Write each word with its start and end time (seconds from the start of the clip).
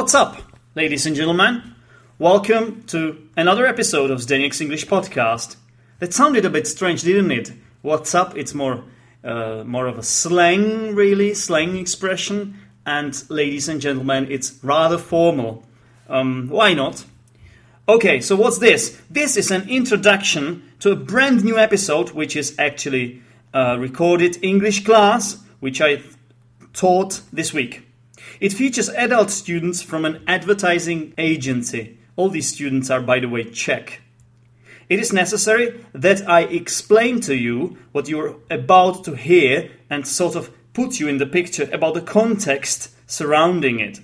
What's 0.00 0.14
up, 0.14 0.38
ladies 0.74 1.04
and 1.04 1.14
gentlemen? 1.14 1.74
Welcome 2.18 2.84
to 2.84 3.28
another 3.36 3.66
episode 3.66 4.10
of 4.10 4.20
Zdeněk's 4.20 4.62
English 4.62 4.86
podcast. 4.86 5.56
That 5.98 6.14
sounded 6.14 6.46
a 6.46 6.50
bit 6.50 6.66
strange, 6.66 7.02
didn't 7.02 7.30
it? 7.30 7.52
What's 7.82 8.14
up? 8.14 8.34
It's 8.34 8.54
more, 8.54 8.82
uh, 9.22 9.62
more 9.66 9.86
of 9.86 9.98
a 9.98 10.02
slang, 10.02 10.94
really, 10.94 11.34
slang 11.34 11.76
expression. 11.76 12.56
And 12.86 13.22
ladies 13.28 13.68
and 13.68 13.78
gentlemen, 13.78 14.28
it's 14.30 14.58
rather 14.62 14.96
formal. 14.96 15.66
Um, 16.08 16.48
why 16.48 16.72
not? 16.72 17.04
Okay, 17.86 18.22
so 18.22 18.36
what's 18.36 18.56
this? 18.56 18.98
This 19.10 19.36
is 19.36 19.50
an 19.50 19.68
introduction 19.68 20.62
to 20.80 20.92
a 20.92 20.96
brand 20.96 21.44
new 21.44 21.58
episode, 21.58 22.12
which 22.12 22.36
is 22.36 22.58
actually 22.58 23.20
a 23.52 23.78
recorded 23.78 24.42
English 24.42 24.82
class, 24.82 25.36
which 25.60 25.82
I 25.82 26.00
taught 26.72 27.20
this 27.34 27.52
week. 27.52 27.89
It 28.40 28.54
features 28.54 28.88
adult 28.88 29.30
students 29.30 29.82
from 29.82 30.06
an 30.06 30.22
advertising 30.26 31.12
agency. 31.18 31.98
All 32.16 32.30
these 32.30 32.48
students 32.48 32.88
are, 32.88 33.02
by 33.02 33.20
the 33.20 33.28
way, 33.28 33.44
Czech. 33.44 34.00
It 34.88 34.98
is 34.98 35.12
necessary 35.12 35.84
that 35.92 36.26
I 36.28 36.44
explain 36.44 37.20
to 37.20 37.34
you 37.34 37.76
what 37.92 38.08
you're 38.08 38.36
about 38.50 39.04
to 39.04 39.14
hear 39.14 39.70
and 39.90 40.06
sort 40.06 40.36
of 40.36 40.50
put 40.72 40.98
you 40.98 41.06
in 41.06 41.18
the 41.18 41.26
picture 41.26 41.68
about 41.70 41.94
the 41.94 42.00
context 42.00 42.90
surrounding 43.06 43.78
it. 43.78 44.00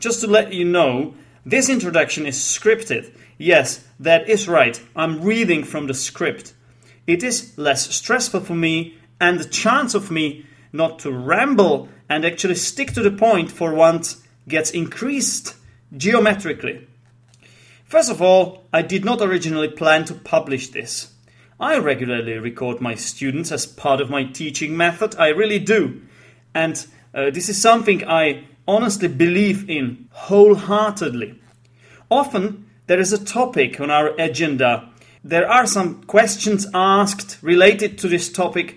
Just 0.00 0.20
to 0.22 0.26
let 0.26 0.52
you 0.52 0.64
know, 0.64 1.14
this 1.46 1.70
introduction 1.70 2.26
is 2.26 2.36
scripted. 2.36 3.14
Yes, 3.38 3.86
that 4.00 4.28
is 4.28 4.48
right. 4.48 4.82
I'm 4.96 5.22
reading 5.22 5.62
from 5.62 5.86
the 5.86 5.94
script. 5.94 6.52
It 7.06 7.22
is 7.22 7.56
less 7.56 7.94
stressful 7.94 8.40
for 8.40 8.54
me, 8.54 8.96
and 9.20 9.38
the 9.38 9.48
chance 9.48 9.94
of 9.94 10.10
me 10.10 10.46
not 10.72 10.98
to 11.00 11.12
ramble 11.12 11.88
and 12.08 12.24
actually 12.24 12.54
stick 12.54 12.92
to 12.92 13.02
the 13.02 13.10
point 13.10 13.50
for 13.50 13.74
once 13.74 14.22
gets 14.48 14.70
increased 14.70 15.54
geometrically. 15.96 16.86
First 17.84 18.10
of 18.10 18.20
all, 18.20 18.64
I 18.72 18.82
did 18.82 19.04
not 19.04 19.22
originally 19.22 19.68
plan 19.68 20.04
to 20.06 20.14
publish 20.14 20.68
this. 20.68 21.12
I 21.60 21.78
regularly 21.78 22.38
record 22.38 22.80
my 22.80 22.94
students 22.94 23.50
as 23.50 23.66
part 23.66 24.00
of 24.00 24.10
my 24.10 24.24
teaching 24.24 24.76
method, 24.76 25.16
I 25.18 25.28
really 25.28 25.58
do. 25.58 26.02
And 26.54 26.86
uh, 27.14 27.30
this 27.30 27.48
is 27.48 27.60
something 27.60 28.06
I 28.06 28.44
honestly 28.66 29.08
believe 29.08 29.68
in 29.68 30.08
wholeheartedly. 30.10 31.40
Often 32.10 32.66
there 32.86 33.00
is 33.00 33.12
a 33.12 33.24
topic 33.24 33.80
on 33.80 33.90
our 33.90 34.14
agenda. 34.20 34.88
There 35.24 35.50
are 35.50 35.66
some 35.66 36.04
questions 36.04 36.66
asked 36.72 37.38
related 37.42 37.98
to 37.98 38.08
this 38.08 38.30
topic. 38.30 38.76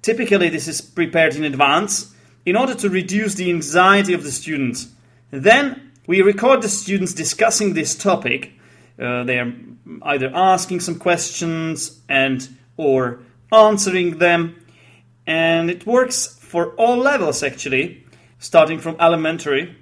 Typically, 0.00 0.48
this 0.48 0.68
is 0.68 0.80
prepared 0.80 1.34
in 1.34 1.44
advance 1.44 2.11
in 2.44 2.56
order 2.56 2.74
to 2.74 2.88
reduce 2.88 3.34
the 3.34 3.50
anxiety 3.50 4.12
of 4.12 4.22
the 4.22 4.32
students. 4.32 4.88
Then 5.30 5.92
we 6.06 6.22
record 6.22 6.62
the 6.62 6.68
students 6.68 7.14
discussing 7.14 7.74
this 7.74 7.94
topic. 7.94 8.52
Uh, 8.98 9.24
they 9.24 9.38
are 9.38 9.52
either 10.02 10.30
asking 10.34 10.80
some 10.80 10.98
questions 10.98 12.00
and 12.08 12.48
or 12.76 13.20
answering 13.52 14.18
them, 14.18 14.64
and 15.26 15.70
it 15.70 15.86
works 15.86 16.38
for 16.40 16.74
all 16.74 16.96
levels 16.96 17.42
actually 17.42 18.04
starting 18.42 18.78
from 18.78 18.96
elementary. 18.98 19.76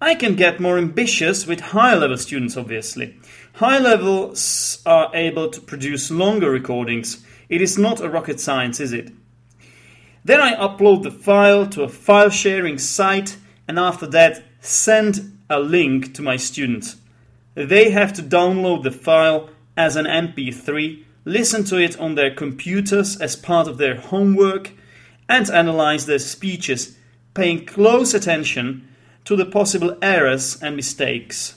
I 0.00 0.14
can 0.14 0.34
get 0.34 0.60
more 0.60 0.78
ambitious 0.78 1.46
with 1.46 1.60
higher 1.60 1.96
level 1.96 2.16
students, 2.16 2.56
obviously. 2.56 3.16
High 3.54 3.78
levels 3.78 4.80
are 4.86 5.10
able 5.14 5.50
to 5.50 5.60
produce 5.60 6.10
longer 6.10 6.50
recordings. 6.50 7.24
It 7.48 7.60
is 7.60 7.76
not 7.76 8.00
a 8.00 8.08
rocket 8.08 8.40
science, 8.40 8.80
is 8.80 8.92
it? 8.92 9.12
Then 10.28 10.42
I 10.42 10.54
upload 10.56 11.04
the 11.04 11.10
file 11.10 11.66
to 11.68 11.84
a 11.84 11.88
file 11.88 12.28
sharing 12.28 12.76
site 12.76 13.38
and 13.66 13.78
after 13.78 14.06
that 14.08 14.44
send 14.60 15.38
a 15.48 15.58
link 15.58 16.12
to 16.16 16.22
my 16.22 16.36
students. 16.36 16.96
They 17.54 17.92
have 17.92 18.12
to 18.12 18.22
download 18.22 18.82
the 18.82 18.90
file 18.90 19.48
as 19.74 19.96
an 19.96 20.04
MP3, 20.04 21.02
listen 21.24 21.64
to 21.64 21.78
it 21.78 21.98
on 21.98 22.14
their 22.14 22.30
computers 22.30 23.18
as 23.18 23.36
part 23.36 23.68
of 23.68 23.78
their 23.78 23.98
homework, 23.98 24.72
and 25.30 25.48
analyze 25.48 26.04
their 26.04 26.18
speeches 26.18 26.98
paying 27.32 27.64
close 27.64 28.12
attention 28.12 28.86
to 29.24 29.34
the 29.34 29.46
possible 29.46 29.96
errors 30.02 30.62
and 30.62 30.76
mistakes. 30.76 31.54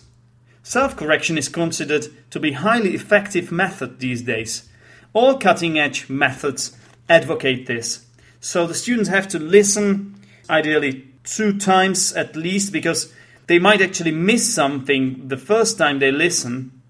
Self 0.63 0.95
correction 0.95 1.37
is 1.37 1.49
considered 1.49 2.05
to 2.29 2.39
be 2.39 2.51
a 2.51 2.61
highly 2.63 2.95
effective 2.95 3.51
method 3.51 3.99
these 3.99 4.21
days. 4.21 4.69
All 5.11 5.37
cutting 5.37 5.77
edge 5.77 6.09
methods 6.09 6.77
advocate 7.09 7.67
this. 7.67 8.05
So 8.41 8.67
the 8.67 8.73
students 8.73 9.07
have 9.07 9.29
to 9.29 9.39
listen, 9.39 10.19
ideally 10.49 11.07
two 11.23 11.57
times 11.57 12.11
at 12.13 12.35
least, 12.35 12.73
because 12.73 13.13
they 13.47 13.59
might 13.59 13.81
actually 13.81 14.11
miss 14.11 14.53
something 14.53 15.29
the 15.29 15.37
first 15.37 15.77
time 15.77 15.99
they 15.99 16.11
listen. 16.11 16.81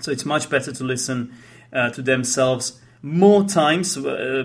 So 0.00 0.10
it's 0.10 0.26
much 0.26 0.50
better 0.50 0.72
to 0.72 0.84
listen 0.84 1.32
uh, 1.72 1.90
to 1.90 2.02
themselves 2.02 2.78
more 3.02 3.44
times, 3.44 3.96
uh, 3.96 4.44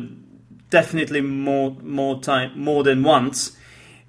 definitely 0.69 1.19
more 1.19 1.75
more 1.81 2.21
time 2.21 2.57
more 2.57 2.83
than 2.83 3.03
once, 3.03 3.57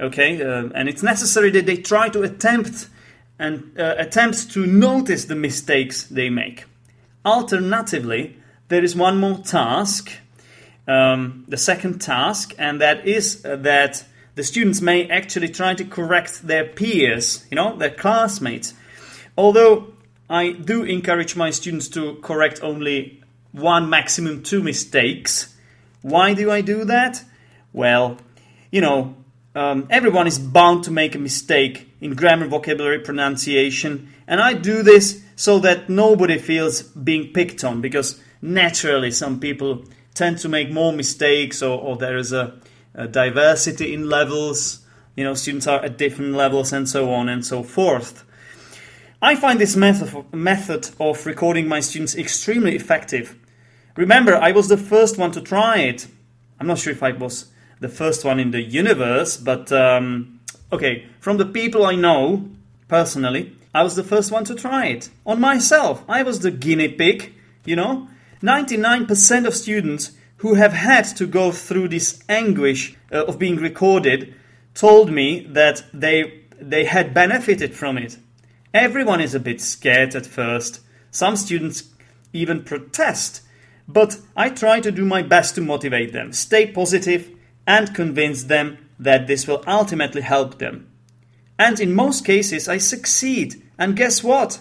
okay 0.00 0.42
uh, 0.42 0.68
and 0.74 0.88
it's 0.88 1.02
necessary 1.02 1.50
that 1.50 1.66
they 1.66 1.76
try 1.76 2.08
to 2.08 2.22
attempt 2.22 2.88
and 3.38 3.78
uh, 3.78 3.94
attempt 3.98 4.50
to 4.52 4.66
notice 4.66 5.26
the 5.26 5.34
mistakes 5.34 6.04
they 6.04 6.30
make 6.30 6.64
alternatively 7.24 8.36
there 8.68 8.84
is 8.84 8.94
one 8.94 9.18
more 9.18 9.38
task 9.38 10.12
um, 10.86 11.44
the 11.48 11.56
second 11.56 12.00
task 12.00 12.54
and 12.58 12.80
that 12.80 13.06
is 13.06 13.44
uh, 13.44 13.56
that 13.56 14.04
the 14.34 14.44
students 14.44 14.80
may 14.80 15.08
actually 15.08 15.48
try 15.48 15.74
to 15.74 15.84
correct 15.84 16.46
their 16.46 16.64
peers 16.64 17.46
you 17.50 17.56
know 17.56 17.76
their 17.76 17.90
classmates. 17.90 18.74
Although 19.36 19.92
i 20.28 20.52
do 20.52 20.82
encourage 20.82 21.36
my 21.36 21.50
students 21.50 21.88
to 21.88 22.14
correct 22.16 22.60
only 22.62 23.22
one 23.52 23.88
maximum 23.88 24.42
two 24.42 24.62
mistakes. 24.62 25.54
Why 26.02 26.34
do 26.34 26.50
i 26.50 26.60
do 26.60 26.84
that? 26.84 27.24
Well 27.72 28.18
you 28.70 28.80
know 28.80 29.16
um, 29.56 29.86
everyone 29.88 30.26
is 30.26 30.38
bound 30.38 30.84
to 30.84 30.90
make 30.90 31.14
a 31.14 31.18
mistake 31.18 31.88
in 32.02 32.14
grammar, 32.14 32.46
vocabulary, 32.46 32.98
pronunciation, 32.98 34.12
and 34.26 34.38
I 34.38 34.52
do 34.52 34.82
this 34.82 35.22
so 35.34 35.58
that 35.60 35.88
nobody 35.88 36.38
feels 36.38 36.82
being 36.82 37.32
picked 37.32 37.64
on 37.64 37.80
because 37.80 38.20
naturally 38.42 39.10
some 39.10 39.40
people 39.40 39.84
tend 40.16 40.38
to 40.38 40.48
make 40.48 40.70
more 40.70 40.92
mistakes 40.92 41.62
or, 41.62 41.78
or 41.78 41.96
there 41.96 42.16
is 42.16 42.32
a, 42.32 42.58
a 42.94 43.06
diversity 43.06 43.94
in 43.94 44.08
levels. 44.08 44.80
You 45.14 45.24
know, 45.24 45.34
students 45.34 45.66
are 45.66 45.84
at 45.84 45.98
different 45.98 46.32
levels 46.32 46.72
and 46.72 46.88
so 46.88 47.12
on 47.12 47.28
and 47.28 47.44
so 47.44 47.62
forth. 47.62 48.24
I 49.22 49.34
find 49.34 49.60
this 49.60 49.76
method, 49.76 50.32
method 50.34 50.90
of 50.98 51.24
recording 51.24 51.68
my 51.68 51.80
students 51.80 52.14
extremely 52.16 52.74
effective. 52.74 53.36
Remember, 53.96 54.36
I 54.36 54.52
was 54.52 54.68
the 54.68 54.76
first 54.76 55.16
one 55.16 55.32
to 55.32 55.40
try 55.40 55.78
it. 55.78 56.06
I'm 56.58 56.66
not 56.66 56.78
sure 56.78 56.92
if 56.92 57.02
I 57.02 57.12
was 57.12 57.46
the 57.80 57.88
first 57.88 58.24
one 58.24 58.40
in 58.40 58.50
the 58.50 58.62
universe, 58.62 59.36
but 59.36 59.70
um, 59.72 60.40
okay, 60.72 61.06
from 61.20 61.36
the 61.36 61.46
people 61.46 61.84
I 61.84 61.94
know 61.94 62.48
personally, 62.88 63.52
I 63.74 63.82
was 63.82 63.96
the 63.96 64.04
first 64.04 64.32
one 64.32 64.44
to 64.44 64.54
try 64.54 64.86
it 64.86 65.10
on 65.26 65.40
myself. 65.40 66.02
I 66.08 66.22
was 66.22 66.40
the 66.40 66.50
guinea 66.50 66.88
pig, 66.88 67.34
you 67.64 67.76
know. 67.76 68.08
99% 68.42 69.46
of 69.46 69.54
students 69.54 70.12
who 70.38 70.54
have 70.54 70.72
had 70.72 71.04
to 71.16 71.26
go 71.26 71.50
through 71.50 71.88
this 71.88 72.22
anguish 72.28 72.96
uh, 73.12 73.24
of 73.24 73.38
being 73.38 73.56
recorded 73.56 74.34
told 74.74 75.10
me 75.10 75.46
that 75.50 75.84
they 75.92 76.42
they 76.58 76.84
had 76.84 77.12
benefited 77.12 77.74
from 77.74 77.98
it. 77.98 78.18
Everyone 78.72 79.20
is 79.20 79.34
a 79.34 79.40
bit 79.40 79.60
scared 79.60 80.14
at 80.14 80.26
first. 80.26 80.80
Some 81.10 81.36
students 81.36 81.84
even 82.32 82.64
protest, 82.64 83.42
but 83.86 84.18
I 84.36 84.50
try 84.50 84.80
to 84.80 84.90
do 84.90 85.04
my 85.04 85.22
best 85.22 85.54
to 85.54 85.60
motivate 85.60 86.12
them. 86.12 86.32
Stay 86.32 86.66
positive, 86.66 87.30
and 87.66 87.94
convince 87.94 88.44
them 88.44 88.78
that 88.98 89.26
this 89.26 89.46
will 89.46 89.62
ultimately 89.66 90.22
help 90.22 90.58
them. 90.58 90.88
And 91.58 91.80
in 91.80 91.94
most 91.94 92.24
cases, 92.24 92.68
I 92.68 92.78
succeed. 92.78 93.62
And 93.78 93.96
guess 93.96 94.22
what? 94.22 94.60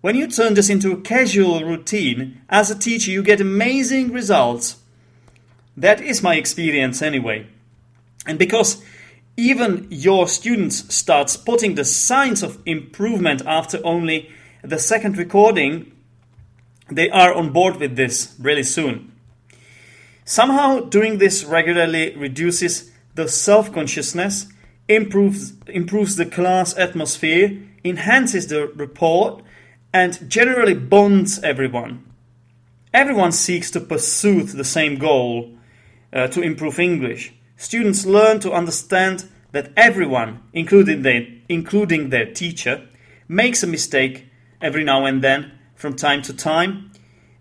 When 0.00 0.16
you 0.16 0.28
turn 0.28 0.54
this 0.54 0.70
into 0.70 0.92
a 0.92 1.00
casual 1.00 1.62
routine, 1.62 2.40
as 2.48 2.70
a 2.70 2.78
teacher, 2.78 3.10
you 3.10 3.22
get 3.22 3.40
amazing 3.40 4.12
results. 4.12 4.76
That 5.76 6.00
is 6.00 6.22
my 6.22 6.36
experience 6.36 7.02
anyway. 7.02 7.46
And 8.26 8.38
because 8.38 8.82
even 9.36 9.86
your 9.90 10.26
students 10.26 10.94
start 10.94 11.28
spotting 11.28 11.74
the 11.74 11.84
signs 11.84 12.42
of 12.42 12.58
improvement 12.64 13.42
after 13.46 13.78
only 13.84 14.30
the 14.62 14.78
second 14.78 15.18
recording, 15.18 15.92
they 16.90 17.10
are 17.10 17.34
on 17.34 17.52
board 17.52 17.76
with 17.76 17.96
this 17.96 18.34
really 18.38 18.62
soon. 18.62 19.12
Somehow, 20.24 20.80
doing 20.80 21.18
this 21.18 21.44
regularly 21.44 22.16
reduces 22.16 22.90
the 23.16 23.28
self 23.28 23.72
consciousness, 23.72 24.46
improves, 24.88 25.52
improves 25.66 26.16
the 26.16 26.26
class 26.26 26.76
atmosphere, 26.76 27.58
enhances 27.84 28.46
the 28.46 28.68
rapport, 28.68 29.42
and 29.92 30.30
generally 30.30 30.74
bonds 30.74 31.38
everyone. 31.42 32.04
Everyone 32.92 33.32
seeks 33.32 33.70
to 33.72 33.80
pursue 33.80 34.42
the 34.42 34.64
same 34.64 34.98
goal 34.98 35.56
uh, 36.12 36.26
to 36.28 36.42
improve 36.42 36.78
English. 36.78 37.32
Students 37.56 38.06
learn 38.06 38.40
to 38.40 38.52
understand 38.52 39.28
that 39.52 39.72
everyone, 39.76 40.42
including 40.52 41.02
their, 41.02 41.26
including 41.48 42.10
their 42.10 42.26
teacher, 42.32 42.88
makes 43.28 43.62
a 43.62 43.66
mistake 43.66 44.26
every 44.60 44.84
now 44.84 45.06
and 45.06 45.22
then 45.22 45.52
from 45.74 45.94
time 45.94 46.22
to 46.22 46.34
time. 46.34 46.92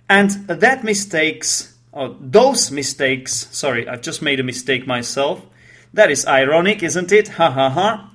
And 0.10 0.32
that 0.48 0.84
mistakes, 0.84 1.78
or 1.92 2.16
those 2.20 2.72
mistakes, 2.72 3.48
sorry, 3.52 3.88
I've 3.88 4.02
just 4.02 4.22
made 4.22 4.40
a 4.40 4.44
mistake 4.44 4.88
myself. 4.88 5.46
That 5.94 6.12
is 6.12 6.26
ironic, 6.26 6.84
isn't 6.84 7.12
it? 7.12 7.28
Ha 7.30 7.52
ha 7.52 7.70
ha. 7.70 8.09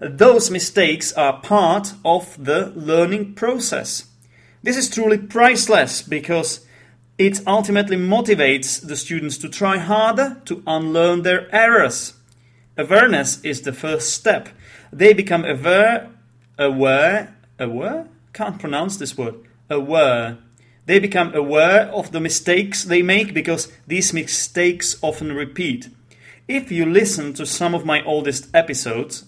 Those 0.00 0.48
mistakes 0.48 1.12
are 1.14 1.40
part 1.40 1.92
of 2.04 2.44
the 2.44 2.72
learning 2.76 3.34
process. 3.34 4.04
This 4.62 4.76
is 4.76 4.88
truly 4.88 5.18
priceless 5.18 6.02
because 6.02 6.64
it 7.18 7.44
ultimately 7.48 7.96
motivates 7.96 8.86
the 8.86 8.94
students 8.94 9.36
to 9.38 9.48
try 9.48 9.78
harder 9.78 10.40
to 10.44 10.62
unlearn 10.68 11.22
their 11.22 11.52
errors. 11.52 12.14
Awareness 12.76 13.40
is 13.42 13.62
the 13.62 13.72
first 13.72 14.12
step. 14.14 14.48
They 14.92 15.12
become 15.12 15.44
aware, 15.44 16.10
aware, 16.56 17.36
aware? 17.58 18.08
Can't 18.32 18.60
pronounce 18.60 18.98
this 18.98 19.18
word. 19.18 19.34
Aware. 19.68 20.38
They 20.86 21.00
become 21.00 21.34
aware 21.34 21.88
of 21.88 22.12
the 22.12 22.20
mistakes 22.20 22.84
they 22.84 23.02
make 23.02 23.34
because 23.34 23.72
these 23.88 24.12
mistakes 24.12 24.96
often 25.02 25.32
repeat. 25.32 25.88
If 26.46 26.70
you 26.70 26.86
listen 26.86 27.34
to 27.34 27.44
some 27.44 27.74
of 27.74 27.84
my 27.84 28.02
oldest 28.04 28.48
episodes, 28.54 29.24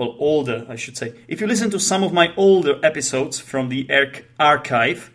well, 0.00 0.16
older, 0.18 0.64
I 0.66 0.76
should 0.76 0.96
say, 0.96 1.12
if 1.28 1.42
you 1.42 1.46
listen 1.46 1.68
to 1.72 1.78
some 1.78 2.02
of 2.02 2.10
my 2.10 2.32
older 2.34 2.80
episodes 2.82 3.38
from 3.38 3.68
the 3.68 3.86
archive, 4.38 5.10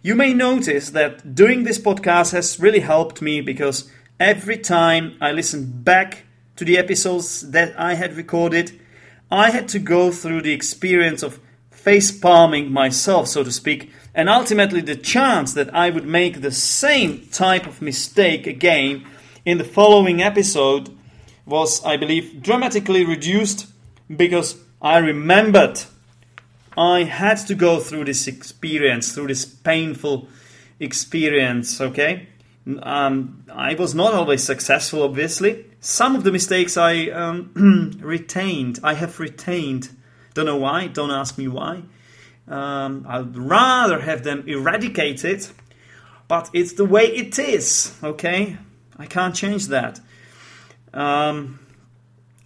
you 0.00 0.14
may 0.14 0.32
notice 0.32 0.90
that 0.90 1.34
doing 1.34 1.64
this 1.64 1.80
podcast 1.80 2.30
has 2.30 2.60
really 2.60 2.78
helped 2.78 3.20
me 3.20 3.40
because 3.40 3.90
every 4.20 4.56
time 4.56 5.18
I 5.20 5.32
listen 5.32 5.82
back 5.82 6.22
to 6.54 6.64
the 6.64 6.78
episodes 6.78 7.50
that 7.50 7.74
I 7.76 7.94
had 7.94 8.16
recorded, 8.16 8.80
I 9.28 9.50
had 9.50 9.66
to 9.70 9.80
go 9.80 10.12
through 10.12 10.42
the 10.42 10.52
experience 10.52 11.24
of 11.24 11.40
face 11.72 12.16
palming 12.16 12.70
myself, 12.70 13.26
so 13.26 13.42
to 13.42 13.50
speak, 13.50 13.90
and 14.14 14.28
ultimately 14.28 14.82
the 14.82 14.94
chance 14.94 15.52
that 15.54 15.74
I 15.74 15.90
would 15.90 16.06
make 16.06 16.42
the 16.42 16.52
same 16.52 17.26
type 17.32 17.66
of 17.66 17.82
mistake 17.82 18.46
again 18.46 19.04
in 19.44 19.58
the 19.58 19.64
following 19.64 20.22
episode 20.22 20.96
was, 21.44 21.84
I 21.84 21.96
believe, 21.96 22.40
dramatically 22.40 23.04
reduced 23.04 23.66
because 24.14 24.56
I 24.80 24.98
remembered 24.98 25.82
I 26.76 27.02
had 27.02 27.38
to 27.48 27.54
go 27.54 27.80
through 27.80 28.04
this 28.04 28.28
experience, 28.28 29.12
through 29.12 29.26
this 29.26 29.44
painful 29.44 30.28
experience, 30.78 31.80
okay? 31.80 32.28
Um, 32.82 33.44
I 33.52 33.74
was 33.74 33.94
not 33.94 34.14
always 34.14 34.44
successful, 34.44 35.02
obviously. 35.02 35.66
Some 35.80 36.14
of 36.14 36.22
the 36.22 36.30
mistakes 36.30 36.76
I 36.76 37.08
um, 37.08 37.98
retained, 38.00 38.78
I 38.84 38.94
have 38.94 39.18
retained. 39.18 39.90
Don't 40.34 40.46
know 40.46 40.56
why, 40.56 40.86
don't 40.86 41.10
ask 41.10 41.36
me 41.36 41.48
why. 41.48 41.82
Um, 42.46 43.04
I'd 43.08 43.36
rather 43.36 44.00
have 44.00 44.22
them 44.22 44.44
eradicated, 44.46 45.46
but 46.28 46.48
it's 46.52 46.74
the 46.74 46.84
way 46.84 47.06
it 47.06 47.38
is, 47.38 47.96
okay? 48.04 48.56
I 48.96 49.06
can't 49.06 49.34
change 49.34 49.66
that. 49.68 50.00
Um, 50.94 51.58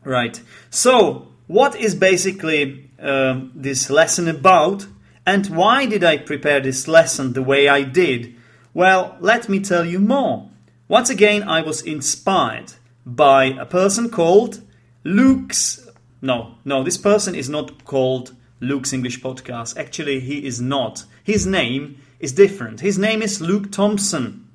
right. 0.05 0.41
So, 0.71 1.32
what 1.47 1.77
is 1.77 1.95
basically 1.95 2.91
uh, 3.01 3.41
this 3.55 3.91
lesson 3.91 4.29
about, 4.29 4.87
and 5.27 5.47
why 5.47 5.87
did 5.87 6.03
I 6.05 6.17
prepare 6.17 6.61
this 6.61 6.89
lesson 6.89 7.33
the 7.33 7.43
way 7.43 7.69
I 7.69 7.83
did? 7.83 8.35
Well, 8.75 9.17
let 9.21 9.49
me 9.49 9.61
tell 9.61 9.85
you 9.85 9.99
more. 9.99 10.51
Once 10.89 11.11
again, 11.11 11.43
I 11.43 11.63
was 11.63 11.83
inspired 11.83 12.75
by 13.05 13.45
a 13.45 13.67
person 13.67 14.09
called 14.11 14.61
Luke's. 15.05 15.89
No, 16.21 16.57
no, 16.65 16.83
this 16.83 16.99
person 16.99 17.35
is 17.35 17.49
not 17.49 17.85
called 17.85 18.35
Luke's 18.61 18.93
English 18.93 19.21
Podcast. 19.21 19.77
Actually, 19.77 20.21
he 20.21 20.47
is 20.47 20.61
not. 20.61 21.05
His 21.25 21.47
name 21.47 21.99
is 22.21 22.33
different. 22.33 22.81
His 22.81 22.99
name 22.99 23.23
is 23.23 23.41
Luke 23.41 23.73
Thompson. 23.73 24.49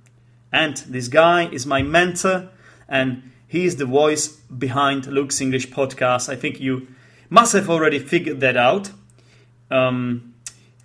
And 0.52 0.78
this 0.88 1.10
guy 1.10 1.48
is 1.50 1.66
my 1.66 1.82
mentor, 1.82 2.50
and 2.88 3.32
he 3.48 3.66
is 3.66 3.78
the 3.78 3.86
voice 3.86 4.28
behind 4.28 5.08
Luke's 5.08 5.42
English 5.42 5.70
podcast. 5.70 6.30
I 6.30 6.36
think 6.36 6.60
you 6.60 6.88
must 7.30 7.54
have 7.54 7.70
already 7.70 8.00
figured 8.00 8.42
that 8.42 8.58
out. 8.58 8.92
Um, 9.72 10.34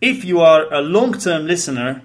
if 0.01 0.25
you 0.25 0.41
are 0.41 0.73
a 0.73 0.81
long 0.81 1.13
term 1.19 1.47
listener, 1.47 2.03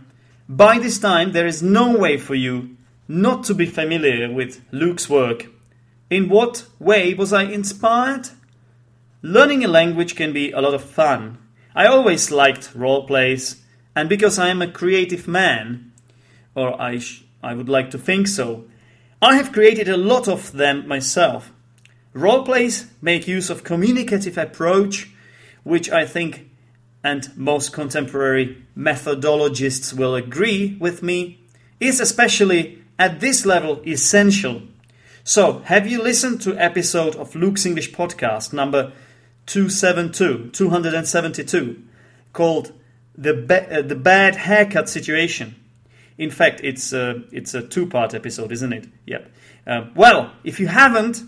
by 0.49 0.79
this 0.79 0.99
time 0.99 1.31
there 1.31 1.47
is 1.47 1.61
no 1.61 1.95
way 1.97 2.17
for 2.17 2.35
you 2.35 2.75
not 3.07 3.43
to 3.45 3.53
be 3.53 3.65
familiar 3.65 4.31
with 4.31 4.61
Luke's 4.71 5.09
work. 5.09 5.47
In 6.09 6.29
what 6.29 6.65
way 6.79 7.13
was 7.13 7.33
I 7.33 7.43
inspired? 7.43 8.29
Learning 9.21 9.63
a 9.63 9.67
language 9.67 10.15
can 10.15 10.33
be 10.33 10.51
a 10.51 10.61
lot 10.61 10.73
of 10.73 10.83
fun. 10.83 11.37
I 11.75 11.85
always 11.85 12.31
liked 12.31 12.73
role 12.73 13.05
plays, 13.05 13.61
and 13.95 14.09
because 14.09 14.39
I 14.39 14.49
am 14.49 14.61
a 14.61 14.71
creative 14.71 15.27
man, 15.27 15.91
or 16.55 16.79
I, 16.81 16.99
sh- 16.99 17.23
I 17.43 17.53
would 17.53 17.69
like 17.69 17.91
to 17.91 17.97
think 17.97 18.27
so, 18.27 18.65
I 19.21 19.35
have 19.37 19.51
created 19.51 19.89
a 19.89 19.97
lot 19.97 20.27
of 20.27 20.51
them 20.51 20.87
myself. 20.87 21.51
Role 22.13 22.43
plays 22.43 22.87
make 23.01 23.27
use 23.27 23.49
of 23.49 23.63
communicative 23.63 24.37
approach, 24.37 25.09
which 25.63 25.89
I 25.89 26.05
think 26.05 26.49
and 27.03 27.35
most 27.35 27.73
contemporary 27.73 28.63
methodologists 28.77 29.93
will 29.93 30.13
agree 30.13 30.77
with 30.79 31.01
me, 31.01 31.39
is 31.79 31.99
especially 31.99 32.83
at 32.99 33.19
this 33.19 33.45
level 33.45 33.81
essential. 33.87 34.61
So, 35.23 35.59
have 35.59 35.87
you 35.87 36.01
listened 36.01 36.41
to 36.41 36.57
episode 36.57 37.15
of 37.15 37.35
Luke's 37.35 37.65
English 37.65 37.93
podcast 37.93 38.53
number 38.53 38.93
272, 39.47 40.51
272 40.51 41.83
called 42.33 42.71
the, 43.15 43.31
uh, 43.31 43.81
the 43.81 43.95
bad 43.95 44.35
haircut 44.35 44.89
situation? 44.89 45.55
In 46.17 46.31
fact, 46.31 46.61
it's 46.63 46.93
a, 46.93 47.23
it's 47.31 47.53
a 47.53 47.61
two 47.61 47.87
part 47.87 48.13
episode, 48.13 48.51
isn't 48.51 48.73
it? 48.73 48.87
Yep. 49.05 49.31
Uh, 49.65 49.85
well, 49.95 50.33
if 50.43 50.59
you 50.59 50.67
haven't, 50.67 51.23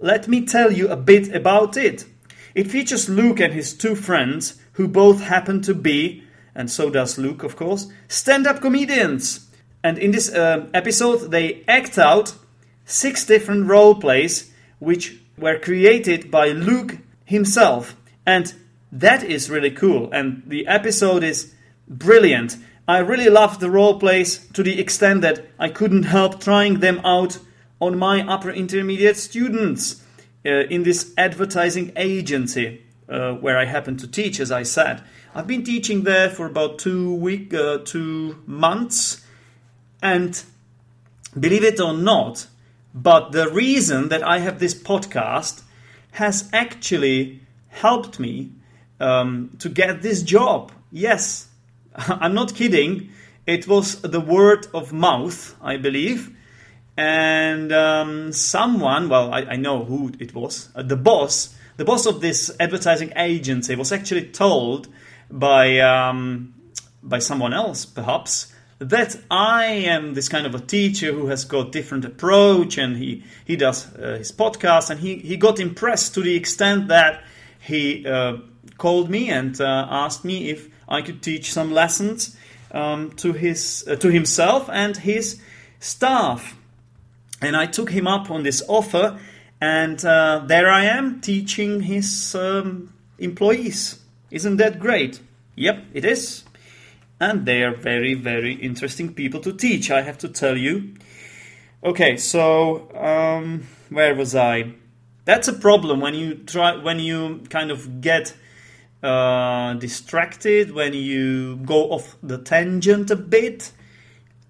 let 0.00 0.28
me 0.28 0.44
tell 0.44 0.72
you 0.72 0.88
a 0.88 0.96
bit 0.96 1.34
about 1.34 1.76
it. 1.76 2.06
It 2.54 2.70
features 2.70 3.08
Luke 3.08 3.40
and 3.40 3.52
his 3.52 3.74
two 3.74 3.94
friends, 3.94 4.58
who 4.72 4.88
both 4.88 5.20
happen 5.20 5.60
to 5.62 5.74
be, 5.74 6.22
and 6.54 6.70
so 6.70 6.90
does 6.90 7.18
Luke, 7.18 7.42
of 7.42 7.54
course, 7.54 7.88
stand 8.08 8.46
up 8.46 8.60
comedians. 8.60 9.46
And 9.84 9.98
in 9.98 10.10
this 10.10 10.32
uh, 10.32 10.66
episode, 10.74 11.30
they 11.30 11.64
act 11.68 11.98
out 11.98 12.34
six 12.84 13.24
different 13.26 13.66
role 13.66 13.94
plays 13.94 14.52
which 14.78 15.18
were 15.38 15.58
created 15.58 16.30
by 16.30 16.48
Luke 16.48 16.98
himself. 17.24 17.96
And 18.24 18.54
that 18.90 19.22
is 19.22 19.50
really 19.50 19.70
cool. 19.70 20.10
And 20.12 20.42
the 20.46 20.66
episode 20.66 21.22
is 21.22 21.54
brilliant. 21.88 22.56
I 22.88 22.98
really 22.98 23.28
loved 23.28 23.60
the 23.60 23.70
role 23.70 23.98
plays 23.98 24.46
to 24.52 24.62
the 24.62 24.80
extent 24.80 25.22
that 25.22 25.46
I 25.58 25.68
couldn't 25.68 26.04
help 26.04 26.40
trying 26.40 26.78
them 26.78 27.00
out 27.04 27.38
on 27.80 27.98
my 27.98 28.26
upper 28.26 28.50
intermediate 28.50 29.16
students 29.16 30.02
uh, 30.44 30.50
in 30.70 30.84
this 30.84 31.12
advertising 31.18 31.92
agency 31.96 32.82
uh, 33.08 33.32
where 33.32 33.58
I 33.58 33.64
happen 33.64 33.96
to 33.98 34.06
teach, 34.06 34.38
as 34.38 34.52
I 34.52 34.62
said. 34.62 35.02
I've 35.34 35.48
been 35.48 35.64
teaching 35.64 36.04
there 36.04 36.30
for 36.30 36.46
about 36.46 36.78
two 36.78 37.14
week, 37.14 37.52
uh, 37.52 37.78
two 37.78 38.42
months, 38.46 39.24
and 40.00 40.40
believe 41.38 41.64
it 41.64 41.80
or 41.80 41.92
not, 41.92 42.46
but 42.94 43.32
the 43.32 43.50
reason 43.50 44.08
that 44.10 44.22
I 44.22 44.38
have 44.38 44.60
this 44.60 44.74
podcast 44.74 45.62
has 46.12 46.48
actually 46.52 47.40
helped 47.68 48.20
me 48.20 48.52
um, 49.00 49.50
to 49.58 49.68
get 49.68 50.02
this 50.02 50.22
job. 50.22 50.72
Yes, 50.90 51.48
I'm 52.08 52.34
not 52.34 52.54
kidding. 52.54 53.10
It 53.46 53.66
was 53.66 54.00
the 54.02 54.20
word 54.20 54.66
of 54.74 54.92
mouth, 54.92 55.56
I 55.62 55.76
believe. 55.76 56.36
And 56.96 57.72
um, 57.72 58.32
someone, 58.32 59.08
well, 59.08 59.32
I, 59.32 59.42
I, 59.42 59.56
know 59.56 59.84
who 59.84 60.12
it 60.18 60.34
was, 60.34 60.70
uh, 60.74 60.82
the 60.82 60.96
boss, 60.96 61.54
the 61.76 61.84
boss 61.84 62.06
of 62.06 62.22
this 62.22 62.50
advertising 62.58 63.12
agency 63.16 63.76
was 63.76 63.92
actually 63.92 64.28
told 64.28 64.88
by 65.30 65.78
um, 65.80 66.54
by 67.02 67.18
someone 67.18 67.52
else, 67.52 67.84
perhaps, 67.84 68.52
that 68.78 69.16
I 69.30 69.66
am 69.66 70.14
this 70.14 70.28
kind 70.28 70.46
of 70.46 70.54
a 70.54 70.58
teacher 70.58 71.12
who 71.12 71.26
has 71.26 71.44
got 71.44 71.70
different 71.70 72.06
approach, 72.06 72.78
and 72.78 72.96
he 72.96 73.24
he 73.44 73.56
does 73.56 73.94
uh, 73.96 74.16
his 74.18 74.32
podcast, 74.32 74.88
and 74.88 75.00
he 75.00 75.16
he 75.16 75.36
got 75.36 75.60
impressed 75.60 76.14
to 76.14 76.22
the 76.22 76.34
extent 76.34 76.88
that 76.88 77.22
he 77.60 78.06
uh, 78.06 78.38
called 78.78 79.10
me 79.10 79.28
and 79.28 79.60
uh, 79.60 79.86
asked 79.90 80.24
me 80.24 80.48
if 80.48 80.70
I 80.88 81.02
could 81.02 81.22
teach 81.22 81.52
some 81.52 81.72
lessons 81.72 82.36
um, 82.72 83.12
to 83.16 83.32
his 83.32 83.84
uh, 83.88 83.96
to 83.96 84.08
himself 84.10 84.68
and 84.70 84.96
his 84.96 85.40
staff. 85.80 86.56
And 87.42 87.56
I 87.56 87.66
took 87.66 87.90
him 87.90 88.06
up 88.06 88.30
on 88.30 88.42
this 88.42 88.62
offer, 88.66 89.18
and 89.60 90.02
uh, 90.04 90.44
there 90.46 90.70
I 90.70 90.84
am 90.84 91.20
teaching 91.20 91.82
his 91.82 92.34
um, 92.34 92.94
employees. 93.18 94.00
Isn't 94.30 94.56
that 94.56 94.78
great? 94.80 95.20
Yep, 95.54 95.84
it 95.92 96.04
is. 96.04 96.44
And 97.20 97.46
they 97.46 97.62
are 97.62 97.74
very, 97.74 98.14
very 98.14 98.54
interesting 98.54 99.14
people 99.14 99.40
to 99.40 99.52
teach, 99.52 99.90
I 99.90 100.02
have 100.02 100.18
to 100.18 100.28
tell 100.28 100.56
you. 100.56 100.94
Okay, 101.82 102.16
so 102.16 102.90
um, 102.96 103.66
where 103.90 104.14
was 104.14 104.34
I? 104.34 104.72
That's 105.24 105.48
a 105.48 105.52
problem 105.52 106.00
when 106.00 106.14
you 106.14 106.34
try 106.34 106.76
when 106.76 107.00
you 107.00 107.42
kind 107.48 107.70
of 107.70 108.00
get 108.00 108.34
uh, 109.02 109.74
distracted, 109.74 110.72
when 110.72 110.94
you 110.94 111.56
go 111.56 111.90
off 111.90 112.16
the 112.22 112.38
tangent 112.38 113.10
a 113.10 113.16
bit, 113.16 113.72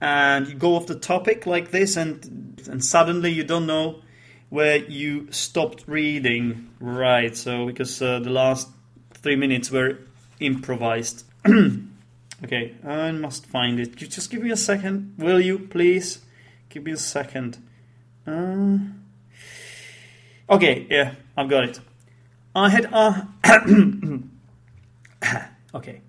and 0.01 0.49
you 0.49 0.55
go 0.55 0.77
off 0.77 0.87
the 0.87 0.99
topic 0.99 1.47
like 1.47 1.71
this, 1.71 1.97
and 1.97 2.63
and 2.69 2.85
suddenly 2.85 3.31
you 3.31 3.45
don't 3.45 3.67
know 3.67 4.03
where 4.49 4.77
you 4.77 5.31
stopped 5.31 5.85
reading. 5.87 6.71
Right. 6.81 7.37
So 7.37 7.67
because 7.67 8.01
uh, 8.01 8.21
the 8.21 8.31
last 8.31 8.69
three 9.13 9.37
minutes 9.37 9.71
were 9.71 9.99
improvised. 10.41 11.25
okay, 12.45 12.75
I 12.85 13.11
must 13.13 13.47
find 13.47 13.81
it. 13.81 13.97
Just 13.97 14.31
give 14.31 14.43
me 14.43 14.51
a 14.51 14.57
second, 14.57 15.15
will 15.19 15.41
you, 15.41 15.59
please? 15.59 16.21
Give 16.69 16.85
me 16.85 16.93
a 16.93 16.97
second. 16.97 17.59
Uh, 18.27 18.79
okay, 20.51 20.87
yeah, 20.91 21.15
I've 21.37 21.49
got 21.49 21.65
it. 21.65 21.81
I 22.55 22.71
had 22.71 22.87
uh, 22.93 23.23
okay. 25.77 26.01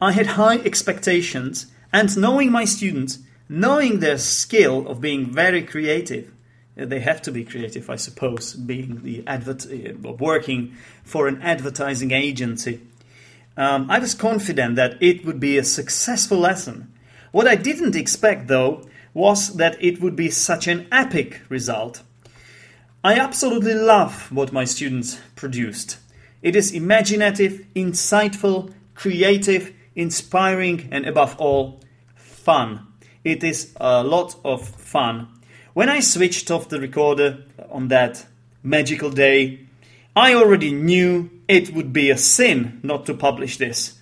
I 0.00 0.12
had 0.12 0.26
high 0.28 0.58
expectations, 0.58 1.66
and 1.92 2.16
knowing 2.16 2.50
my 2.52 2.64
students, 2.64 3.18
knowing 3.48 4.00
their 4.00 4.18
skill 4.18 4.86
of 4.88 5.00
being 5.00 5.32
very 5.32 5.62
creative, 5.62 6.32
uh, 6.78 6.84
they 6.84 7.00
have 7.00 7.22
to 7.22 7.32
be 7.32 7.44
creative, 7.44 7.88
I 7.88 7.96
suppose, 7.96 8.54
being 8.54 9.02
the 9.02 9.24
advert, 9.26 9.66
uh, 9.66 10.12
working 10.12 10.74
for 11.04 11.28
an 11.28 11.40
advertising 11.42 12.10
agency. 12.10 12.80
Um, 13.56 13.90
I 13.90 13.98
was 13.98 14.14
confident 14.14 14.76
that 14.76 15.02
it 15.02 15.24
would 15.24 15.40
be 15.40 15.56
a 15.56 15.64
successful 15.64 16.38
lesson. 16.38 16.92
What 17.32 17.48
I 17.48 17.54
didn't 17.54 17.96
expect, 17.96 18.48
though, 18.48 18.86
was 19.14 19.54
that 19.54 19.82
it 19.82 20.00
would 20.02 20.14
be 20.14 20.28
such 20.28 20.66
an 20.66 20.86
epic 20.92 21.40
result. 21.48 22.02
I 23.02 23.18
absolutely 23.18 23.74
love 23.74 24.30
what 24.30 24.52
my 24.52 24.64
students 24.64 25.18
produced. 25.36 25.98
It 26.42 26.54
is 26.54 26.72
imaginative, 26.72 27.64
insightful, 27.74 28.74
creative, 28.96 29.72
inspiring, 29.94 30.88
and 30.90 31.06
above 31.06 31.36
all, 31.38 31.80
fun. 32.16 32.86
It 33.22 33.44
is 33.44 33.72
a 33.76 34.02
lot 34.02 34.36
of 34.44 34.66
fun. 34.66 35.28
When 35.74 35.88
I 35.88 36.00
switched 36.00 36.50
off 36.50 36.68
the 36.68 36.80
recorder 36.80 37.44
on 37.70 37.88
that 37.88 38.26
magical 38.62 39.10
day, 39.10 39.60
I 40.16 40.34
already 40.34 40.72
knew 40.72 41.30
it 41.46 41.74
would 41.74 41.92
be 41.92 42.10
a 42.10 42.16
sin 42.16 42.80
not 42.82 43.04
to 43.06 43.14
publish 43.14 43.58
this, 43.58 43.98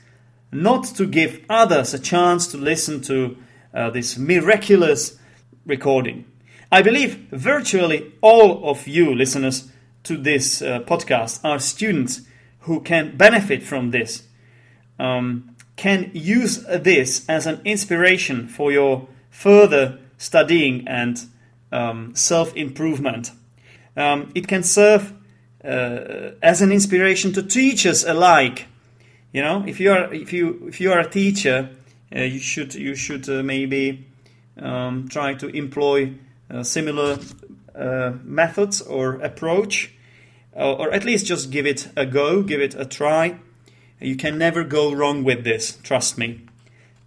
not 0.52 0.84
to 0.96 1.06
give 1.06 1.44
others 1.50 1.92
a 1.92 1.98
chance 1.98 2.46
to 2.48 2.56
listen 2.56 3.00
to 3.02 3.36
uh, 3.74 3.90
this 3.90 4.16
miraculous 4.16 5.18
recording. 5.66 6.24
I 6.70 6.82
believe 6.82 7.26
virtually 7.30 8.12
all 8.20 8.70
of 8.70 8.86
you 8.86 9.14
listeners 9.14 9.70
to 10.04 10.16
this 10.16 10.62
uh, 10.62 10.80
podcast 10.80 11.40
are 11.44 11.58
students 11.58 12.22
who 12.60 12.80
can 12.80 13.16
benefit 13.16 13.62
from 13.62 13.90
this, 13.90 14.22
um, 14.98 15.54
can 15.76 16.10
use 16.14 16.64
this 16.64 17.28
as 17.28 17.46
an 17.46 17.60
inspiration 17.64 18.48
for 18.48 18.70
your 18.72 19.08
further 19.30 19.98
studying 20.18 20.86
and 20.86 21.24
um, 21.72 22.14
self 22.14 22.56
improvement. 22.56 23.32
Um, 23.96 24.30
it 24.34 24.48
can 24.48 24.62
serve 24.62 25.12
uh, 25.64 26.32
as 26.42 26.62
an 26.62 26.72
inspiration 26.72 27.32
to 27.32 27.42
teachers 27.42 28.04
alike. 28.04 28.66
You 29.32 29.42
know, 29.42 29.64
if 29.66 29.80
you 29.80 29.90
are 29.92 30.12
if 30.14 30.32
you 30.32 30.66
if 30.68 30.80
you 30.80 30.92
are 30.92 31.00
a 31.00 31.08
teacher, 31.08 31.70
uh, 32.14 32.20
you 32.20 32.38
should 32.38 32.74
you 32.74 32.94
should 32.94 33.28
uh, 33.28 33.42
maybe 33.42 34.06
um, 34.60 35.08
try 35.08 35.34
to 35.34 35.48
employ 35.48 36.14
uh, 36.50 36.62
similar 36.62 37.18
uh, 37.74 38.12
methods 38.22 38.80
or 38.80 39.14
approach, 39.14 39.92
or, 40.52 40.78
or 40.80 40.92
at 40.92 41.04
least 41.04 41.26
just 41.26 41.50
give 41.50 41.66
it 41.66 41.88
a 41.96 42.06
go, 42.06 42.42
give 42.42 42.60
it 42.60 42.74
a 42.76 42.84
try. 42.84 43.36
You 44.00 44.16
can 44.16 44.38
never 44.38 44.64
go 44.64 44.92
wrong 44.92 45.24
with 45.24 45.44
this. 45.44 45.78
Trust 45.82 46.18
me. 46.18 46.40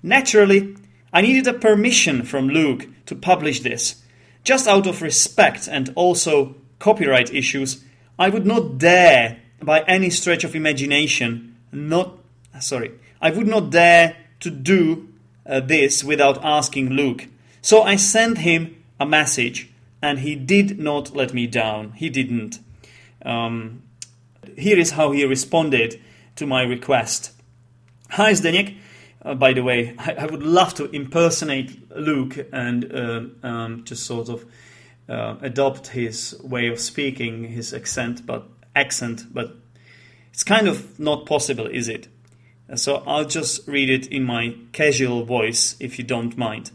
Naturally, 0.01 0.75
I 1.13 1.22
needed 1.22 1.48
a 1.48 1.53
permission 1.53 2.24
from 2.24 2.50
Luke 2.50 2.88
to 3.06 3.15
publish 3.15 3.62
this, 3.62 4.01
just 4.44 4.67
out 4.67 4.88
of 4.88 5.01
respect 5.01 5.67
and 5.67 5.91
also 5.96 6.56
copyright 6.79 7.34
issues 7.34 7.84
I 8.20 8.29
would 8.29 8.46
not 8.46 8.77
dare, 8.79 9.39
by 9.62 9.82
any 9.82 10.10
stretch 10.10 10.44
of 10.44 10.56
imagination, 10.56 11.56
not 11.72 12.17
sorry, 12.60 12.91
I 13.22 13.32
would 13.32 13.48
not 13.48 13.70
dare 13.70 14.17
to 14.39 14.50
do 14.50 15.10
uh, 15.46 15.60
this 15.60 16.03
without 16.03 16.44
asking 16.44 16.89
Luke. 16.89 17.27
So 17.62 17.84
I 17.84 17.96
sent 17.96 18.39
him 18.39 18.84
a 19.00 19.06
message, 19.06 19.70
and 20.01 20.20
he 20.20 20.36
did 20.36 20.79
not 20.79 21.15
let 21.15 21.34
me 21.34 21.48
down. 21.48 21.91
He 21.94 22.10
didn't. 22.10 22.60
Um, 23.24 23.84
here 24.58 24.79
is 24.79 24.91
how 24.91 25.12
he 25.12 25.25
responded 25.25 26.00
to 26.38 26.48
my 26.48 26.63
request. 26.63 27.32
Hi, 28.12 28.34
Zdeněk. 28.34 28.77
Uh, 29.24 29.36
by 29.36 29.53
the 29.53 29.63
way, 29.63 29.94
I, 29.98 30.13
I, 30.13 30.25
would 30.25 30.44
love 30.44 30.74
to 30.75 30.89
impersonate 30.91 31.91
Luke 31.96 32.38
and 32.53 32.91
uh, 32.94 33.22
um, 33.44 33.84
just 33.84 34.06
sort 34.06 34.29
of 34.29 34.46
uh, 35.10 35.36
adopt 35.41 35.88
his 35.88 36.39
way 36.44 36.67
of 36.67 36.79
speaking, 36.79 37.44
his 37.44 37.74
accent, 37.74 38.25
but 38.25 38.48
accent, 38.75 39.25
but 39.34 39.56
it's 40.32 40.44
kind 40.44 40.67
of 40.67 41.00
not 41.00 41.25
possible, 41.25 41.67
is 41.67 41.89
it? 41.89 42.08
So 42.75 43.03
I'll 43.08 43.25
just 43.25 43.67
read 43.67 43.89
it 43.89 44.08
in 44.08 44.24
my 44.24 44.56
casual 44.72 45.25
voice, 45.25 45.75
if 45.79 45.98
you 45.98 46.06
don't 46.06 46.38
mind. 46.38 46.72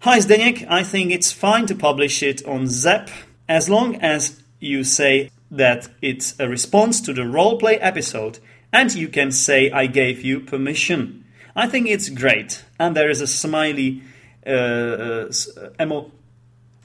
Hi, 0.00 0.18
Zdeněk. 0.18 0.66
I 0.68 0.84
think 0.84 1.10
it's 1.10 1.32
fine 1.32 1.66
to 1.66 1.74
publish 1.74 2.22
it 2.22 2.46
on 2.46 2.68
Zep 2.68 3.10
as 3.48 3.68
long 3.68 3.96
as 3.96 4.40
you 4.60 4.84
say 4.84 5.30
that 5.50 5.88
it's 6.00 6.38
a 6.38 6.48
response 6.48 7.00
to 7.02 7.12
the 7.12 7.22
roleplay 7.22 7.78
episode 7.80 8.38
and 8.72 8.94
you 8.94 9.08
can 9.08 9.30
say 9.30 9.70
I 9.70 9.86
gave 9.86 10.22
you 10.22 10.40
permission. 10.40 11.24
I 11.54 11.68
think 11.68 11.88
it's 11.88 12.08
great. 12.08 12.64
And 12.78 12.96
there 12.96 13.10
is 13.10 13.20
a 13.20 13.26
smiley 13.26 14.02
uh, 14.46 14.50
uh, 14.50 15.32
emo, 15.80 16.10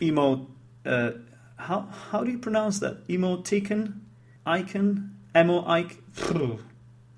emo 0.01 0.47
uh, 0.85 1.11
how 1.57 1.81
how 2.11 2.23
do 2.23 2.31
you 2.31 2.37
pronounce 2.37 2.79
that? 2.79 3.07
Emoticon, 3.07 3.99
icon, 4.45 5.15
emo 5.35 5.67
icon, 5.67 6.59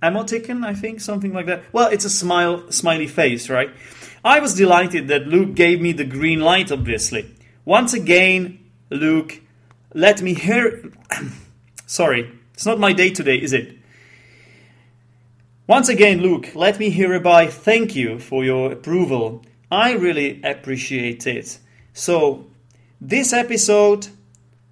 emoticon, 0.01 0.65
I 0.65 0.73
think 0.73 1.01
something 1.01 1.33
like 1.33 1.45
that. 1.47 1.63
Well, 1.73 1.89
it's 1.89 2.05
a 2.05 2.09
smile, 2.09 2.71
smiley 2.71 3.07
face, 3.07 3.49
right? 3.49 3.69
I 4.23 4.39
was 4.39 4.55
delighted 4.55 5.07
that 5.09 5.27
Luke 5.27 5.55
gave 5.55 5.81
me 5.81 5.91
the 5.91 6.05
green 6.05 6.39
light. 6.39 6.71
Obviously, 6.71 7.35
once 7.65 7.93
again, 7.93 8.59
Luke, 8.89 9.41
let 9.93 10.21
me 10.21 10.33
hear. 10.33 10.91
Sorry, 11.85 12.31
it's 12.53 12.65
not 12.65 12.79
my 12.79 12.93
day 12.93 13.09
today, 13.09 13.37
is 13.37 13.51
it? 13.51 13.78
Once 15.69 15.87
again, 15.87 16.19
Luke, 16.19 16.55
let 16.55 16.79
me 16.79 16.89
hereby 16.89 17.45
thank 17.45 17.95
you 17.95 18.17
for 18.17 18.43
your 18.43 18.71
approval. 18.71 19.43
I 19.69 19.91
really 19.93 20.41
appreciate 20.41 21.27
it. 21.27 21.59
So, 21.93 22.47
this 22.99 23.33
episode, 23.33 24.07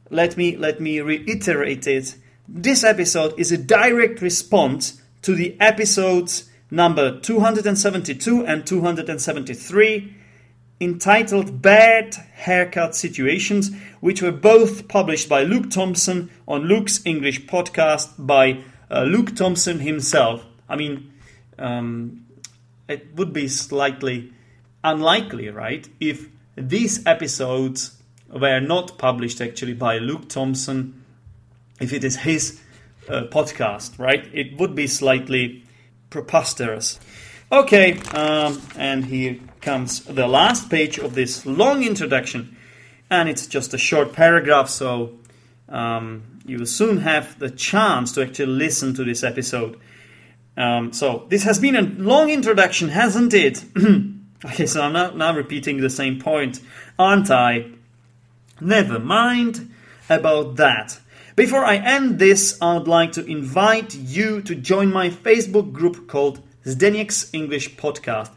let 0.10 0.36
me 0.38 0.58
let 0.58 0.82
me 0.82 1.00
reiterate 1.00 1.86
it. 1.86 2.16
This 2.48 2.84
episode 2.84 3.36
is 3.38 3.51
a 3.51 3.60
direct 3.60 4.24
response 4.24 5.00
to 5.22 5.36
the 5.36 5.56
episodes 5.60 6.50
number 6.72 7.20
272 7.20 8.44
and 8.48 8.66
273 8.66 10.16
entitled 10.82 11.62
Bad 11.62 12.16
Haircut 12.34 12.96
Situations, 12.96 13.70
which 14.00 14.24
were 14.24 14.32
both 14.32 14.88
published 14.88 15.30
by 15.30 15.44
Luke 15.44 15.70
Thompson 15.70 16.32
on 16.48 16.63
Luke's 16.63 17.06
English 17.06 17.46
podcast 17.46 18.16
by 18.18 18.63
uh, 18.89 19.04
Luke 19.04 19.36
Thompson 19.36 19.82
himself. 19.82 20.47
I 20.70 20.76
mean, 20.76 21.14
um, 21.58 22.26
it 22.88 23.16
would 23.16 23.34
be 23.34 23.48
slightly 23.48 24.34
unlikely, 24.84 25.50
right, 25.50 25.88
if 26.00 26.28
these 26.56 27.06
episodes 27.06 27.98
were 28.30 28.60
not 28.60 28.98
published 28.98 29.42
actually 29.42 29.74
by 29.74 29.98
Luke 29.98 30.30
Thompson, 30.30 31.04
if 31.80 31.94
it 31.94 32.04
is 32.04 32.18
his 32.18 32.60
uh, 33.10 33.24
podcast, 33.30 33.98
right? 34.00 34.28
It 34.34 34.58
would 34.60 34.76
be 34.76 34.88
slightly 34.88 35.64
preposterous. 36.10 37.00
Okay, 37.52 38.00
um, 38.14 38.62
and 38.76 39.06
here 39.06 39.38
comes 39.62 40.02
the 40.02 40.28
last 40.28 40.70
page 40.70 40.98
of 40.98 41.14
this 41.16 41.46
long 41.46 41.84
introduction, 41.84 42.58
and 43.10 43.30
it's 43.30 43.48
just 43.48 43.74
a 43.74 43.78
short 43.78 44.14
paragraph, 44.14 44.70
so 44.70 45.14
um, 45.70 46.24
you 46.46 46.60
will 46.60 46.66
soon 46.66 46.98
have 46.98 47.40
the 47.40 47.50
chance 47.50 48.12
to 48.14 48.22
actually 48.22 48.48
listen 48.48 48.94
to 48.96 49.04
this 49.04 49.24
episode. 49.24 49.80
Um, 50.58 50.92
so 50.92 51.28
this 51.30 51.44
has 51.44 51.60
been 51.60 51.76
a 51.76 51.82
long 51.82 52.30
introduction, 52.30 52.90
hasn't 52.90 53.34
it? 53.34 53.64
okay, 54.46 54.66
so 54.66 54.82
I'm 54.82 54.94
now, 54.94 55.12
now 55.12 55.36
repeating 55.36 55.78
the 55.78 55.90
same 55.90 56.20
point, 56.20 56.60
aren't 56.98 57.30
I? 57.30 57.68
Never 58.60 58.98
mind 58.98 59.72
about 60.10 60.56
that. 60.56 61.00
Before 61.36 61.64
I 61.64 61.76
end 61.76 62.18
this, 62.18 62.58
I 62.60 62.74
would 62.74 62.88
like 62.88 63.12
to 63.12 63.26
invite 63.26 63.94
you 63.94 64.42
to 64.42 64.56
join 64.56 64.92
my 64.92 65.10
Facebook 65.12 65.72
group 65.72 66.08
called 66.08 66.42
Zdeněk's 66.66 67.32
English 67.32 67.76
Podcast. 67.76 68.32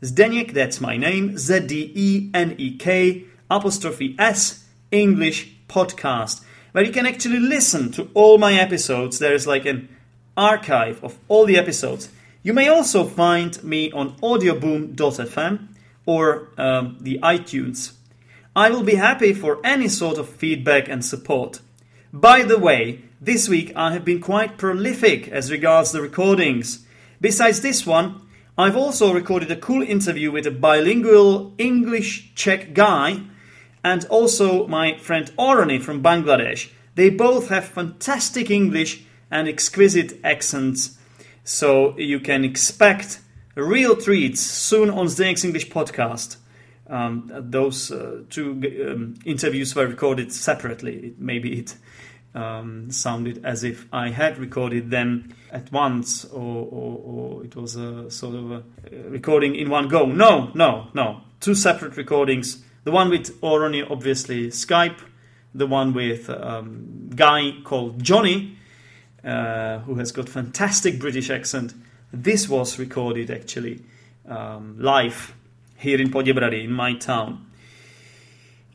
Zdeněk, 0.00 0.52
that's 0.52 0.80
my 0.80 0.96
name, 0.96 1.36
Z 1.36 1.66
D 1.66 1.90
E 1.94 2.30
N 2.32 2.54
E 2.56 2.76
K 2.76 3.24
apostrophe 3.50 4.14
S 4.18 4.64
English 4.92 5.50
Podcast, 5.68 6.44
where 6.70 6.84
you 6.84 6.92
can 6.92 7.06
actually 7.06 7.40
listen 7.40 7.90
to 7.92 8.08
all 8.14 8.38
my 8.38 8.54
episodes. 8.54 9.18
There 9.18 9.34
is 9.34 9.46
like 9.48 9.66
an 9.66 9.88
archive 10.36 11.02
of 11.02 11.18
all 11.28 11.46
the 11.46 11.56
episodes. 11.56 12.10
You 12.42 12.52
may 12.52 12.68
also 12.68 13.04
find 13.04 13.62
me 13.64 13.90
on 13.92 14.16
audioboom.fm 14.18 15.68
or 16.06 16.48
um, 16.58 16.98
the 17.00 17.18
iTunes. 17.22 17.94
I 18.54 18.70
will 18.70 18.82
be 18.82 18.96
happy 18.96 19.32
for 19.32 19.58
any 19.64 19.88
sort 19.88 20.18
of 20.18 20.28
feedback 20.28 20.88
and 20.88 21.04
support. 21.04 21.60
By 22.12 22.42
the 22.42 22.58
way, 22.58 23.02
this 23.20 23.48
week 23.48 23.72
I 23.74 23.92
have 23.92 24.04
been 24.04 24.20
quite 24.20 24.58
prolific 24.58 25.28
as 25.28 25.50
regards 25.50 25.92
the 25.92 26.02
recordings. 26.02 26.86
Besides 27.20 27.62
this 27.62 27.86
one, 27.86 28.20
I've 28.56 28.76
also 28.76 29.12
recorded 29.12 29.50
a 29.50 29.56
cool 29.56 29.82
interview 29.82 30.30
with 30.30 30.46
a 30.46 30.52
bilingual 30.52 31.54
English 31.58 32.32
Czech 32.36 32.74
guy 32.74 33.22
and 33.82 34.04
also 34.06 34.68
my 34.68 34.96
friend 34.98 35.30
Orani 35.36 35.82
from 35.82 36.02
Bangladesh. 36.02 36.70
They 36.94 37.10
both 37.10 37.48
have 37.48 37.64
fantastic 37.64 38.50
English 38.50 39.02
and 39.34 39.48
exquisite 39.48 40.18
accents, 40.24 40.96
so 41.42 41.98
you 41.98 42.20
can 42.20 42.44
expect 42.44 43.20
real 43.56 43.96
treats 43.96 44.40
soon 44.40 44.88
on 44.88 45.06
Zdenek's 45.06 45.44
English 45.44 45.70
podcast. 45.70 46.36
Um, 46.86 47.30
those 47.34 47.90
uh, 47.90 48.22
two 48.30 48.52
um, 48.88 49.16
interviews 49.24 49.74
were 49.74 49.86
recorded 49.86 50.32
separately. 50.32 51.08
It, 51.08 51.18
maybe 51.18 51.58
it 51.58 51.74
um, 52.34 52.90
sounded 52.90 53.44
as 53.44 53.64
if 53.64 53.86
I 53.92 54.10
had 54.10 54.38
recorded 54.38 54.90
them 54.90 55.34
at 55.50 55.72
once, 55.72 56.24
or, 56.26 56.68
or, 56.70 57.00
or 57.04 57.44
it 57.44 57.56
was 57.56 57.74
a 57.74 58.10
sort 58.10 58.36
of 58.36 58.50
a 58.52 58.62
recording 59.08 59.56
in 59.56 59.68
one 59.68 59.88
go. 59.88 60.06
No, 60.06 60.52
no, 60.54 60.88
no. 60.94 61.22
Two 61.40 61.56
separate 61.56 61.96
recordings. 61.96 62.62
The 62.84 62.92
one 62.92 63.10
with 63.10 63.40
Oroni, 63.40 63.90
obviously 63.90 64.48
Skype. 64.48 65.00
The 65.56 65.66
one 65.66 65.92
with 65.94 66.28
um, 66.30 67.10
guy 67.14 67.52
called 67.62 68.02
Johnny, 68.02 68.58
uh, 69.24 69.78
who 69.80 69.96
has 69.96 70.12
got 70.12 70.28
fantastic 70.28 70.98
British 70.98 71.30
accent. 71.30 71.74
This 72.12 72.48
was 72.48 72.78
recorded 72.78 73.30
actually 73.30 73.82
um, 74.28 74.76
live 74.78 75.34
here 75.76 76.00
in 76.00 76.10
Poděbrady, 76.10 76.64
in 76.64 76.72
my 76.72 76.94
town. 76.94 77.46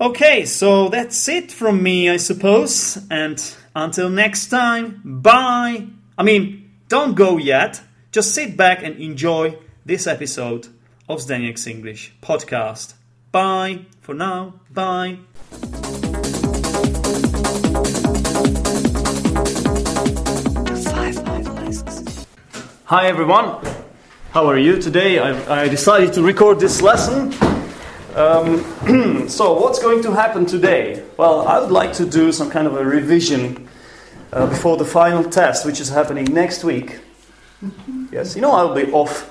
Okay, 0.01 0.45
so 0.45 0.87
that's 0.89 1.27
it 1.27 1.51
from 1.51 1.83
me, 1.83 2.09
I 2.09 2.17
suppose. 2.17 2.97
And 3.09 3.43
until 3.75 4.09
next 4.09 4.47
time, 4.47 5.01
bye. 5.03 5.87
I 6.17 6.23
mean, 6.23 6.71
don't 6.87 7.15
go 7.15 7.37
yet. 7.37 7.81
Just 8.11 8.33
sit 8.33 8.55
back 8.55 8.81
and 8.81 8.95
enjoy 8.95 9.57
this 9.85 10.07
episode 10.07 10.67
of 11.07 11.19
Zdenek's 11.19 11.67
English 11.67 12.13
podcast. 12.21 12.93
Bye 13.31 13.85
for 14.01 14.13
now. 14.13 14.53
Bye. 14.71 15.19
Hi 22.89 23.05
everyone. 23.05 23.63
How 24.31 24.47
are 24.47 24.57
you 24.57 24.81
today? 24.81 25.19
I, 25.19 25.61
I 25.61 25.67
decided 25.67 26.11
to 26.13 26.23
record 26.23 26.59
this 26.59 26.81
lesson 26.81 27.31
um, 28.15 29.27
so, 29.29 29.53
what's 29.61 29.77
going 29.77 30.01
to 30.01 30.11
happen 30.11 30.47
today? 30.47 31.03
Well, 31.15 31.47
I 31.47 31.59
would 31.59 31.69
like 31.69 31.93
to 31.93 32.05
do 32.09 32.31
some 32.31 32.49
kind 32.49 32.65
of 32.65 32.75
a 32.75 32.83
revision 32.83 33.69
uh, 34.33 34.47
before 34.47 34.75
the 34.77 34.85
final 34.85 35.23
test, 35.23 35.67
which 35.67 35.79
is 35.79 35.89
happening 35.89 36.33
next 36.33 36.63
week. 36.63 37.01
Yes, 38.11 38.35
you 38.35 38.41
know 38.41 38.53
I'll 38.53 38.73
be 38.73 38.91
off 38.91 39.29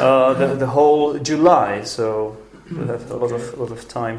uh, 0.00 0.32
the, 0.32 0.54
the 0.54 0.66
whole 0.66 1.18
July, 1.18 1.82
so 1.82 2.38
we'll 2.72 2.86
have 2.86 3.10
a 3.10 3.16
lot 3.18 3.32
of 3.32 3.58
lot 3.58 3.70
of 3.70 3.86
time. 3.86 4.18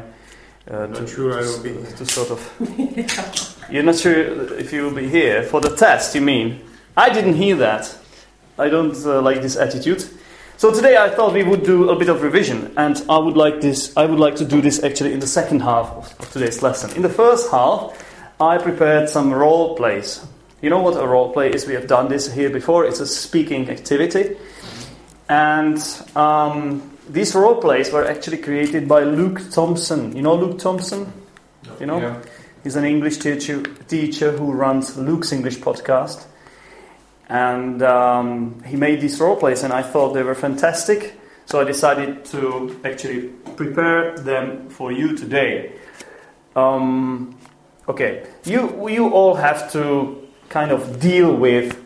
Uh, 0.70 0.86
not 0.86 0.94
to, 0.94 1.06
sure 1.08 1.36
I 1.36 1.40
will 1.40 1.60
be 1.60 1.72
to 1.96 2.06
sort 2.06 2.30
of. 2.30 3.66
You're 3.68 3.82
not 3.82 3.96
sure 3.96 4.54
if 4.60 4.72
you 4.72 4.84
will 4.84 4.94
be 4.94 5.08
here 5.08 5.42
for 5.42 5.60
the 5.60 5.74
test. 5.74 6.14
You 6.14 6.20
mean? 6.20 6.60
I 6.96 7.12
didn't 7.12 7.34
hear 7.34 7.56
that. 7.56 7.92
I 8.58 8.68
don't 8.68 8.96
uh, 9.04 9.20
like 9.20 9.42
this 9.42 9.56
attitude. 9.56 10.04
So 10.56 10.72
today 10.72 10.96
I 10.96 11.10
thought 11.10 11.34
we 11.34 11.42
would 11.42 11.64
do 11.64 11.90
a 11.90 11.96
bit 11.96 12.08
of 12.08 12.22
revision, 12.22 12.72
and 12.78 13.02
I 13.10 13.18
would 13.18 13.36
like 13.36 13.60
this. 13.60 13.94
I 13.96 14.06
would 14.06 14.18
like 14.18 14.36
to 14.36 14.44
do 14.44 14.62
this 14.62 14.82
actually 14.82 15.12
in 15.12 15.20
the 15.20 15.26
second 15.26 15.60
half 15.60 15.90
of 15.90 16.32
today's 16.32 16.62
lesson. 16.62 16.96
In 16.96 17.02
the 17.02 17.10
first 17.10 17.50
half, 17.50 17.92
I 18.40 18.56
prepared 18.56 19.10
some 19.10 19.32
role 19.32 19.76
plays. 19.76 20.24
You 20.62 20.70
know 20.70 20.80
what 20.80 20.96
a 20.96 21.06
role 21.06 21.30
play 21.32 21.52
is? 21.52 21.66
We 21.66 21.74
have 21.74 21.86
done 21.86 22.08
this 22.08 22.32
here 22.32 22.48
before. 22.48 22.86
It's 22.86 23.00
a 23.00 23.06
speaking 23.06 23.68
activity, 23.68 24.36
and 25.28 25.78
um, 26.16 26.90
these 27.10 27.34
role 27.34 27.60
plays 27.60 27.92
were 27.92 28.06
actually 28.06 28.38
created 28.38 28.88
by 28.88 29.02
Luke 29.02 29.42
Thompson. 29.50 30.16
You 30.16 30.22
know 30.22 30.34
Luke 30.34 30.58
Thompson? 30.58 31.12
You 31.78 31.84
know, 31.84 31.98
yeah. 32.00 32.22
he's 32.64 32.76
an 32.76 32.86
English 32.86 33.18
teacher 33.18 33.62
teacher 33.88 34.32
who 34.32 34.52
runs 34.52 34.96
Luke's 34.96 35.32
English 35.32 35.58
podcast 35.58 36.24
and 37.28 37.82
um, 37.82 38.62
he 38.64 38.76
made 38.76 39.00
these 39.00 39.18
role 39.20 39.36
plays, 39.36 39.62
and 39.62 39.72
I 39.72 39.82
thought 39.82 40.14
they 40.14 40.22
were 40.22 40.34
fantastic. 40.34 41.18
So 41.46 41.60
I 41.60 41.64
decided 41.64 42.24
to 42.26 42.80
actually 42.84 43.28
prepare 43.54 44.16
them 44.18 44.68
for 44.68 44.90
you 44.90 45.16
today. 45.16 45.72
Um, 46.56 47.38
okay, 47.88 48.26
you 48.44 48.88
you 48.88 49.10
all 49.10 49.34
have 49.34 49.70
to 49.72 50.26
kind 50.48 50.72
of 50.72 51.00
deal 51.00 51.34
with 51.34 51.80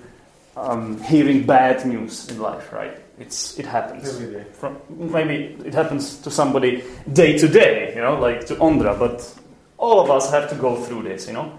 um, 0.57 1.00
hearing 1.03 1.44
bad 1.44 1.85
news 1.87 2.29
in 2.31 2.38
life, 2.40 2.72
right? 2.72 2.96
It's 3.18 3.59
it 3.59 3.66
happens. 3.66 4.18
From, 4.53 4.79
maybe 4.88 5.57
it 5.64 5.74
happens 5.74 6.18
to 6.20 6.31
somebody 6.31 6.83
day 7.12 7.37
to 7.38 7.48
day, 7.48 7.92
you 7.94 8.00
know, 8.00 8.18
like 8.18 8.46
to 8.46 8.57
Ondra, 8.57 8.98
but 8.98 9.35
all 9.76 10.00
of 10.00 10.11
us 10.11 10.31
have 10.31 10.48
to 10.50 10.57
go 10.57 10.76
through 10.76 11.03
this, 11.03 11.26
you 11.26 11.35
know. 11.35 11.59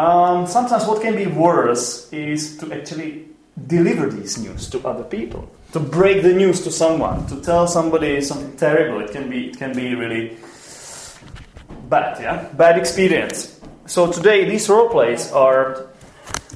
Um, 0.00 0.46
sometimes 0.46 0.86
what 0.86 1.02
can 1.02 1.14
be 1.14 1.26
worse 1.26 2.10
is 2.10 2.56
to 2.56 2.72
actually 2.72 3.28
deliver 3.66 4.08
these 4.08 4.38
news 4.38 4.70
to 4.70 4.80
other 4.88 5.04
people, 5.04 5.50
to 5.72 5.80
break 5.80 6.22
the 6.22 6.32
news 6.32 6.62
to 6.64 6.70
someone, 6.70 7.26
to 7.26 7.38
tell 7.42 7.68
somebody 7.68 8.22
something 8.22 8.56
terrible. 8.56 9.04
It 9.04 9.12
can 9.12 9.28
be, 9.28 9.48
it 9.48 9.58
can 9.58 9.74
be 9.74 9.94
really 9.94 10.38
bad, 11.90 12.18
yeah, 12.18 12.48
bad 12.56 12.78
experience. 12.78 13.60
So 13.84 14.10
today 14.10 14.48
these 14.48 14.70
role 14.70 14.88
plays 14.88 15.30
are 15.32 15.88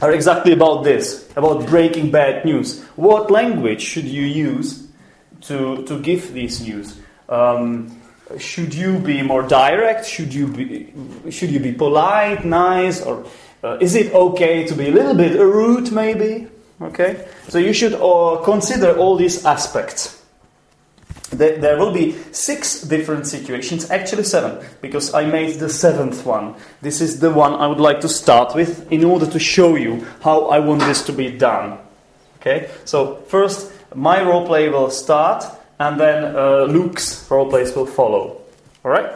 are 0.00 0.12
exactly 0.12 0.52
about 0.52 0.82
this, 0.82 1.28
about 1.36 1.66
breaking 1.66 2.12
bad 2.12 2.46
news. 2.46 2.82
What 2.96 3.30
language 3.30 3.82
should 3.82 4.06
you 4.06 4.24
use 4.24 4.88
to 5.42 5.84
to 5.84 6.00
give 6.00 6.32
these 6.32 6.62
news? 6.64 6.96
Um, 7.28 7.92
should 8.38 8.74
you 8.74 8.98
be 8.98 9.22
more 9.22 9.42
direct? 9.42 10.06
Should 10.06 10.32
you 10.32 10.46
be 10.46 10.92
should 11.30 11.50
you 11.50 11.60
be 11.60 11.72
polite, 11.72 12.44
nice, 12.44 13.02
or 13.02 13.26
uh, 13.62 13.78
is 13.80 13.94
it 13.94 14.12
okay 14.14 14.66
to 14.66 14.74
be 14.74 14.88
a 14.88 14.92
little 14.92 15.14
bit 15.14 15.38
rude, 15.38 15.92
maybe? 15.92 16.48
Okay, 16.80 17.26
so 17.48 17.58
you 17.58 17.72
should 17.72 17.94
uh, 17.94 18.42
consider 18.44 18.96
all 18.96 19.16
these 19.16 19.44
aspects. 19.44 20.22
There, 21.30 21.58
there 21.58 21.78
will 21.78 21.92
be 21.92 22.12
six 22.32 22.82
different 22.82 23.26
situations, 23.26 23.90
actually 23.90 24.24
seven, 24.24 24.64
because 24.80 25.14
I 25.14 25.24
made 25.24 25.58
the 25.58 25.68
seventh 25.68 26.24
one. 26.24 26.54
This 26.80 27.00
is 27.00 27.20
the 27.20 27.30
one 27.30 27.54
I 27.54 27.66
would 27.66 27.80
like 27.80 28.00
to 28.00 28.08
start 28.08 28.54
with 28.54 28.90
in 28.92 29.04
order 29.04 29.26
to 29.26 29.38
show 29.38 29.76
you 29.76 30.06
how 30.22 30.46
I 30.46 30.58
want 30.58 30.80
this 30.80 31.04
to 31.06 31.12
be 31.12 31.30
done. 31.30 31.78
Okay, 32.40 32.70
so 32.84 33.16
first 33.28 33.72
my 33.94 34.22
role 34.22 34.46
play 34.46 34.68
will 34.68 34.90
start 34.90 35.44
and 35.84 36.00
then 36.00 36.34
uh, 36.34 36.64
Luke's 36.64 37.30
role 37.30 37.48
plays 37.48 37.76
will 37.76 37.86
follow. 37.86 38.40
All 38.84 38.90
right, 38.90 39.12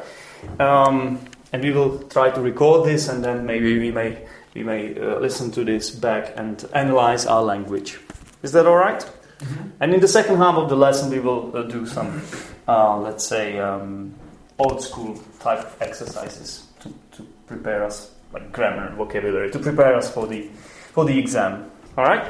um, 0.60 1.18
and 1.52 1.62
we 1.62 1.72
will 1.72 1.98
try 2.08 2.30
to 2.30 2.40
record 2.40 2.86
this, 2.86 3.08
and 3.08 3.24
then 3.24 3.46
maybe 3.46 3.78
we 3.78 3.90
may 3.90 4.18
we 4.54 4.62
may 4.62 4.98
uh, 4.98 5.18
listen 5.18 5.50
to 5.52 5.64
this 5.64 5.90
back 5.90 6.34
and 6.36 6.64
analyze 6.74 7.26
our 7.26 7.42
language. 7.42 7.98
Is 8.42 8.52
that 8.52 8.66
all 8.66 8.76
right? 8.76 9.00
mm-hmm. 9.00 9.68
And 9.80 9.94
in 9.94 10.00
the 10.00 10.08
second 10.08 10.36
half 10.36 10.56
of 10.56 10.68
the 10.68 10.76
lesson, 10.76 11.10
we 11.10 11.20
will 11.20 11.56
uh, 11.56 11.62
do 11.62 11.86
some, 11.86 12.22
uh, 12.66 12.98
let's 12.98 13.24
say, 13.24 13.58
um, 13.58 14.14
old 14.58 14.82
school 14.82 15.18
type 15.40 15.60
of 15.60 15.76
exercises 15.80 16.66
to, 16.80 16.92
to 17.12 17.22
prepare 17.46 17.84
us, 17.84 18.12
like 18.32 18.52
grammar, 18.52 18.94
vocabulary, 18.96 19.50
to 19.50 19.58
prepare 19.58 19.94
us 19.94 20.12
for 20.12 20.26
the 20.26 20.48
for 20.92 21.04
the 21.04 21.18
exam. 21.18 21.70
All 21.96 22.04
right? 22.04 22.26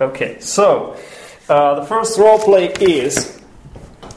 Okay. 0.00 0.38
So 0.40 0.96
uh, 1.48 1.74
the 1.80 1.86
first 1.86 2.18
role 2.18 2.38
play 2.38 2.72
is 2.80 3.37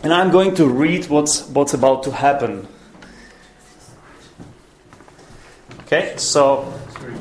and 0.03 0.13
I'm 0.13 0.31
going 0.31 0.55
to 0.55 0.67
read 0.67 1.07
what's, 1.09 1.47
what's 1.49 1.73
about 1.73 2.03
to 2.03 2.11
happen. 2.11 2.67
Okay, 5.81 6.13
so, 6.17 6.73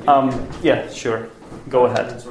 um, 0.06 0.48
yeah, 0.62 0.88
sure. 0.90 1.28
Go 1.68 1.86
ahead. 1.86 2.22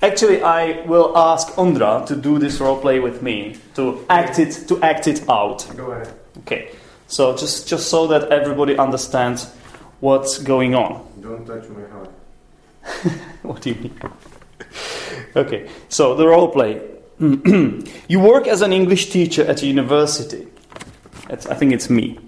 Actually, 0.00 0.42
I 0.42 0.82
will 0.86 1.16
ask 1.18 1.48
Ondra 1.54 2.06
to 2.06 2.14
do 2.14 2.38
this 2.38 2.60
role 2.60 2.80
play 2.80 3.00
with 3.00 3.20
me 3.20 3.56
to 3.74 4.04
act 4.08 4.38
it 4.38 4.52
to 4.68 4.80
act 4.80 5.08
it 5.08 5.28
out. 5.28 5.66
Go 5.76 5.90
ahead. 5.90 6.14
Okay, 6.38 6.70
so 7.08 7.36
just 7.36 7.66
just 7.66 7.88
so 7.88 8.06
that 8.06 8.30
everybody 8.30 8.78
understands 8.78 9.52
what's 9.98 10.38
going 10.38 10.76
on. 10.76 11.04
Don't 11.20 11.44
touch 11.44 11.68
my 11.70 11.84
heart. 11.88 12.10
what 13.42 13.60
do 13.60 13.70
you 13.70 13.74
mean? 13.76 14.00
okay, 15.36 15.68
so 15.88 16.14
the 16.14 16.28
role 16.28 16.48
play. 16.48 16.80
you 18.08 18.20
work 18.20 18.46
as 18.46 18.62
an 18.62 18.72
English 18.72 19.10
teacher 19.10 19.44
at 19.44 19.62
a 19.62 19.66
university. 19.66 20.46
I 21.28 21.54
think 21.54 21.72
it's 21.72 21.90
me. 21.90 22.18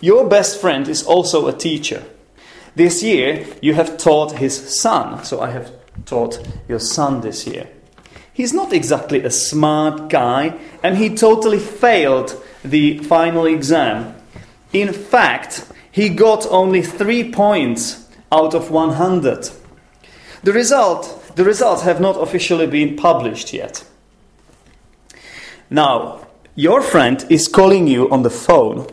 Your 0.00 0.28
best 0.28 0.60
friend 0.60 0.86
is 0.88 1.02
also 1.02 1.48
a 1.48 1.52
teacher. 1.52 2.04
This 2.74 3.02
year, 3.02 3.46
you 3.62 3.72
have 3.74 3.96
taught 3.96 4.32
his 4.32 4.78
son. 4.78 5.24
So 5.24 5.40
I 5.40 5.50
have 5.50 5.72
taught 6.04 6.38
your 6.68 6.78
son 6.78 7.22
this 7.22 7.46
year. 7.46 7.68
He's 8.32 8.52
not 8.52 8.74
exactly 8.74 9.24
a 9.24 9.30
smart 9.30 10.10
guy, 10.10 10.58
and 10.82 10.98
he 10.98 11.16
totally 11.16 11.58
failed 11.58 12.38
the 12.62 12.98
final 12.98 13.46
exam. 13.46 14.14
In 14.74 14.92
fact, 14.92 15.66
he 15.90 16.10
got 16.10 16.46
only 16.50 16.82
three 16.82 17.32
points 17.32 18.06
out 18.30 18.52
of 18.52 18.70
100. 18.70 19.48
The 20.42 20.52
result, 20.52 21.32
the 21.36 21.44
results 21.44 21.82
have 21.82 22.02
not 22.02 22.20
officially 22.20 22.66
been 22.66 22.96
published 22.96 23.54
yet. 23.54 23.82
Now, 25.70 26.26
your 26.54 26.80
friend 26.80 27.24
is 27.28 27.48
calling 27.48 27.86
you 27.86 28.10
on 28.10 28.22
the 28.22 28.30
phone. 28.30 28.86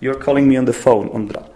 You're 0.00 0.14
calling 0.14 0.48
me 0.48 0.56
on 0.56 0.66
the 0.66 0.72
phone, 0.72 1.08
Ondra. 1.10 1.48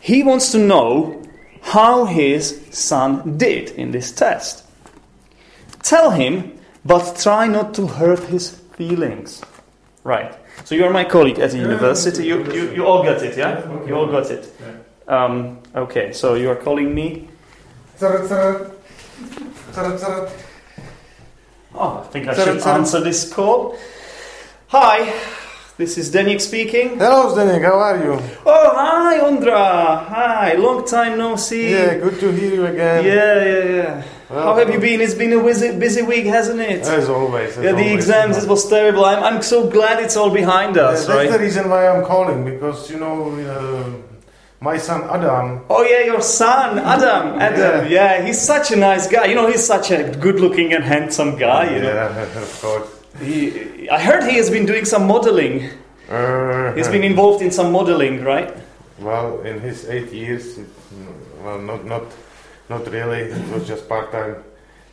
He 0.00 0.22
wants 0.22 0.52
to 0.52 0.58
know 0.58 1.22
how 1.62 2.04
his 2.04 2.60
son 2.70 3.36
did 3.36 3.70
in 3.70 3.90
this 3.90 4.12
test. 4.12 4.64
Tell 5.82 6.10
him, 6.10 6.58
but 6.84 7.18
try 7.20 7.46
not 7.46 7.74
to 7.74 7.86
hurt 7.86 8.20
his 8.24 8.50
feelings. 8.50 9.42
Right. 10.04 10.34
So 10.64 10.74
you're 10.74 10.90
my 10.90 11.04
colleague 11.04 11.38
at 11.38 11.50
the 11.50 11.58
university. 11.58 12.26
You, 12.26 12.44
you, 12.52 12.70
you 12.72 12.86
all 12.86 13.02
got 13.02 13.22
it, 13.22 13.36
yeah? 13.36 13.64
You 13.86 13.94
all 13.94 14.06
got 14.06 14.30
it. 14.30 14.52
Um, 15.08 15.58
okay, 15.74 16.12
so 16.12 16.34
you 16.34 16.50
are 16.50 16.56
calling 16.56 16.94
me. 16.94 17.28
Oh, 21.74 22.02
I 22.04 22.06
think 22.08 22.28
I 22.28 22.34
should 22.34 22.60
answer 22.66 23.00
this 23.00 23.32
call. 23.32 23.76
Hi, 24.68 25.12
this 25.76 25.96
is 25.98 26.12
Denik 26.12 26.40
speaking. 26.40 26.98
Hello, 26.98 27.34
Zdenek, 27.34 27.62
how 27.64 27.78
are 27.78 27.98
you? 28.04 28.12
Oh, 28.46 28.70
hi, 28.74 29.18
Ondra. 29.20 30.06
Hi, 30.06 30.54
long 30.54 30.84
time 30.86 31.18
no 31.18 31.36
see. 31.36 31.70
Yeah, 31.72 31.94
good 31.98 32.18
to 32.20 32.32
hear 32.32 32.54
you 32.54 32.66
again. 32.66 33.04
yeah, 33.04 33.44
yeah. 33.44 33.64
yeah. 33.74 34.04
Well, 34.28 34.42
How 34.44 34.56
have 34.58 34.70
you 34.70 34.78
been? 34.78 35.00
It's 35.00 35.14
been 35.14 35.32
a 35.32 35.42
busy, 35.42 35.76
busy 35.76 36.02
week, 36.02 36.24
hasn't 36.26 36.60
it? 36.60 36.82
As 36.86 37.08
always. 37.08 37.56
as 37.56 37.64
yeah, 37.64 37.72
the 37.72 37.78
always. 37.78 37.94
exams, 37.94 38.36
it 38.44 38.48
was 38.48 38.68
terrible. 38.68 39.04
I'm, 39.04 39.22
I'm 39.24 39.42
so 39.42 39.68
glad 39.68 40.00
it's 40.02 40.16
all 40.16 40.30
behind 40.30 40.76
Yeah, 40.76 40.82
us, 40.90 41.06
that's 41.06 41.16
right? 41.18 41.30
the 41.32 41.38
reason 41.40 41.68
why 41.68 41.88
I'm 41.88 42.04
calling, 42.04 42.44
because, 42.44 42.88
you 42.90 42.98
know, 43.00 43.32
uh, 43.40 43.90
my 44.60 44.76
son 44.78 45.02
Adam, 45.08 45.64
Oh 45.70 45.82
yeah, 45.82 46.04
your 46.04 46.20
son, 46.20 46.78
Adam. 46.78 47.40
Adam, 47.40 47.90
yeah. 47.90 48.24
he's 48.24 48.40
such 48.40 48.70
a 48.70 48.76
nice 48.76 49.06
guy. 49.08 49.24
You 49.26 49.34
know, 49.34 49.46
he's 49.46 49.64
such 49.66 49.90
a 49.90 50.10
good-looking 50.20 50.72
and 50.74 50.84
handsome 50.84 51.36
guy. 51.36 51.74
You 51.74 51.82
know, 51.82 51.94
yeah, 51.94 52.38
of 52.42 52.60
course. 52.60 52.88
he, 53.22 53.88
I 53.88 53.98
heard 54.00 54.24
he 54.24 54.36
has 54.36 54.50
been 54.50 54.66
doing 54.66 54.84
some 54.84 55.06
modeling. 55.06 55.70
Uh, 56.10 56.72
He's 56.74 56.88
been 56.88 57.04
involved 57.04 57.40
in 57.42 57.50
some 57.50 57.70
modeling, 57.72 58.24
right? 58.24 58.52
Well, 58.98 59.40
in 59.42 59.60
his 59.60 59.88
eight 59.88 60.12
years, 60.12 60.58
it, 60.58 60.66
well, 61.42 61.58
not 61.60 61.84
not 61.86 62.02
not 62.68 62.86
really. 62.90 63.20
It 63.30 63.48
was 63.54 63.66
just 63.66 63.88
part-time 63.88 64.42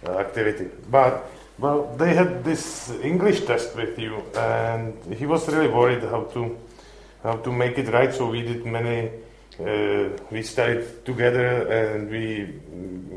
uh, 0.05 0.17
activity. 0.19 0.69
But 0.89 1.25
well, 1.59 1.93
they 1.97 2.13
had 2.13 2.43
this 2.43 2.89
English 3.03 3.45
test 3.45 3.75
with 3.75 3.97
you, 3.99 4.21
and 4.35 4.93
he 5.13 5.25
was 5.25 5.47
really 5.49 5.67
worried 5.73 6.03
how 6.03 6.23
to 6.33 6.55
how 7.23 7.35
to 7.37 7.51
make 7.51 7.77
it 7.79 7.89
right. 7.91 8.13
So 8.13 8.29
we 8.29 8.43
did 8.43 8.65
many. 8.65 9.09
Uh, 9.59 10.09
we 10.31 10.43
studied 10.43 10.85
together, 11.05 11.67
and 11.71 12.09
we 12.11 12.53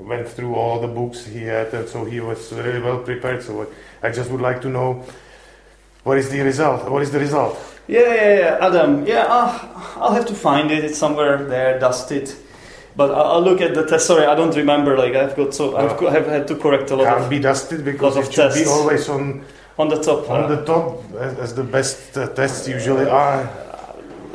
went 0.09 0.26
through 0.26 0.55
all 0.55 0.81
the 0.81 0.88
books 0.88 1.26
he 1.26 1.40
had, 1.44 1.72
and 1.74 1.87
so 1.88 2.05
he 2.05 2.20
was 2.20 2.50
really 2.53 2.81
well 2.81 2.98
prepared. 2.98 3.42
So 3.42 3.66
I 4.03 4.11
just 4.11 4.31
would 4.31 4.40
like 4.40 4.61
to 4.62 4.68
know. 4.68 5.05
What 6.03 6.16
is 6.16 6.31
the 6.31 6.40
result? 6.40 6.90
What 6.90 7.03
is 7.03 7.11
the 7.11 7.18
result? 7.18 7.59
Yeah, 7.87 8.14
yeah, 8.14 8.38
yeah, 8.38 8.66
Adam. 8.66 9.07
Yeah, 9.07 9.24
uh, 9.29 9.59
I'll 9.96 10.14
have 10.14 10.26
to 10.26 10.35
find 10.35 10.70
it. 10.70 10.83
It's 10.85 10.96
somewhere 10.96 11.44
there, 11.44 11.79
dusted. 11.79 12.33
But 12.96 13.11
I'll 13.11 13.33
I'll 13.33 13.42
look 13.42 13.61
at 13.61 13.74
the 13.74 13.85
test. 13.87 14.07
Sorry, 14.07 14.24
I 14.24 14.35
don't 14.35 14.57
remember. 14.57 14.96
Like 14.96 15.14
I've 15.14 15.37
got 15.37 15.53
so 15.53 15.76
I've, 15.76 15.96
co- 15.98 16.09
have 16.09 16.26
had 16.26 16.48
to 16.48 16.57
correct 16.57 16.90
a 16.90 16.96
lot 16.96 17.05
Can't 17.07 17.24
of 17.24 17.31
be 17.31 17.38
dusted 17.38 17.85
because 17.85 18.16
it 18.16 18.20
of 18.20 18.33
should 18.33 18.55
be 18.55 18.61
tests. 18.64 18.68
always 18.68 19.09
on 19.11 19.44
on 19.79 19.88
the 19.88 20.00
top. 20.03 20.29
on 20.31 20.44
uh, 20.44 20.46
the 20.57 20.64
top 20.64 21.05
as, 21.20 21.38
as 21.38 21.55
the 21.55 21.64
best 21.64 22.16
uh, 22.16 22.29
tests 22.31 22.66
usually 22.66 23.07
are. 23.09 23.44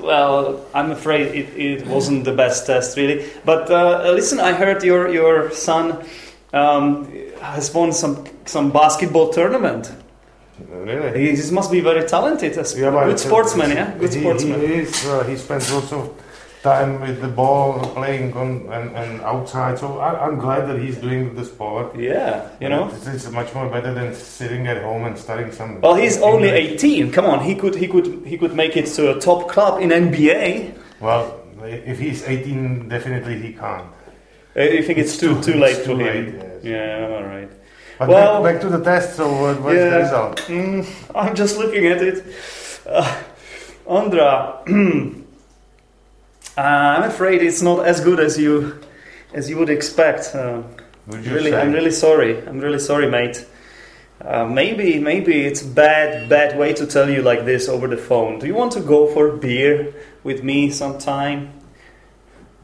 Well, 0.06 0.64
I'm 0.74 0.92
afraid 0.92 1.34
it, 1.36 1.50
it 1.58 1.88
wasn't 1.88 2.26
the 2.26 2.32
best 2.34 2.68
test, 2.68 2.98
really. 2.98 3.26
But 3.44 3.70
uh, 3.72 4.12
listen, 4.14 4.40
I 4.40 4.54
heard 4.54 4.84
your 4.84 5.10
your 5.10 5.52
son 5.52 6.04
um, 6.54 7.12
has 7.42 7.74
won 7.74 7.92
some 7.92 8.24
some 8.46 8.72
basketball 8.72 9.30
tournament. 9.30 9.92
Really? 10.70 11.32
He, 11.32 11.36
he 11.36 11.52
must 11.52 11.72
be 11.72 11.82
very 11.82 12.08
talented, 12.08 12.58
a 12.58 12.64
Yeah, 12.78 12.92
good 12.92 13.20
sportsman, 13.20 13.72
yeah, 13.72 13.98
good 13.98 14.14
he, 14.14 14.22
sportsman. 14.22 14.60
He 14.62 14.74
is. 14.84 15.06
Uh, 15.06 15.24
he 15.24 15.36
spends 15.36 15.72
lots 15.72 15.92
of 15.92 16.10
time 16.72 17.00
with 17.06 17.18
the 17.22 17.28
ball, 17.42 17.80
playing 18.00 18.34
on 18.42 18.50
and, 18.78 18.88
and 19.02 19.22
outside. 19.22 19.78
So 19.80 19.88
I, 20.00 20.10
I'm 20.26 20.38
glad 20.46 20.62
that 20.70 20.78
he's 20.86 20.98
doing 20.98 21.34
the 21.36 21.46
sport. 21.46 21.96
Yeah, 21.96 22.50
you 22.60 22.68
know. 22.70 22.90
it's, 22.90 23.08
it's 23.08 23.30
much 23.32 23.54
more 23.54 23.70
better 23.70 23.94
than 23.94 24.14
sitting 24.16 24.68
at 24.68 24.82
home 24.88 25.06
and 25.06 25.16
studying 25.18 25.52
some. 25.60 25.80
Well, 25.82 25.96
he's 26.04 26.18
only 26.22 26.50
English. 26.50 26.84
18. 26.84 27.12
Come 27.12 27.26
on, 27.34 27.40
he 27.50 27.54
could 27.62 27.76
he 27.84 27.88
could 27.88 28.08
he 28.32 28.36
could 28.42 28.54
make 28.64 28.76
it 28.82 28.88
to 28.98 29.16
a 29.16 29.20
top 29.20 29.42
club 29.54 29.74
in 29.84 29.90
NBA. 29.90 30.46
Well, 31.00 31.40
if 31.64 31.98
he's 32.00 32.24
18, 32.28 32.90
definitely 32.90 33.36
he 33.40 33.54
can't. 33.54 33.88
You 34.56 34.82
think 34.84 34.98
it's, 35.00 35.12
It's 35.14 35.20
too 35.20 35.36
too- 35.42 35.54
too 35.54 35.60
late 35.60 35.78
for 35.78 35.94
too 35.94 35.98
him? 36.00 36.08
late, 36.08 36.34
yes. 36.34 36.64
Yeah, 36.64 37.14
all 37.16 37.24
right. 37.24 37.52
But 38.00 38.08
Well- 38.10 38.42
back, 38.44 38.54
back 38.56 38.62
to 38.64 38.70
the 38.78 38.82
test. 38.84 39.16
So 39.20 39.26
what, 39.42 39.62
what's 39.62 39.76
Yeah. 39.78 39.90
the 39.90 39.98
result? 40.06 40.36
Mm, 40.48 40.86
I'm 41.14 41.36
just 41.36 41.58
looking 41.62 41.86
at 41.94 42.00
it. 42.02 42.18
Uh, 42.88 43.04
Ondra, 43.88 44.32
uh, 46.58 46.62
I'm 46.62 47.04
afraid 47.04 47.42
it's 47.42 47.62
not 47.62 47.86
as 47.86 48.00
good 48.00 48.20
as 48.20 48.38
you 48.38 48.80
as 49.34 49.50
you 49.50 49.58
would 49.58 49.70
expect. 49.70 50.34
Uh, 50.34 50.64
Would 51.08 51.26
you 51.26 51.34
really, 51.34 51.52
say? 51.52 51.62
I'm 51.62 51.72
really 51.72 51.92
sorry. 51.92 52.46
I'm 52.48 52.60
really 52.60 52.80
sorry, 52.80 53.10
mate. 53.10 53.46
Uh, 54.22 54.46
maybe, 54.46 54.98
maybe 54.98 55.46
it's 55.46 55.62
bad, 55.62 56.30
bad 56.30 56.58
way 56.58 56.74
to 56.74 56.88
tell 56.88 57.10
you 57.10 57.22
like 57.22 57.44
this 57.44 57.68
over 57.68 57.88
the 57.88 57.98
phone. 57.98 58.40
Do 58.40 58.48
you 58.48 58.56
want 58.56 58.72
to 58.74 58.80
go 58.80 59.08
for 59.14 59.28
a 59.28 59.38
beer 59.38 59.94
with 60.24 60.42
me 60.42 60.72
sometime? 60.72 61.52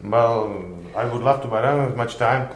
Well, 0.01 0.63
I 0.95 1.05
would 1.05 1.21
love 1.21 1.41
to, 1.41 1.47
but 1.47 1.65
I 1.65 1.71
don't 1.71 1.89
have 1.89 1.97
much 1.97 2.17
time. 2.17 2.49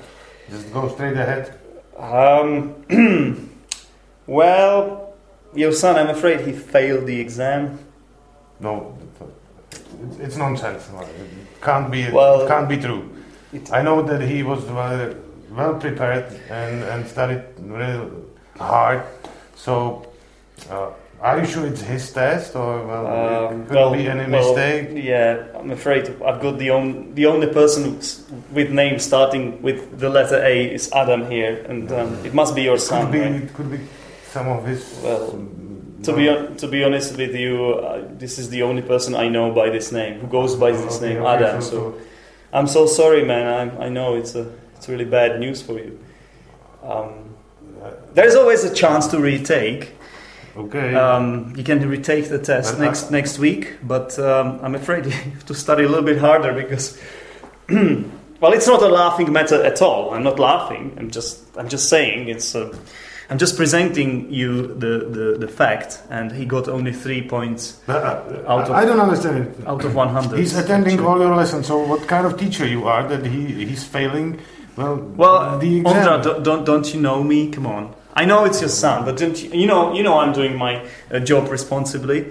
Just 0.49 0.71
go 0.71 0.87
straight 0.87 1.17
ahead. 1.17 1.59
Um, 1.97 2.75
well, 4.27 5.13
your 5.53 5.73
son, 5.73 5.97
I'm 5.97 6.09
afraid 6.09 6.41
he 6.41 6.53
failed 6.53 7.05
the 7.05 7.19
exam. 7.19 7.79
No, 8.59 8.97
it's, 10.03 10.19
it's 10.19 10.37
nonsense. 10.37 10.87
It 10.89 11.61
can't 11.61 11.91
be. 11.91 12.09
Well, 12.11 12.41
it 12.41 12.47
can't 12.47 12.69
be 12.69 12.77
true. 12.77 13.09
it- 13.53 13.71
I 13.71 13.81
know 13.81 14.01
that 14.01 14.21
he 14.21 14.43
was 14.43 14.63
well, 14.65 15.13
well 15.51 15.75
prepared 15.75 16.25
and, 16.49 16.83
and 16.83 17.07
studied 17.07 17.43
really 17.59 18.09
hard. 18.59 19.01
So, 19.55 20.05
uh, 20.69 20.89
are 21.21 21.39
you 21.39 21.45
sure 21.45 21.65
it's 21.65 21.81
his 21.81 22.11
test 22.11 22.55
or 22.55 22.85
well, 22.85 23.05
Um, 23.07 23.61
it 23.61 23.67
could 23.67 23.75
well, 23.75 23.93
be 23.93 24.07
any 24.07 24.29
well, 24.29 24.43
mistake? 24.53 24.89
Yeah, 24.93 25.45
I'm 25.57 25.71
afraid 25.71 26.09
I've 26.23 26.41
got 26.41 26.57
the 26.59 26.69
only 26.71 27.07
the 27.13 27.25
only 27.25 27.47
person 27.47 27.97
with 28.51 28.69
name 28.71 28.99
starting 28.99 29.61
with 29.61 29.97
the 29.99 30.09
letter 30.09 30.43
A 30.43 30.73
is 30.73 30.91
Adam 30.91 31.29
here, 31.31 31.65
and 31.69 31.89
um, 31.91 32.25
it 32.25 32.33
must 32.33 32.53
be 32.55 32.63
your 32.63 32.77
son. 32.77 33.05
Could 33.05 33.11
be. 33.13 33.19
right? 33.21 33.41
It 33.43 33.53
could 33.53 33.71
be 33.71 33.79
some 34.33 34.47
of 34.49 34.65
his. 34.67 34.81
Well, 35.03 35.39
To 36.05 36.13
be 36.15 36.27
hon- 36.27 36.55
to 36.57 36.67
be 36.67 36.83
honest 36.83 37.17
with 37.17 37.35
you, 37.35 37.73
uh, 37.73 38.01
this 38.17 38.37
is 38.39 38.49
the 38.49 38.63
only 38.63 38.81
person 38.81 39.15
I 39.15 39.27
know 39.29 39.51
by 39.51 39.69
this 39.69 39.91
name 39.91 40.19
who 40.19 40.27
goes 40.27 40.55
by 40.55 40.71
this 40.71 40.97
Okay, 40.97 41.13
name, 41.13 41.23
okay, 41.23 41.43
Adam. 41.45 41.61
so- 41.61 41.69
So 41.71 41.93
I'm 42.53 42.67
so 42.67 42.85
sorry, 42.85 43.23
man. 43.25 43.45
I'm, 43.59 43.81
I 43.81 43.89
know 43.89 44.15
it's 44.15 44.35
a 44.35 44.45
it's 44.77 44.87
really 44.89 45.05
bad 45.05 45.39
news 45.39 45.61
for 45.61 45.73
you. 45.73 45.97
Um, 46.83 47.09
uh, 47.83 47.89
there's 48.13 48.35
always 48.35 48.63
a 48.63 48.73
chance 48.73 49.07
to 49.07 49.19
retake. 49.19 49.91
okay. 50.57 50.93
Um, 50.95 51.53
you 51.57 51.63
can 51.63 51.79
retake 51.89 52.29
the 52.29 52.39
test 52.39 52.73
But 52.73 52.81
I- 52.81 52.85
next 52.85 53.11
next 53.11 53.39
week, 53.39 53.63
but 53.83 54.17
um, 54.19 54.59
I'm 54.63 54.75
afraid 54.75 55.05
you 55.09 55.11
have 55.11 55.45
to 55.45 55.53
study 55.53 55.83
a 55.83 55.87
little 55.89 56.05
bit 56.05 56.17
harder 56.17 56.53
because, 56.53 56.97
well, 58.41 58.53
it's 58.53 58.67
not 58.67 58.81
a 58.81 58.87
laughing 58.87 59.31
matter 59.33 59.61
at 59.63 59.81
all. 59.81 60.13
I'm 60.13 60.23
not 60.23 60.39
laughing. 60.39 60.93
I'm 60.99 61.09
just 61.11 61.39
I'm 61.57 61.67
just 61.69 61.89
saying 61.89 62.29
it's. 62.29 62.55
Uh, 62.55 62.69
I'm 63.29 63.37
just 63.39 63.57
presenting 63.57 64.31
you 64.31 64.67
the, 64.67 65.07
the, 65.09 65.37
the 65.39 65.47
fact, 65.47 66.01
and 66.11 66.31
he 66.31 66.45
got 66.45 66.67
only 66.67 66.93
three 66.93 67.27
points 67.27 67.81
But, 67.87 68.03
uh, 68.03 68.51
out 68.51 68.65
of- 68.69 68.71
I 68.71 68.85
don't 68.85 68.99
understand 68.99 69.37
it. 69.47 69.67
out 69.67 69.83
of 69.83 69.95
100. 69.95 70.37
He's 70.39 70.55
attending 70.55 70.93
actually. 70.93 71.07
all 71.07 71.19
your 71.19 71.35
lessons. 71.35 71.65
So, 71.67 71.79
what 71.79 72.07
kind 72.07 72.25
of 72.27 72.37
teacher 72.37 72.67
you 72.67 72.87
are 72.87 73.07
that 73.07 73.25
he 73.25 73.65
he's 73.65 73.83
failing? 73.83 74.39
Well, 74.77 74.97
Well, 74.97 75.57
the 75.57 75.79
exam. 75.79 75.95
Ondra, 75.95 76.23
don't, 76.23 76.43
don't 76.43 76.65
don't 76.65 76.93
you 76.93 77.01
know 77.01 77.23
me? 77.23 77.49
Come 77.49 77.65
on. 77.65 77.95
I 78.13 78.25
know 78.25 78.45
it's 78.45 78.61
your 78.61 78.69
son, 78.69 79.05
but 79.05 79.17
don't 79.17 79.41
you, 79.41 79.49
you 79.61 79.67
know 79.67 79.93
you 79.95 80.03
know 80.03 80.19
I'm 80.19 80.31
doing 80.33 80.55
my 80.57 80.85
uh, 81.11 81.19
job 81.19 81.49
responsibly. 81.49 82.27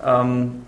Um, 0.00 0.66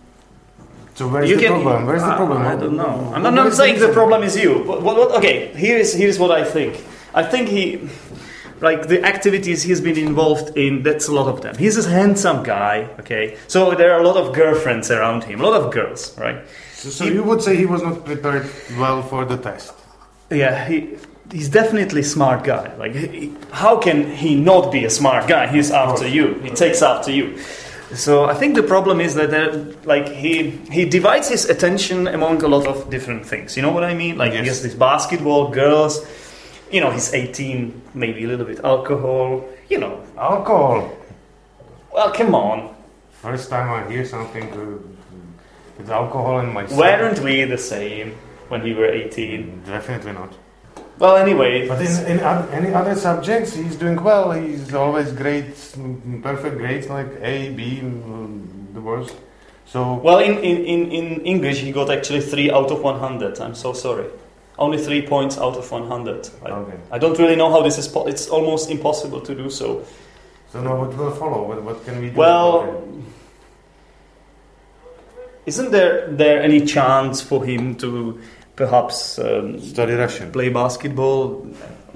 so 0.95 1.09
where's 1.09 1.29
the 1.29 1.37
can- 1.37 1.51
problem? 1.63 1.87
Where's 1.87 2.03
the 2.03 2.09
I- 2.13 2.17
problem? 2.17 2.43
I, 2.43 2.55
don't 2.57 2.77
know. 2.77 3.13
I'm 3.15 3.23
not, 3.25 3.35
not 3.35 3.53
saying 3.55 3.81
the 3.81 3.93
problem 3.93 4.23
is 4.23 4.37
you. 4.37 4.63
But 4.67 4.83
what, 4.83 4.97
what, 4.97 5.11
okay, 5.19 5.49
here's 5.49 5.93
here's 5.95 6.19
what 6.19 6.31
I 6.31 6.45
think. 6.45 6.81
I 7.17 7.23
think 7.23 7.49
he, 7.49 7.77
like 8.65 8.89
the 8.89 9.05
activities 9.05 9.63
he's 9.63 9.81
been 9.81 9.97
involved 9.99 10.57
in. 10.57 10.83
That's 10.83 11.09
a 11.09 11.13
lot 11.13 11.29
of 11.29 11.41
them. 11.43 11.55
He's 11.57 11.77
a 11.79 11.89
handsome 11.89 12.43
guy. 12.43 12.89
Okay, 13.01 13.37
so 13.49 13.75
there 13.75 13.93
are 13.95 14.01
a 14.01 14.07
lot 14.07 14.17
of 14.17 14.35
girlfriends 14.35 14.91
around 14.91 15.25
him. 15.25 15.41
A 15.41 15.45
lot 15.49 15.61
of 15.61 15.73
girls, 15.73 16.17
right? 16.19 16.39
So, 16.73 16.91
so 16.91 17.05
you 17.05 17.23
would 17.23 17.41
say 17.43 17.57
he 17.57 17.67
was 17.67 17.83
not 17.83 18.05
prepared 18.05 18.47
well 18.79 19.03
for 19.03 19.25
the 19.25 19.37
test. 19.37 19.73
Yeah, 20.31 20.67
he 20.69 20.97
he's 21.33 21.49
definitely 21.49 22.01
a 22.01 22.05
smart 22.17 22.45
guy. 22.45 22.75
Like, 22.77 22.95
he, 22.95 23.33
how 23.53 23.77
can 23.79 24.11
he 24.11 24.35
not 24.35 24.71
be 24.73 24.85
a 24.85 24.91
smart 24.91 25.27
guy? 25.29 25.47
He's 25.47 25.71
after 25.71 26.07
you. 26.07 26.35
He 26.43 26.51
takes 26.51 26.83
after 26.83 27.11
you. 27.11 27.39
So 27.95 28.25
I 28.25 28.35
think 28.35 28.55
the 28.57 28.63
problem 28.63 29.01
is 29.01 29.15
that 29.15 29.87
like 29.87 30.09
he 30.09 30.51
he 30.73 30.85
divides 30.85 31.29
his 31.29 31.45
attention 31.49 32.09
among 32.09 32.43
a 32.43 32.49
lot 32.49 32.67
of 32.67 32.91
different 32.91 33.25
things. 33.27 33.57
You 33.57 33.63
know 33.63 33.73
what 33.73 33.85
I 33.85 33.95
mean? 33.95 34.17
Like 34.19 34.33
he 34.33 34.39
Yes. 34.39 34.49
has 34.49 34.63
this 34.63 34.75
basketball, 34.75 35.51
girls. 35.51 36.01
You 36.75 36.81
know, 36.81 36.91
he's 36.91 37.15
18, 37.15 37.83
maybe 37.95 38.25
a 38.25 38.27
little 38.27 38.45
bit 38.45 38.59
alcohol. 38.65 39.45
You 39.69 39.79
know, 39.79 40.03
Alcohol. 40.19 40.91
well, 41.93 42.11
come 42.13 42.35
on. 42.35 42.75
First 43.13 43.49
time 43.49 43.71
I 43.71 43.89
hear 43.89 44.05
something 44.05 44.43
uh, 44.51 44.83
with 45.79 45.89
alcohol 45.89 46.41
in 46.41 46.53
my 46.53 46.65
Weren't 46.75 47.21
we 47.21 47.45
the 47.45 47.59
same 47.59 48.17
when 48.49 48.65
we 48.65 48.75
were 48.75 48.87
18? 48.89 49.63
Definitely 49.65 50.15
not. 50.15 50.33
Well, 50.99 51.17
anyway. 51.17 51.69
But 51.69 51.81
in, 51.81 52.07
in 52.07 52.19
oth- 52.19 52.51
any 52.51 52.75
other 52.75 52.97
subjects, 52.97 53.55
he's 53.55 53.77
doing 53.77 54.03
well. 54.03 54.33
He's 54.33 54.75
always 54.75 55.13
great, 55.13 55.55
mm, 55.79 56.21
perfect 56.25 56.59
grades 56.59 56.89
like 56.89 57.07
A, 57.23 57.51
B, 57.51 57.83
mm, 57.85 58.75
the 58.75 58.81
worst. 58.81 59.15
So 59.65 59.95
Well, 59.95 60.19
in, 60.19 60.39
in, 60.39 60.57
in, 60.65 60.91
in 60.91 61.21
English, 61.25 61.61
he 61.61 61.71
got 61.71 61.89
actually 61.89 62.21
3 62.21 62.51
out 62.51 62.73
of 62.73 62.83
100. 62.83 63.39
I'm 63.39 63.55
so 63.55 63.73
sorry. 63.73 64.07
Only 64.59 64.79
3 64.79 65.07
points 65.07 65.37
out 65.37 65.57
of 65.57 65.71
100. 65.71 66.31
I, 66.45 66.51
okay. 66.51 66.79
I 66.93 66.99
don't 66.99 67.19
really 67.19 67.37
know 67.37 67.51
how 67.51 67.63
this 67.63 67.77
is. 67.79 67.89
Po- 67.89 68.07
it's 68.07 68.29
almost 68.29 68.71
impossible 68.71 69.21
to 69.21 69.35
do 69.35 69.51
so. 69.51 69.85
So 70.53 70.63
now 70.63 70.79
what 70.79 70.97
will 70.97 71.11
follow? 71.11 71.49
What, 71.49 71.63
what 71.63 71.85
can 71.85 72.01
we 72.01 72.11
do? 72.11 72.17
Well, 72.17 72.85
isn't 75.47 75.73
there 75.73 76.07
there 76.09 76.41
any 76.43 76.65
chance 76.65 77.21
for 77.21 77.45
him 77.45 77.75
to 77.77 78.21
perhaps 78.57 79.19
um, 79.19 79.61
study 79.61 79.95
Russian. 79.95 80.31
play 80.33 80.49
basketball 80.49 81.47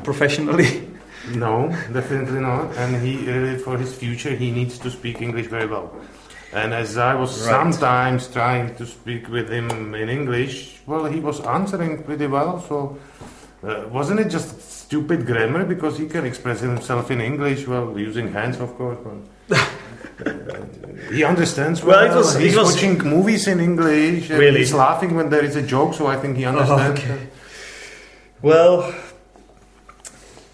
professionally? 0.05 0.83
No, 1.35 1.69
definitely 1.93 2.41
not. 2.41 2.75
And 2.79 3.03
he, 3.05 3.29
uh, 3.29 3.59
for 3.59 3.77
his 3.77 3.95
future, 3.95 4.35
he 4.35 4.51
needs 4.51 4.79
to 4.79 4.91
speak 4.91 5.21
English 5.21 5.49
very 5.49 5.67
well. 5.67 5.95
And 6.53 6.73
as 6.73 6.97
I 6.97 7.15
was 7.15 7.31
Right. 7.41 7.51
sometimes 7.51 8.29
trying 8.29 8.75
to 8.77 8.87
speak 8.87 9.29
with 9.29 9.49
him 9.51 9.95
in 9.95 10.09
English, 10.09 10.81
well, 10.87 11.05
he 11.05 11.21
was 11.21 11.41
answering 11.41 12.03
pretty 12.03 12.27
well. 12.27 12.65
So, 12.69 12.97
uh, 13.67 13.85
wasn't 13.93 14.21
it 14.21 14.29
just 14.31 14.51
stupid 14.83 15.27
grammar? 15.27 15.65
Because 15.65 15.99
he 15.99 16.07
can 16.07 16.25
express 16.25 16.61
himself 16.61 17.11
in 17.11 17.21
English, 17.21 17.67
well, 17.69 17.93
using 17.99 18.33
hands, 18.33 18.61
of 18.61 18.71
course. 18.79 18.97
But 19.05 19.59
uh, 20.27 21.13
he 21.13 21.23
understands 21.23 21.85
well. 21.85 22.01
Well, 22.01 22.13
it 22.13 22.17
was- 22.17 22.35
it 22.37 22.43
he's 22.43 22.57
was- 22.57 22.73
watching 22.73 22.99
movies 23.05 23.47
in 23.47 23.61
English. 23.61 24.31
And 24.31 24.39
Really? 24.41 24.61
He's 24.61 24.73
laughing 24.73 25.15
when 25.17 25.29
there 25.29 25.45
is 25.45 25.55
a 25.57 25.63
joke, 25.63 25.93
so 25.95 26.07
I 26.07 26.17
think 26.17 26.37
he 26.39 26.47
understands. 26.47 27.01
okay. 27.01 27.19
Well, 28.41 28.95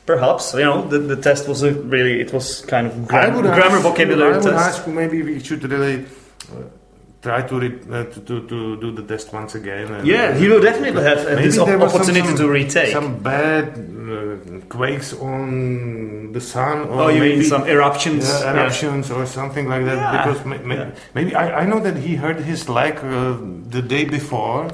perhaps 0.07 0.53
you 0.55 0.61
know 0.64 0.87
the, 0.88 0.99
the 0.99 1.17
test 1.17 1.49
was 1.49 1.62
a 1.62 1.73
really 1.73 2.21
it 2.21 2.33
was 2.33 2.61
kind 2.67 2.87
of 2.87 3.09
gram- 3.09 3.40
grammar 3.43 3.79
vocabulary 3.81 4.35
I 4.35 4.37
would 4.37 4.43
test. 4.45 4.67
ask 4.69 4.87
maybe 4.87 5.23
we 5.23 5.40
should 5.40 5.62
really 5.64 6.05
uh, 6.53 6.62
try 7.23 7.40
to, 7.40 7.55
re- 7.59 7.81
uh, 7.90 8.05
to, 8.12 8.21
to 8.29 8.35
to 8.49 8.77
do 8.85 8.93
the 8.93 9.03
test 9.03 9.33
once 9.33 9.55
again. 9.55 9.87
and- 9.95 10.07
Yeah, 10.07 10.35
he 10.37 10.47
will 10.47 10.61
definitely 10.61 11.03
have 11.03 11.21
uh, 11.27 11.37
this 11.37 11.57
op- 11.57 11.67
there 11.69 11.79
was 11.79 11.93
some- 11.93 12.01
opportunity 12.03 12.29
some- 12.29 12.37
to 12.37 12.49
retake. 12.51 12.93
Some 12.93 13.19
bad 13.23 13.67
uh, 13.79 14.61
quakes 14.69 15.14
on 15.14 16.33
the 16.37 16.40
sun, 16.40 16.77
or 16.93 17.05
oh, 17.05 17.09
you 17.09 17.21
maybe 17.21 17.37
mean 17.40 17.49
some 17.49 17.64
eruptions? 17.67 18.29
yeah, 18.29 18.40
Yeah. 18.45 18.53
eruptions 18.61 19.11
or 19.11 19.25
something 19.25 19.67
like 19.73 19.85
that. 19.88 19.97
Yeah, 19.97 20.12
Because 20.17 20.45
ma- 20.45 20.61
ma- 20.69 20.75
yeah. 20.75 20.90
maybe 21.14 21.35
I, 21.35 21.62
I 21.62 21.64
know 21.64 21.81
that 21.81 21.97
he 21.97 22.17
hurt 22.17 22.40
his 22.53 22.69
leg 22.69 22.95
uh, 23.03 23.38
the 23.77 23.81
day 23.81 24.05
before. 24.05 24.69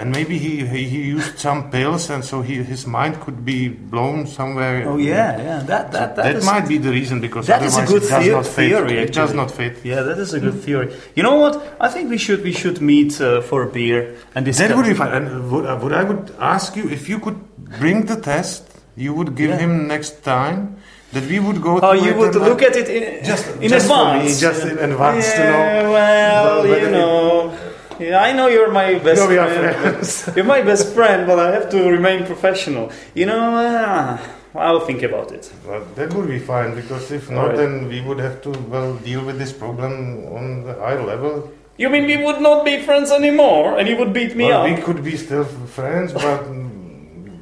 And 0.00 0.12
maybe 0.12 0.38
he, 0.38 0.64
he, 0.66 0.84
he 0.88 1.02
used 1.16 1.38
some 1.38 1.70
pills, 1.70 2.08
and 2.08 2.24
so 2.24 2.40
he, 2.40 2.54
his 2.62 2.86
mind 2.86 3.20
could 3.20 3.44
be 3.44 3.68
blown 3.68 4.26
somewhere. 4.26 4.88
Oh 4.88 4.96
yeah, 4.96 5.36
yeah. 5.36 5.58
That 5.70 5.92
that 5.92 6.16
that, 6.16 6.32
that, 6.36 6.44
might 6.44 6.66
be 6.66 6.78
the 6.78 6.90
reason 6.90 7.20
because 7.20 7.46
that 7.48 7.62
is 7.62 7.76
a 7.76 7.82
otherwise 7.82 7.90
good 7.92 8.02
it 8.04 8.08
does 8.08 8.28
not 8.28 8.46
fit. 8.46 8.68
theory, 8.70 8.98
It 8.98 9.12
does 9.12 9.34
not 9.34 9.50
fit. 9.50 9.74
Yeah, 9.84 10.00
that 10.08 10.18
is 10.18 10.32
a 10.32 10.40
good 10.40 10.58
theory. 10.62 10.88
You 11.16 11.22
know 11.22 11.36
what? 11.36 11.54
I 11.78 11.88
think 11.88 12.08
we 12.08 12.16
should 12.16 12.42
we 12.42 12.52
should 12.52 12.80
meet 12.80 13.20
uh, 13.20 13.42
for 13.42 13.62
a 13.62 13.70
beer 13.70 14.16
and 14.34 14.44
discuss. 14.46 14.68
That 14.68 14.76
would 14.76 14.86
be 14.86 14.94
fine. 14.94 15.12
And 15.12 15.50
would, 15.50 15.66
uh, 15.66 15.78
would 15.82 15.92
I 15.92 16.04
would 16.04 16.34
ask 16.40 16.76
you 16.76 16.88
if 16.88 17.08
you 17.10 17.18
could 17.18 17.38
bring 17.78 18.06
the 18.06 18.16
test, 18.16 18.62
you 18.96 19.12
would 19.12 19.36
give 19.36 19.50
Yeah. 19.50 19.58
him 19.64 19.86
next 19.86 20.24
time 20.24 20.76
that 21.12 21.24
we 21.28 21.40
would 21.40 21.60
go. 21.60 21.78
Oh, 21.82 21.92
you 21.92 22.14
would 22.14 22.34
look 22.36 22.62
uh, 22.62 22.66
at 22.72 22.76
it 22.76 22.88
in, 22.88 23.24
just 23.24 23.44
in 23.60 23.68
just 23.68 23.84
advance. 23.86 24.34
me, 24.34 24.40
just 24.48 24.62
in 24.64 24.78
advance 24.78 25.26
yeah, 25.28 25.36
to 25.36 25.42
know. 25.52 25.92
Well, 25.92 26.66
you 26.66 26.72
it- 26.74 26.92
know, 26.92 27.52
yeah, 28.00 28.22
I 28.22 28.32
know 28.32 28.48
you're 28.48 28.72
my 28.72 28.98
best 28.98 29.20
No, 29.20 29.28
we 29.28 29.38
are 29.38 29.48
friend. 29.48 29.76
friends. 29.76 30.30
You're 30.36 30.44
my 30.44 30.62
best 30.62 30.94
friend, 30.94 31.26
but 31.26 31.38
I 31.38 31.52
have 31.52 31.68
to 31.70 31.90
remain 31.90 32.24
professional. 32.24 32.90
You 33.14 33.26
know, 33.26 33.56
uh, 33.56 34.18
I'll 34.54 34.80
think 34.80 35.02
about 35.02 35.30
it. 35.32 35.52
Well, 35.66 35.84
that 35.94 36.12
would 36.14 36.28
be 36.28 36.38
fine 36.38 36.74
because 36.74 37.12
if 37.12 37.30
not, 37.30 37.48
right. 37.48 37.56
then 37.56 37.88
we 37.88 38.00
would 38.00 38.18
have 38.18 38.40
to 38.42 38.50
well 38.50 38.94
deal 38.96 39.24
with 39.24 39.38
this 39.38 39.52
problem 39.52 39.92
on 40.32 40.64
the 40.64 40.74
higher 40.74 41.02
level. 41.02 41.52
You 41.76 41.88
mean 41.88 42.06
we 42.06 42.16
would 42.16 42.40
not 42.40 42.64
be 42.64 42.82
friends 42.82 43.10
anymore, 43.10 43.78
and 43.78 43.88
you 43.88 43.96
would 43.96 44.12
beat 44.12 44.34
me 44.34 44.46
well, 44.46 44.62
up? 44.62 44.70
we 44.70 44.82
could 44.82 45.04
be 45.04 45.16
still 45.16 45.44
friends, 45.44 46.12
but. 46.12 46.46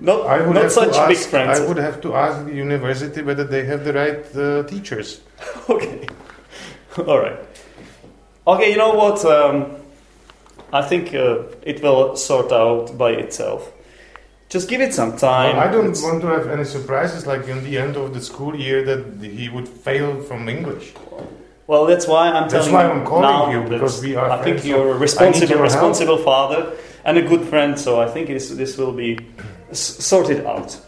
Not, 0.01 0.27
I 0.27 0.39
would 0.47 0.55
not 0.55 0.63
have 0.63 0.73
such 0.73 0.95
to 0.95 1.07
big 1.09 1.17
ask, 1.17 1.29
friends. 1.29 1.59
I 1.59 1.67
would 1.67 1.77
have 1.77 2.01
to 2.03 2.15
ask 2.15 2.47
the 2.47 2.55
university 2.55 3.21
whether 3.21 3.43
they 3.43 3.65
have 3.65 3.85
the 3.85 3.93
right 3.93 4.37
uh, 4.37 4.63
teachers. 4.63 5.21
Okay. 5.69 6.07
All 6.97 7.19
right. 7.19 7.39
Okay, 8.47 8.71
you 8.71 8.79
know 8.79 8.95
what? 8.95 9.25
Um, 9.25 9.75
I 10.73 10.83
think 10.83 11.15
uh, 11.15 11.45
it 11.63 11.83
will 11.83 12.17
sort 12.17 12.53
out 12.53 12.97
by 12.99 13.11
itself. 13.13 13.73
Just 14.51 14.69
give 14.69 14.81
it 14.81 14.95
some 14.95 15.17
time. 15.17 15.57
Well, 15.57 15.69
I 15.69 15.71
don't 15.73 15.91
It's- 15.91 16.03
want 16.03 16.21
to 16.23 16.29
have 16.29 16.49
any 16.49 16.65
surprises 16.65 17.27
like 17.27 17.47
in 17.49 17.63
the 17.65 17.79
end 17.79 17.97
of 17.97 18.13
the 18.15 18.21
school 18.21 18.55
year 18.57 18.83
that 18.85 19.03
he 19.23 19.49
would 19.49 19.69
fail 19.69 20.21
from 20.23 20.49
English. 20.49 20.95
Well, 21.67 21.85
that's 21.85 22.07
why 22.07 22.29
I'm 22.29 22.49
That's 22.49 22.67
telling 22.67 22.73
why 22.73 22.85
I'm 22.85 23.05
calling 23.05 23.23
now 23.31 23.51
you, 23.51 23.61
because 23.69 24.01
we 24.03 24.17
are 24.17 24.31
I 24.31 24.43
think 24.43 24.65
you're 24.65 24.93
a 24.93 24.99
responsible, 24.99 25.49
help. 25.49 25.63
responsible 25.65 26.19
father 26.19 26.73
and 27.05 27.19
a 27.19 27.23
good 27.23 27.43
friend. 27.43 27.79
So 27.79 28.01
I 28.01 28.09
think 28.09 28.29
this 28.29 28.49
this 28.49 28.79
will 28.79 28.93
be 28.93 29.19
s- 29.71 29.97
sorted 30.11 30.47
out. 30.47 30.79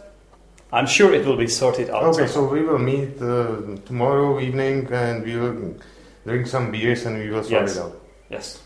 I'm 0.72 0.86
sure 0.86 1.12
it 1.12 1.26
will 1.26 1.36
be 1.36 1.48
sorted 1.48 1.90
out. 1.90 2.04
Okay, 2.14 2.26
so 2.26 2.44
we 2.44 2.62
will 2.62 2.78
meet 2.78 3.20
uh, 3.20 3.76
tomorrow 3.84 4.40
evening 4.40 4.88
and 4.92 5.22
we 5.24 5.36
will 5.36 5.74
drink 6.26 6.46
some 6.46 6.70
beers 6.70 7.04
and 7.06 7.18
we 7.18 7.28
will 7.28 7.42
sort 7.42 7.62
Yes. 7.62 7.76
it 7.76 7.82
out. 7.82 7.92
yes. 8.30 8.58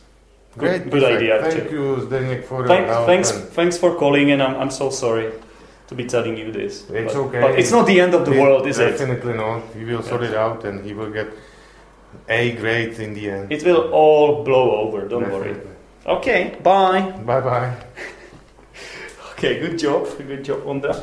Good- 0.56 0.60
Great, 0.60 0.82
good 0.90 1.02
perfect. 1.02 1.16
idea, 1.16 1.40
Thank 1.42 1.54
actually. 1.54 1.72
you, 1.72 1.96
Zdeněk, 2.06 2.44
for 2.44 2.58
your 2.60 2.68
Thanks, 2.68 2.90
help. 2.90 3.06
thanks, 3.06 3.30
thanks 3.54 3.76
for 3.78 3.94
calling, 3.96 4.30
and 4.30 4.40
I'm, 4.42 4.54
I'm 4.60 4.70
so 4.70 4.90
sorry 4.90 5.32
to 5.88 5.94
be 5.94 6.04
telling 6.04 6.36
you 6.38 6.52
this. 6.52 6.88
It's 6.90 7.12
but, 7.14 7.20
okay. 7.26 7.40
But 7.40 7.58
it's 7.58 7.72
not 7.72 7.86
the 7.86 8.00
end 8.00 8.14
of 8.14 8.24
the 8.24 8.30
we- 8.30 8.40
world, 8.40 8.66
is 8.66 8.78
it? 8.78 8.90
Definitely 8.90 9.34
not. 9.34 9.62
We 9.76 9.84
will 9.84 10.02
sort 10.02 10.22
Yes. 10.22 10.30
it 10.30 10.36
out 10.36 10.64
and 10.64 10.84
he 10.84 10.94
will 10.94 11.10
get 11.10 11.26
A 12.28 12.52
grade 12.52 12.98
in 13.00 13.14
the 13.14 13.28
end. 13.30 13.52
It 13.52 13.64
will 13.64 13.90
all 13.92 14.44
blow 14.44 14.70
over. 14.82 15.08
Don't 15.08 15.30
worry. 15.32 15.56
Okay. 16.06 16.54
Bye. 16.62 17.00
Bye 17.26 17.40
bye. 17.40 17.72
Okay. 19.32 19.58
Good 19.60 19.78
job. 19.78 20.06
Good 20.18 20.44
job, 20.44 20.62
Ondra. 20.64 21.02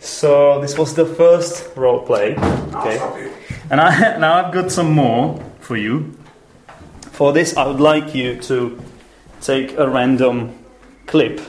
So 0.00 0.60
this 0.60 0.78
was 0.78 0.94
the 0.94 1.06
first 1.06 1.70
role 1.76 2.00
play. 2.06 2.36
Okay. 2.74 3.30
And 3.70 3.80
I 3.80 4.18
now 4.18 4.34
I've 4.46 4.52
got 4.52 4.70
some 4.70 4.92
more 4.92 5.40
for 5.60 5.76
you. 5.76 6.12
For 7.12 7.32
this, 7.32 7.56
I 7.56 7.66
would 7.66 7.80
like 7.80 8.14
you 8.14 8.36
to 8.42 8.78
take 9.40 9.76
a 9.78 9.88
random 9.88 10.52
clip. 11.06 11.40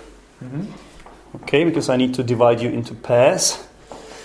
Okay, 1.36 1.64
because 1.64 1.90
I 1.90 1.98
need 1.98 2.14
to 2.16 2.24
divide 2.24 2.62
you 2.62 2.70
into 2.70 2.94
pairs, 2.94 3.64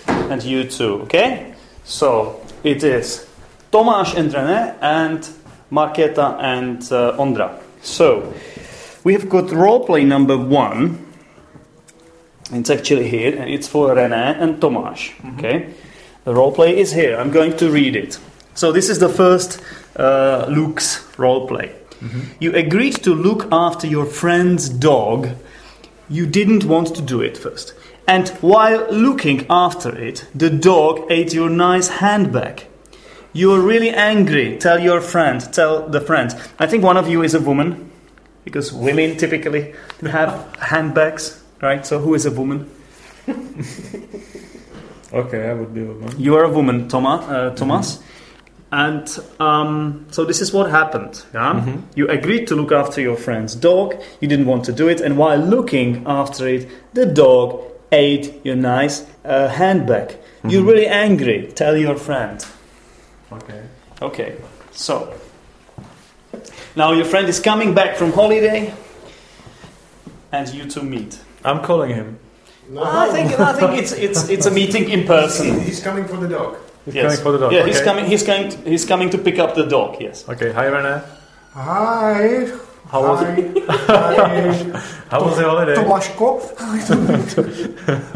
and 0.07 0.43
you 0.43 0.63
too. 0.65 1.01
Okay. 1.03 1.53
So 1.87 2.41
it 2.63 2.83
is 2.83 3.25
Tomáš 3.71 4.17
and 4.17 4.29
René 4.29 4.75
and 4.81 5.25
Marketa 5.71 6.37
and 6.41 6.81
uh, 6.91 7.15
Ondra. 7.17 7.61
So 7.81 8.33
we 9.05 9.13
have 9.13 9.29
got 9.29 9.51
role 9.51 9.85
play 9.85 10.03
number 10.03 10.37
one. 10.37 11.05
It's 12.51 12.69
actually 12.69 13.07
here, 13.07 13.37
and 13.39 13.49
it's 13.49 13.67
for 13.69 13.95
René 13.95 14.37
and 14.41 14.59
Tomáš. 14.59 15.13
Okay, 15.37 15.73
the 16.25 16.33
role 16.33 16.51
play 16.51 16.77
is 16.77 16.91
here. 16.91 17.17
I'm 17.17 17.31
going 17.31 17.55
to 17.57 17.69
read 17.69 17.95
it. 17.95 18.19
So 18.53 18.71
this 18.73 18.89
is 18.89 18.99
the 18.99 19.09
first 19.09 19.61
uh, 19.95 20.45
Luke's 20.49 21.05
role 21.17 21.47
play. 21.99 22.21
You 22.39 22.53
agreed 22.55 22.95
to 23.03 23.13
look 23.13 23.47
after 23.51 23.87
your 23.87 24.05
friend's 24.05 24.69
dog. 24.69 25.29
You 26.09 26.25
didn't 26.25 26.63
want 26.63 26.95
to 26.95 27.01
do 27.01 27.21
it 27.21 27.37
first. 27.37 27.73
And 28.07 28.29
while 28.41 28.87
looking 28.91 29.45
after 29.49 29.95
it, 29.97 30.25
the 30.33 30.49
dog 30.49 31.05
ate 31.09 31.33
your 31.33 31.49
nice 31.49 31.89
handbag. 31.89 32.65
You 33.33 33.53
are 33.53 33.59
really 33.59 33.89
angry. 33.89 34.57
Tell 34.57 34.79
your 34.79 35.01
friend. 35.01 35.41
Tell 35.53 35.87
the 35.87 36.01
friend. 36.01 36.33
I 36.57 36.67
think 36.67 36.83
one 36.83 36.97
of 36.97 37.09
you 37.09 37.23
is 37.23 37.33
a 37.33 37.41
woman, 37.41 37.91
because 38.45 38.71
women 38.71 39.17
typically 39.17 39.73
have 40.01 40.55
handbags, 40.61 41.43
right? 41.61 41.85
So 41.85 41.99
who 41.99 42.13
is 42.15 42.25
a 42.25 42.31
woman? 42.31 42.71
Okay, 45.13 45.49
I 45.49 45.53
would 45.53 45.73
be 45.73 45.83
a 45.83 45.85
woman. 45.85 46.19
You 46.19 46.35
are 46.35 46.43
a 46.43 46.49
woman, 46.49 46.89
Thomas. 46.89 47.25
Uh, 47.27 47.55
Thomas. 47.55 47.99
And 48.71 49.07
um, 49.39 50.05
so 50.11 50.25
this 50.25 50.41
is 50.41 50.51
what 50.51 50.69
happened. 50.69 51.23
Yeah? 51.33 51.77
You 51.95 52.07
agreed 52.09 52.47
to 52.47 52.55
look 52.55 52.71
after 52.71 52.99
your 52.99 53.15
friend's 53.15 53.55
dog. 53.55 53.95
You 54.19 54.27
didn't 54.27 54.45
want 54.45 54.65
to 54.65 54.73
do 54.73 54.89
it, 54.89 54.99
and 54.99 55.17
while 55.17 55.39
looking 55.39 56.03
after 56.05 56.47
it, 56.47 56.67
the 56.93 57.05
dog 57.05 57.61
ate 57.91 58.43
your 58.43 58.55
nice 58.57 59.05
uh, 59.23 59.47
handbag. 59.47 60.17
You're 60.43 60.63
really 60.63 60.87
angry. 60.87 61.51
Tell 61.55 61.77
your 61.77 61.95
friend. 61.95 62.45
Okay. 63.31 63.63
Okay, 64.01 64.35
so 64.71 65.13
now 66.75 66.91
your 66.91 67.05
friend 67.05 67.27
is 67.27 67.39
coming 67.39 67.73
back 67.73 67.95
from 67.97 68.11
holiday, 68.11 68.73
and 70.31 70.47
you 70.53 70.65
two 70.69 70.83
meet. 70.83 71.19
I'm 71.43 71.63
calling 71.63 71.95
him. 71.95 72.19
I 72.77 73.09
think 73.09 73.39
I 73.39 73.53
think 73.53 73.79
it's 73.81 73.93
it's 73.93 74.29
it's 74.29 74.45
a 74.45 74.51
meeting 74.51 74.89
in 74.89 75.07
person. 75.07 75.61
He's 75.61 75.81
coming 75.81 76.05
for 76.05 76.17
the 76.17 76.27
dog. 76.27 76.57
He's 76.87 76.95
Yes. 76.95 77.03
coming 77.03 77.23
for 77.25 77.31
the 77.33 77.37
dog. 77.37 77.51
Yeah, 77.51 77.59
okay. 77.59 77.69
he's 77.69 77.81
coming. 77.81 78.05
He's 78.05 78.23
coming. 78.23 78.51
He's 78.63 78.85
coming 78.85 79.09
to 79.09 79.17
pick 79.17 79.39
up 79.39 79.55
the 79.55 79.65
dog. 79.65 79.97
Yes. 79.99 80.23
Okay. 80.29 80.53
Hi, 80.53 80.67
Rene. 80.67 81.01
Hi. 81.51 82.47
How 82.89 83.01
was 83.03 83.19
Hi. 83.19 83.35
Hi. 83.67 84.79
How 85.11 85.19
was 85.25 85.35
the 85.35 85.43
holiday? 85.43 85.75
Tomaszko. 85.75 86.39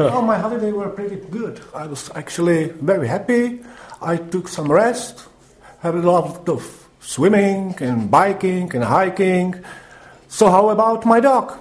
oh, 0.00 0.22
my 0.22 0.38
holiday 0.38 0.72
were 0.72 0.88
pretty 0.88 1.16
good. 1.30 1.60
I 1.74 1.86
was 1.86 2.10
actually 2.14 2.70
very 2.80 3.06
happy. 3.08 3.60
I 4.00 4.16
took 4.16 4.48
some 4.48 4.72
rest, 4.72 5.28
had 5.80 5.94
a 5.94 5.98
lot 6.00 6.48
of 6.48 6.88
swimming 7.00 7.76
and 7.80 8.10
biking 8.10 8.74
and 8.74 8.84
hiking. 8.84 9.62
So 10.28 10.50
how 10.50 10.70
about 10.70 11.04
my 11.04 11.20
dog? 11.20 11.58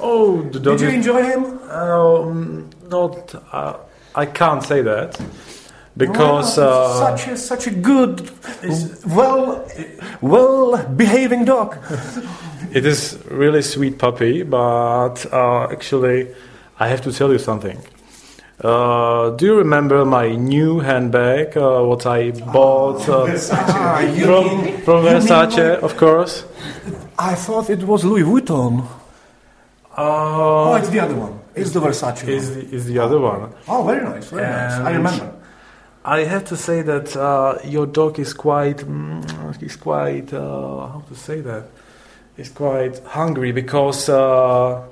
Oh, 0.00 0.42
the 0.42 0.58
dog 0.58 0.78
Did 0.78 0.80
you 0.80 0.88
is 0.88 0.94
enjoy 1.06 1.22
him? 1.22 1.42
Um, 1.70 2.70
not. 2.90 3.32
Uh, 3.52 3.76
I 4.16 4.26
can't 4.26 4.64
say 4.64 4.82
that 4.82 5.20
because 5.96 6.58
Wow, 6.58 6.64
uh, 6.64 7.16
such 7.16 7.28
a 7.28 7.36
such 7.36 7.66
a 7.66 7.70
good, 7.70 8.30
well, 9.06 9.66
well 10.20 10.82
behaving 10.96 11.44
dog. 11.44 11.76
it 12.72 12.84
is 12.86 13.18
really 13.30 13.62
sweet 13.62 13.98
puppy. 13.98 14.42
But 14.42 15.26
uh, 15.32 15.68
actually, 15.70 16.28
I 16.78 16.88
have 16.88 17.00
to 17.02 17.12
tell 17.12 17.32
you 17.32 17.38
something. 17.38 17.78
Uh, 18.60 19.30
do 19.36 19.44
you 19.46 19.56
remember 19.56 20.04
my 20.04 20.34
new 20.34 20.80
handbag? 20.80 21.56
Uh, 21.56 21.82
what 21.82 22.06
I 22.06 22.30
bought 22.30 23.06
Ah, 23.08 24.00
you 24.00 24.24
from 24.24 24.44
mean- 24.64 24.78
from 24.82 25.04
Versace, 25.04 25.76
of 25.82 25.96
course. 25.96 26.44
I 27.18 27.34
thought 27.34 27.68
it 27.70 27.82
was 27.84 28.04
Louis 28.04 28.22
Vuitton. 28.22 28.84
Oh, 29.98 30.72
Uh, 30.72 30.78
it's 30.78 30.88
the 30.90 31.00
other 31.00 31.14
one. 31.14 31.38
It's 31.54 31.70
the 31.70 31.80
Versace. 31.80 32.28
is 32.28 32.54
the, 32.54 32.62
is 32.76 32.84
the 32.86 32.98
other 32.98 33.18
one? 33.18 33.52
Oh, 33.68 33.82
very 33.84 34.02
nice, 34.04 34.28
very 34.30 34.42
nice. 34.46 34.72
I 34.88 34.90
remember. 34.92 35.32
I 36.08 36.20
have 36.20 36.44
to 36.46 36.56
say 36.56 36.82
that 36.82 37.16
uh, 37.16 37.58
your 37.64 37.84
dog 37.84 38.20
is 38.20 38.32
quite, 38.32 38.76
mm, 38.76 39.60
he's 39.60 39.74
quite, 39.74 40.32
uh, 40.32 40.86
how 40.86 41.02
to 41.08 41.16
say 41.16 41.40
that? 41.40 41.64
He's 42.36 42.48
quite 42.48 43.00
hungry 43.00 43.50
because 43.50 44.08
uh, 44.08 44.86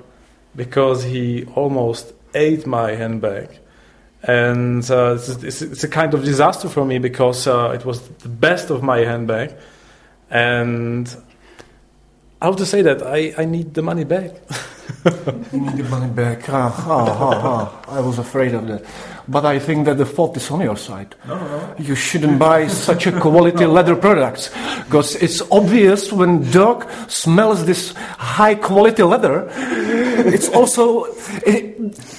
because 0.57 1.03
he 1.03 1.45
almost 1.55 2.11
ate 2.33 2.67
my 2.67 2.95
handbag, 2.95 3.47
and 4.23 4.83
uh, 4.91 5.15
it's, 5.15 5.29
it's, 5.29 5.61
it's 5.61 5.83
a 5.85 5.87
kind 5.87 6.13
of 6.13 6.25
disaster 6.25 6.67
for 6.67 6.83
me 6.83 6.97
because 6.97 7.47
uh, 7.47 7.71
it 7.73 7.85
was 7.85 8.01
the 8.09 8.29
best 8.29 8.69
of 8.69 8.83
my 8.83 8.99
handbag, 8.99 9.53
and 10.29 11.15
how 12.41 12.51
to 12.51 12.65
say 12.65 12.81
that? 12.81 13.03
I, 13.03 13.33
I 13.37 13.45
need 13.45 13.73
the 13.73 13.81
money 13.81 14.03
back. 14.03 14.31
You 15.51 15.61
need 15.61 15.77
the 15.77 15.83
money 15.89 16.11
back. 16.11 16.49
Ah, 16.49 16.73
ah, 16.87 17.81
ah. 17.87 17.97
I 17.97 17.99
was 18.01 18.19
afraid 18.19 18.53
of 18.53 18.67
that. 18.67 18.83
But 19.27 19.45
I 19.45 19.59
think 19.59 19.85
that 19.85 19.97
the 19.97 20.05
fault 20.05 20.37
is 20.37 20.51
on 20.51 20.61
your 20.61 20.77
side. 20.77 21.15
No, 21.27 21.35
no. 21.35 21.75
You 21.79 21.95
shouldn't 21.95 22.37
buy 22.37 22.67
such 22.67 23.07
a 23.07 23.19
quality 23.19 23.65
leather 23.77 23.95
products 23.95 24.49
because 24.83 25.15
it's 25.15 25.41
obvious 25.51 26.11
when 26.11 26.49
dog 26.51 26.87
smells 27.09 27.65
this 27.65 27.93
high 27.93 28.55
quality 28.55 29.03
leather. 29.03 29.49
It's 29.55 30.49
also 30.49 31.05
it, 31.45 31.75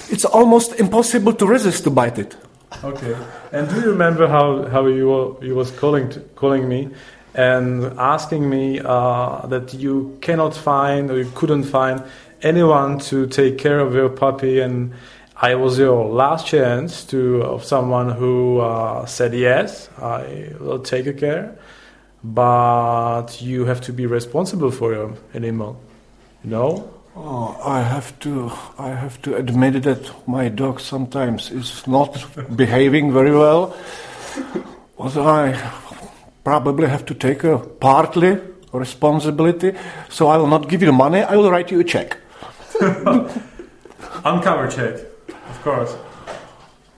it's 0.09 0.25
almost 0.25 0.79
impossible 0.79 1.33
to 1.33 1.45
resist 1.45 1.83
to 1.85 1.89
bite 1.91 2.19
it. 2.19 2.35
Okay. 2.83 3.15
And 3.51 3.69
do 3.69 3.75
you 3.79 3.89
remember 3.91 4.27
how, 4.27 4.65
how 4.67 4.85
you 4.87 5.07
were, 5.07 5.45
you 5.45 5.55
was 5.55 5.71
calling 5.71 6.09
to, 6.09 6.19
calling 6.35 6.67
me 6.67 6.89
and 7.33 7.85
asking 7.97 8.49
me 8.49 8.79
uh, 8.83 9.45
that 9.47 9.73
you 9.73 10.17
cannot 10.21 10.55
find 10.55 11.09
or 11.09 11.17
you 11.17 11.31
couldn't 11.33 11.63
find 11.63 12.03
anyone 12.41 12.99
to 12.99 13.27
take 13.27 13.57
care 13.57 13.79
of 13.79 13.93
your 13.93 14.09
puppy 14.09 14.59
and 14.59 14.93
I 15.39 15.53
was 15.53 15.77
your 15.77 16.05
last 16.05 16.47
chance 16.47 17.03
to 17.05 17.43
of 17.43 17.63
someone 17.63 18.09
who 18.09 18.59
uh, 18.59 19.05
said 19.05 19.35
yes, 19.35 19.87
I 20.01 20.53
will 20.59 20.79
take 20.79 21.15
care, 21.19 21.55
but 22.23 23.39
you 23.39 23.65
have 23.65 23.79
to 23.81 23.93
be 23.93 24.07
responsible 24.07 24.71
for 24.71 24.93
your 24.93 25.13
animal. 25.35 25.79
You 26.43 26.49
know? 26.49 26.93
Oh, 27.15 27.55
I 27.63 27.81
have 27.81 28.17
to 28.19 28.51
I 28.79 28.89
have 28.89 29.21
to 29.23 29.35
admit 29.35 29.83
that 29.83 30.27
my 30.27 30.49
dog 30.49 30.79
sometimes 30.79 31.51
is 31.51 31.85
not 31.87 32.25
behaving 32.55 33.13
very 33.13 33.31
well. 33.31 33.75
But 34.97 35.17
I 35.17 35.71
probably 36.43 36.87
have 36.87 37.05
to 37.05 37.13
take 37.13 37.43
a 37.43 37.59
partly 37.59 38.39
responsibility. 38.71 39.73
So 40.09 40.27
I 40.27 40.37
will 40.37 40.47
not 40.47 40.67
give 40.67 40.81
you 40.81 40.87
the 40.87 40.93
money. 40.93 41.21
I 41.21 41.35
will 41.35 41.51
write 41.51 41.71
you 41.71 41.79
a 41.79 41.83
check. 41.83 42.17
Uncover 44.25 44.67
check, 44.67 45.06
of 45.49 45.61
course. 45.63 45.95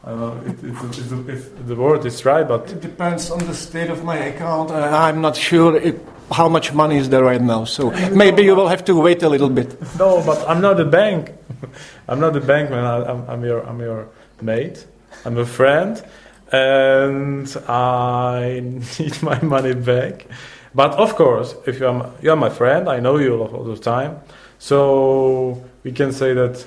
I 0.04 0.10
don't 0.12 0.20
know 0.20 0.42
if, 0.52 0.64
if, 0.64 1.12
if, 1.12 1.30
if 1.30 1.68
the 1.68 1.76
word 1.76 2.06
is 2.06 2.24
right, 2.26 2.48
but 2.48 2.72
It 2.72 2.82
depends 2.82 3.30
on 3.32 3.40
the 3.40 3.54
state 3.54 3.90
of 3.90 4.04
my 4.04 4.16
account. 4.16 4.72
and 4.72 4.84
I'm 4.84 5.20
not 5.22 5.36
sure 5.36 5.76
if, 5.76 5.96
how 6.32 6.48
much 6.48 6.74
money 6.74 6.98
is 6.98 7.10
there 7.10 7.24
right 7.24 7.42
now. 7.42 7.66
So 7.66 7.92
maybe 8.12 8.44
you 8.44 8.56
will 8.56 8.70
have 8.70 8.86
to 8.86 8.96
wait 8.96 9.24
a 9.24 9.30
little 9.30 9.50
bit. 9.50 9.76
No, 9.98 10.24
but 10.26 10.48
I'm 10.48 10.62
not 10.62 10.80
a 10.80 10.86
bank. 10.86 11.32
I'm 12.08 12.20
not 12.20 12.36
a 12.36 12.40
bank 12.40 12.70
man. 12.70 12.86
I, 12.86 13.12
I'm, 13.12 13.30
I'm 13.30 13.44
your 13.44 13.62
I'm 13.68 13.80
your 13.80 14.08
mate. 14.42 14.86
I'm 15.26 15.38
a 15.38 15.46
friend, 15.46 16.02
and 16.52 17.48
I 17.68 18.62
need 19.00 19.22
my 19.22 19.42
money 19.42 19.74
back. 19.74 20.28
But 20.74 20.92
of 20.94 21.16
course, 21.16 21.56
if 21.68 21.80
you're 21.80 21.94
my, 21.94 22.10
you're 22.22 22.36
my 22.38 22.50
friend, 22.50 22.88
I 22.88 23.00
know 23.00 23.18
you 23.18 23.42
all 23.42 23.64
the 23.64 23.78
time, 23.78 24.22
so 24.60 25.62
we 25.84 25.92
can 25.92 26.12
say 26.14 26.34
that 26.34 26.66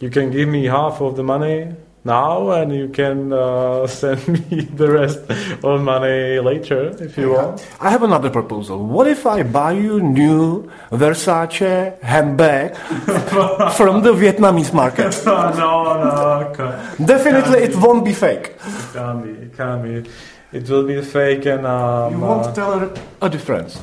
you 0.00 0.10
can 0.10 0.30
give 0.30 0.48
me 0.48 0.64
half 0.66 1.00
of 1.00 1.16
the 1.16 1.22
money 1.22 1.68
now, 2.04 2.50
and 2.50 2.72
you 2.72 2.88
can 2.88 3.32
uh, 3.32 3.86
send 4.00 4.26
me 4.28 4.60
the 4.62 4.90
rest 4.90 5.18
of 5.64 5.80
money 5.82 6.38
later 6.38 6.94
if 7.02 7.18
you 7.18 7.32
want. 7.32 7.66
I 7.80 7.90
have 7.90 8.02
another 8.04 8.30
proposal. 8.30 8.78
What 8.86 9.06
if 9.08 9.26
I 9.26 9.42
buy 9.42 9.72
you 9.72 10.00
new 10.00 10.70
Versace 10.92 12.00
handbag 12.02 12.76
from 13.76 14.02
the 14.02 14.12
Vietnamese 14.12 14.72
market? 14.72 15.20
no, 15.26 15.50
no, 15.52 16.52
can't, 16.56 17.06
Definitely, 17.06 17.58
it 17.64 17.74
won't 17.76 18.04
be 18.04 18.12
fake. 18.12 18.54
it 18.54 18.92
can't 18.92 19.22
be. 19.24 19.30
It 19.30 19.56
can't 19.56 19.82
be. 19.82 20.10
It 20.52 20.70
will 20.70 20.86
be 20.86 21.02
fake, 21.02 21.44
and 21.46 21.66
um, 21.66 22.12
You 22.12 22.20
won't 22.20 22.46
uh, 22.46 22.54
tell 22.54 22.78
her 22.78 22.94
a 23.20 23.28
difference. 23.28 23.80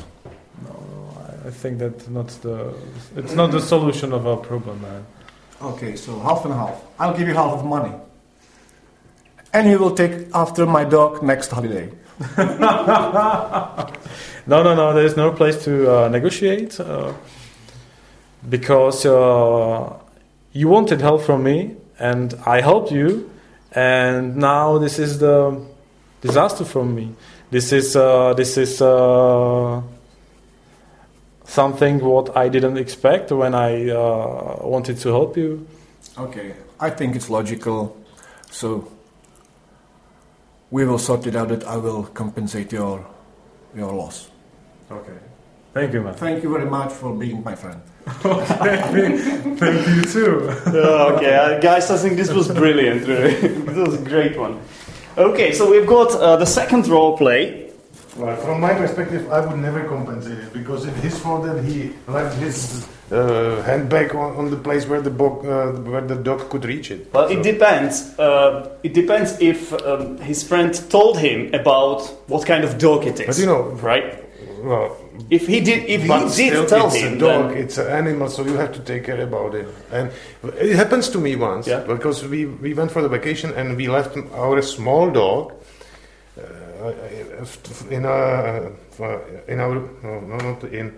No, 0.63 0.71
no, 0.71 1.17
I 1.45 1.51
think 1.51 1.77
that's 1.77 2.07
not 2.07 2.29
the. 2.41 2.73
It's 3.17 3.33
not 3.35 3.51
the 3.51 3.59
solution 3.59 4.13
of 4.13 4.25
our 4.25 4.37
problem, 4.37 4.81
man. 4.81 5.05
Okay, 5.63 5.95
so 5.95 6.19
half 6.19 6.43
and 6.45 6.53
half. 6.53 6.81
I'll 6.99 7.17
give 7.17 7.27
you 7.27 7.33
half 7.33 7.53
of 7.53 7.65
money. 7.65 7.93
And 9.53 9.69
you 9.69 9.79
will 9.79 9.95
take 9.95 10.27
after 10.33 10.65
my 10.65 10.83
dog 10.83 11.23
next 11.23 11.51
holiday. 11.51 11.91
No, 14.45 14.61
no, 14.61 14.75
no. 14.75 14.93
There 14.93 15.05
is 15.05 15.15
no 15.15 15.31
place 15.31 15.63
to 15.63 15.89
uh, 15.89 16.09
negotiate 16.09 16.77
uh, 16.77 17.13
because 18.49 19.05
uh, 19.05 19.93
you 20.51 20.67
wanted 20.67 20.99
help 20.99 21.21
from 21.21 21.43
me, 21.43 21.77
and 21.97 22.33
I 22.45 22.59
helped 22.59 22.91
you, 22.91 23.31
and 23.71 24.35
now 24.35 24.79
this 24.79 24.99
is 24.99 25.19
the 25.19 25.63
disaster 26.19 26.65
from 26.65 26.93
me. 26.93 27.15
This 27.51 27.71
is 27.71 27.95
uh, 27.95 28.33
this 28.33 28.57
is 28.57 28.81
uh, 28.81 29.81
something 31.45 31.99
what 31.99 32.35
I 32.35 32.49
didn't 32.49 32.77
expect 32.77 33.31
when 33.31 33.53
I 33.55 33.89
uh, 33.89 34.59
wanted 34.61 34.97
to 34.99 35.09
help 35.09 35.37
you. 35.37 35.67
Okay, 36.17 36.53
I 36.79 36.89
think 36.89 37.15
it's 37.15 37.29
logical. 37.29 37.97
So 38.51 38.91
we 40.71 40.85
will 40.85 40.99
sort 40.99 41.27
it 41.27 41.35
out 41.35 41.49
that 41.49 41.63
I 41.63 41.77
will 41.77 42.03
compensate 42.03 42.71
your 42.71 43.05
your 43.75 43.93
loss. 43.93 44.29
Okay. 44.91 45.17
Thank 45.73 45.93
you, 45.93 46.01
man. 46.01 46.13
Thank 46.13 46.43
you 46.43 46.51
very 46.51 46.69
much 46.69 46.91
for 46.91 47.15
being 47.15 47.43
my 47.43 47.55
friend. 47.55 47.81
Thank 48.05 49.87
you 49.87 50.03
too. 50.03 50.49
okay, 50.67 51.35
uh, 51.35 51.59
guys, 51.59 51.89
I 51.89 51.97
think 51.97 52.15
this 52.15 52.31
was 52.31 52.47
brilliant. 52.47 53.07
Really, 53.07 53.33
this 53.65 53.75
was 53.75 53.99
a 53.99 54.03
great 54.03 54.37
one. 54.37 54.59
Okay, 55.17 55.51
so 55.53 55.69
we've 55.69 55.87
got 55.87 56.11
uh, 56.11 56.35
the 56.35 56.45
second 56.45 56.87
role 56.87 57.17
play. 57.17 57.71
Well, 58.15 58.35
from 58.37 58.61
my 58.61 58.73
perspective, 58.75 59.31
I 59.31 59.39
would 59.45 59.57
never 59.59 59.83
compensate 59.85 60.37
it 60.37 60.53
because 60.53 60.85
it's 60.85 60.99
his 60.99 61.17
fault 61.17 61.45
that 61.45 61.63
he 61.63 61.93
left 62.07 62.37
his 62.37 62.87
uh, 63.11 63.61
handbag 63.63 64.13
on, 64.15 64.35
on 64.35 64.51
the 64.51 64.57
place 64.57 64.85
where 64.87 65.01
the, 65.01 65.09
bo- 65.09 65.39
uh, 65.41 65.79
where 65.81 66.01
the 66.01 66.15
dog 66.15 66.47
could 66.49 66.63
reach 66.65 66.91
it. 66.91 67.11
Well, 67.11 67.27
So- 67.27 67.33
it 67.39 67.41
depends. 67.43 68.17
Uh, 68.19 68.77
it 68.83 68.93
depends 68.93 69.39
if 69.41 69.73
um, 69.83 70.17
his 70.19 70.43
friend 70.43 70.71
told 70.91 71.17
him 71.17 71.53
about 71.55 72.01
what 72.27 72.45
kind 72.45 72.63
of 72.63 72.77
dog 72.77 73.07
it 73.07 73.19
is. 73.19 73.25
But 73.27 73.37
you 73.39 73.47
know, 73.47 73.63
right? 73.81 74.19
well, 74.63 74.95
If 75.29 75.47
he 75.47 75.59
did, 75.59 75.83
if 75.89 76.01
he 76.03 76.07
did 76.49 76.67
tell 76.69 76.87
it's 76.87 76.95
him, 76.95 77.13
a 77.15 77.17
dog, 77.17 77.49
then- 77.49 77.57
it's 77.57 77.77
an 77.79 77.87
animal, 77.87 78.29
so 78.29 78.45
you 78.45 78.53
have 78.57 78.71
to 78.73 78.79
take 78.79 79.05
care 79.05 79.21
about 79.21 79.55
it. 79.55 79.67
And 79.91 80.11
it 80.59 80.75
happens 80.75 81.09
to 81.09 81.17
me 81.19 81.35
once 81.35 81.67
Yeah. 81.67 81.79
because 81.81 82.23
we, 82.27 82.45
we 82.45 82.73
went 82.75 82.91
for 82.91 83.01
the 83.01 83.09
vacation 83.09 83.51
and 83.55 83.75
we 83.75 83.87
left 83.87 84.15
our 84.35 84.61
small 84.61 85.09
dog 85.11 85.51
in 87.89 88.05
a 88.05 88.71
in 89.47 89.59
our 89.59 89.75
no, 90.03 90.19
no 90.21 90.37
not 90.37 90.63
in 90.63 90.93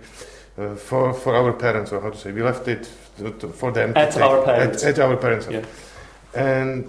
uh, 0.58 0.74
for 0.74 1.12
for 1.12 1.34
our 1.34 1.52
parents 1.52 1.92
or 1.92 2.00
how 2.00 2.10
to 2.10 2.16
say 2.18 2.32
we 2.32 2.42
left 2.42 2.66
it 2.68 2.88
to, 3.18 3.30
to- 3.32 3.48
for 3.48 3.72
them 3.72 3.92
to 3.94 3.98
At 4.00 4.12
take- 4.12 4.22
our 4.22 4.42
parents. 4.44 4.84
at, 4.84 4.98
at 4.98 5.04
our 5.04 5.16
parents 5.16 5.46
Yeah. 5.50 5.62
and 6.34 6.86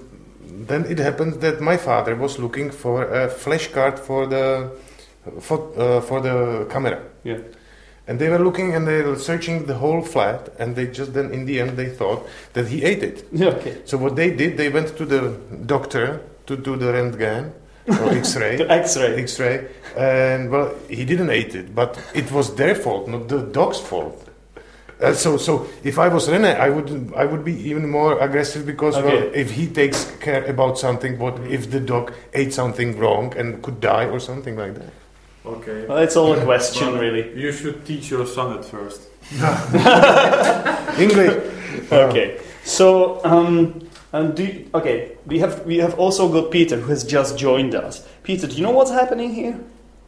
then 0.67 0.85
it 0.85 0.99
happened 0.99 1.41
that 1.41 1.59
my 1.61 1.77
father 1.77 2.15
was 2.15 2.39
looking 2.39 2.71
for 2.71 3.03
a 3.03 3.29
flash 3.29 3.67
card 3.71 3.99
for 3.99 4.25
the 4.27 4.69
for, 5.41 5.57
uh, 5.77 6.01
for 6.01 6.21
the 6.21 6.65
camera 6.69 6.99
Yeah. 7.23 7.39
and 8.07 8.17
they 8.19 8.29
were 8.29 8.39
looking 8.39 8.73
and 8.75 8.87
they 8.87 9.01
were 9.01 9.17
searching 9.19 9.65
the 9.65 9.73
whole 9.73 10.01
flat 10.01 10.49
and 10.59 10.75
they 10.75 10.87
just 10.87 11.13
then 11.13 11.31
in 11.33 11.45
the 11.45 11.59
end 11.59 11.71
they 11.77 11.89
thought 11.89 12.25
that 12.53 12.67
he 12.67 12.83
ate 12.83 13.03
it 13.03 13.25
Yeah, 13.33 13.47
okay. 13.57 13.77
so 13.85 13.97
what 13.97 14.15
they 14.15 14.31
did 14.31 14.55
they 14.57 14.69
went 14.69 14.95
to 14.97 15.05
the 15.05 15.35
doctor 15.65 16.21
to 16.45 16.55
do 16.55 16.77
the 16.77 16.85
röntgen 16.93 17.51
or 17.87 18.11
x-ray 18.23 18.57
The 18.57 18.69
X-ray. 18.71 19.21
x-ray 19.21 19.67
and 19.95 20.49
well 20.51 20.75
he 20.89 21.05
didn't 21.05 21.31
eat 21.31 21.55
it 21.55 21.73
but 21.73 21.99
it 22.13 22.31
was 22.31 22.55
their 22.55 22.75
fault 22.75 23.07
not 23.07 23.27
the 23.27 23.41
dog's 23.41 23.79
fault 23.79 24.23
uh, 24.99 25.13
so, 25.13 25.37
so 25.37 25.67
if 25.83 25.99
I 25.99 26.07
was 26.07 26.27
Rene, 26.27 26.55
I 26.55 26.69
would 26.69 27.13
I 27.15 27.23
would 27.23 27.45
be 27.45 27.53
even 27.69 27.87
more 27.87 28.17
aggressive 28.17 28.65
because 28.65 28.95
well, 28.95 29.29
if 29.31 29.51
he 29.51 29.67
takes 29.67 30.09
care 30.19 30.43
about 30.45 30.79
something, 30.79 31.19
what 31.19 31.39
if 31.41 31.69
the 31.69 31.79
dog 31.79 32.13
ate 32.33 32.51
something 32.51 32.97
wrong 32.97 33.31
and 33.37 33.61
could 33.61 33.79
die 33.79 34.05
or 34.05 34.19
something 34.19 34.55
like 34.55 34.73
that? 34.73 34.91
Okay. 35.45 35.85
Well, 35.85 35.99
it's 35.99 36.15
all 36.15 36.33
a 36.33 36.43
question, 36.43 36.93
Well, 36.93 37.01
really. 37.01 37.39
You 37.39 37.51
should 37.51 37.85
teach 37.85 38.09
your 38.09 38.25
son 38.25 38.57
at 38.57 38.65
first. 38.65 39.01
English. 40.99 41.53
Okay. 41.91 42.39
So, 42.63 43.23
um, 43.23 43.86
and 44.13 44.35
do 44.35 44.43
you- 44.43 44.65
okay, 44.73 45.11
we 45.25 45.39
have 45.39 45.65
we 45.65 45.77
have 45.79 45.97
also 45.99 46.27
got 46.29 46.51
Peter 46.51 46.77
who 46.77 46.89
has 46.89 47.03
just 47.03 47.37
joined 47.37 47.75
us. 47.75 48.03
Peter, 48.23 48.47
do 48.47 48.55
you 48.55 48.63
know 48.63 48.71
what's 48.71 48.91
happening 48.91 49.33
here? 49.33 49.55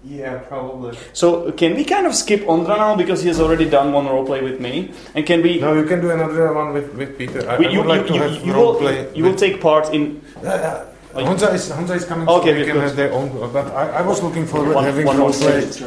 Yeah, 0.04 0.38
probably. 0.48 0.98
So, 1.12 1.52
can 1.52 1.76
we 1.76 1.84
kind 1.84 2.08
of 2.08 2.16
skip 2.16 2.46
Ondra 2.48 2.78
now 2.78 2.96
because 2.96 3.22
he 3.22 3.28
has 3.28 3.40
already 3.42 3.66
done 3.70 3.92
one 3.92 4.06
roleplay 4.06 4.42
with 4.42 4.62
me, 4.62 4.92
and 5.14 5.26
can 5.26 5.42
we? 5.42 5.60
No, 5.60 5.74
you 5.74 5.84
can 5.84 6.00
do 6.00 6.10
another 6.12 6.54
one 6.54 6.72
with, 6.74 6.94
with 6.96 7.18
Peter. 7.18 7.44
I, 7.50 7.58
we- 7.58 7.68
I 7.68 7.70
you, 7.72 7.80
would 7.80 7.88
like 7.88 8.02
you, 8.04 8.08
to 8.08 8.14
you, 8.14 8.22
have 8.22 8.46
you 8.48 8.54
role 8.54 8.74
will, 8.74 8.80
play. 8.80 9.08
you 9.14 9.24
will 9.26 9.36
take 9.36 9.60
part 9.60 9.94
in 9.94 10.22
Uh, 10.42 10.48
uh, 10.48 10.86
Honza 11.16 11.54
is 11.54 11.70
Honza 11.70 11.96
is 11.98 12.06
coming. 12.06 12.30
Okay, 12.30 12.50
so 12.50 12.54
they 12.54 12.60
we 12.60 12.66
can 12.66 12.76
could- 12.76 12.84
have 12.84 12.96
their 12.96 13.12
own. 13.12 13.28
But 13.52 13.68
I, 13.76 14.00
I 14.00 14.02
was 14.02 14.24
looking 14.24 14.46
for 14.46 14.64
One- 14.64 14.84
having 14.86 15.06
one 15.06 15.18
role 15.18 15.34
play, 15.34 15.62
stage. 15.68 15.84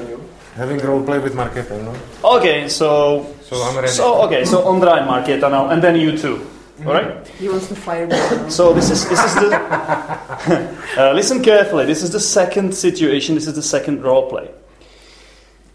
having 0.56 0.76
role 0.84 1.02
play 1.02 1.18
with 1.18 1.32
Marketa. 1.34 1.72
No? 1.82 1.94
Okay, 2.36 2.68
so 2.68 3.24
So 3.48 3.56
I'm 3.62 3.76
ready. 3.76 3.88
so 3.88 4.20
okay, 4.28 4.44
so 4.44 4.60
Ondra 4.68 4.98
and 5.00 5.08
Marketa 5.08 5.48
now, 5.50 5.68
and 5.72 5.80
then 5.80 5.96
you 5.96 6.18
too. 6.18 6.36
All 6.86 6.94
right. 6.94 7.26
He 7.28 7.48
wants 7.48 7.68
to 7.68 7.76
fire 7.76 8.06
me. 8.06 8.50
So 8.50 8.72
this 8.72 8.90
is 8.90 9.08
this 9.08 9.24
is 9.24 9.34
the. 9.34 9.56
uh, 10.98 11.12
listen 11.12 11.42
carefully. 11.42 11.86
This 11.86 12.02
is 12.02 12.10
the 12.10 12.20
second 12.20 12.74
situation. 12.74 13.34
This 13.34 13.46
is 13.46 13.54
the 13.54 13.62
second 13.62 14.02
role 14.02 14.28
play. 14.28 14.50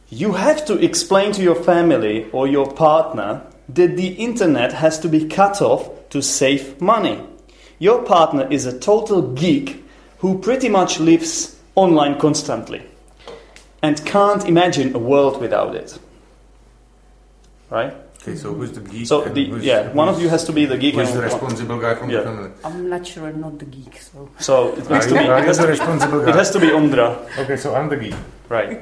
You 0.09 0.33
have 0.33 0.65
to 0.65 0.77
explain 0.77 1.31
to 1.33 1.41
your 1.41 1.55
family 1.55 2.29
or 2.31 2.47
your 2.47 2.71
partner 2.71 3.43
that 3.69 3.97
the 3.97 4.07
internet 4.13 4.73
has 4.73 4.99
to 4.99 5.09
be 5.09 5.27
cut 5.27 5.61
off 5.61 5.89
to 6.09 6.21
save 6.21 6.81
money. 6.81 7.21
Your 7.79 8.03
partner 8.03 8.47
is 8.49 8.65
a 8.65 8.77
total 8.77 9.21
geek 9.33 9.83
who 10.19 10.39
pretty 10.39 10.69
much 10.69 10.99
lives 10.99 11.57
online 11.75 12.19
constantly 12.19 12.81
and 13.81 14.03
can't 14.05 14.45
imagine 14.45 14.95
a 14.95 14.99
world 14.99 15.39
without 15.39 15.75
it. 15.75 15.99
Right? 17.69 17.93
Okay, 18.27 18.35
so 18.37 18.53
who's 18.53 18.71
the 18.73 18.81
geek? 18.81 19.07
So 19.07 19.23
and 19.23 19.33
the, 19.35 19.45
who's- 19.45 19.63
yeah, 19.63 19.91
one 19.93 20.09
of 20.09 20.21
you 20.21 20.27
has 20.29 20.43
to 20.45 20.51
be 20.51 20.65
the 20.65 20.77
geek. 20.77 20.95
Who's 20.95 21.09
and 21.09 21.17
the 21.19 21.23
responsible 21.23 21.79
guy 21.79 21.95
from 21.95 22.09
Yeah. 22.09 22.17
the 22.19 22.23
family? 22.25 22.51
I'm 22.65 22.89
not 22.89 23.07
sure 23.07 23.27
I'm 23.27 23.39
not 23.39 23.57
the 23.59 23.65
geek, 23.65 24.01
so. 24.01 24.29
So 24.39 24.73
it 24.75 24.91
Are 24.91 24.95
has 24.95 25.07
to 25.07 25.13
be. 25.13 25.19
are 25.27 25.39
It 25.39 25.45
has 25.45 25.57
the 25.57 25.63
to, 25.63 25.69
responsible 25.71 26.27
it 26.27 26.35
has 26.35 26.51
to 26.51 26.59
be 26.59 26.67
Ondra. 26.67 27.09
Okay, 27.39 27.55
so 27.55 27.73
I'm 27.75 27.87
the 27.87 27.95
geek. 27.95 28.15
Right. 28.49 28.79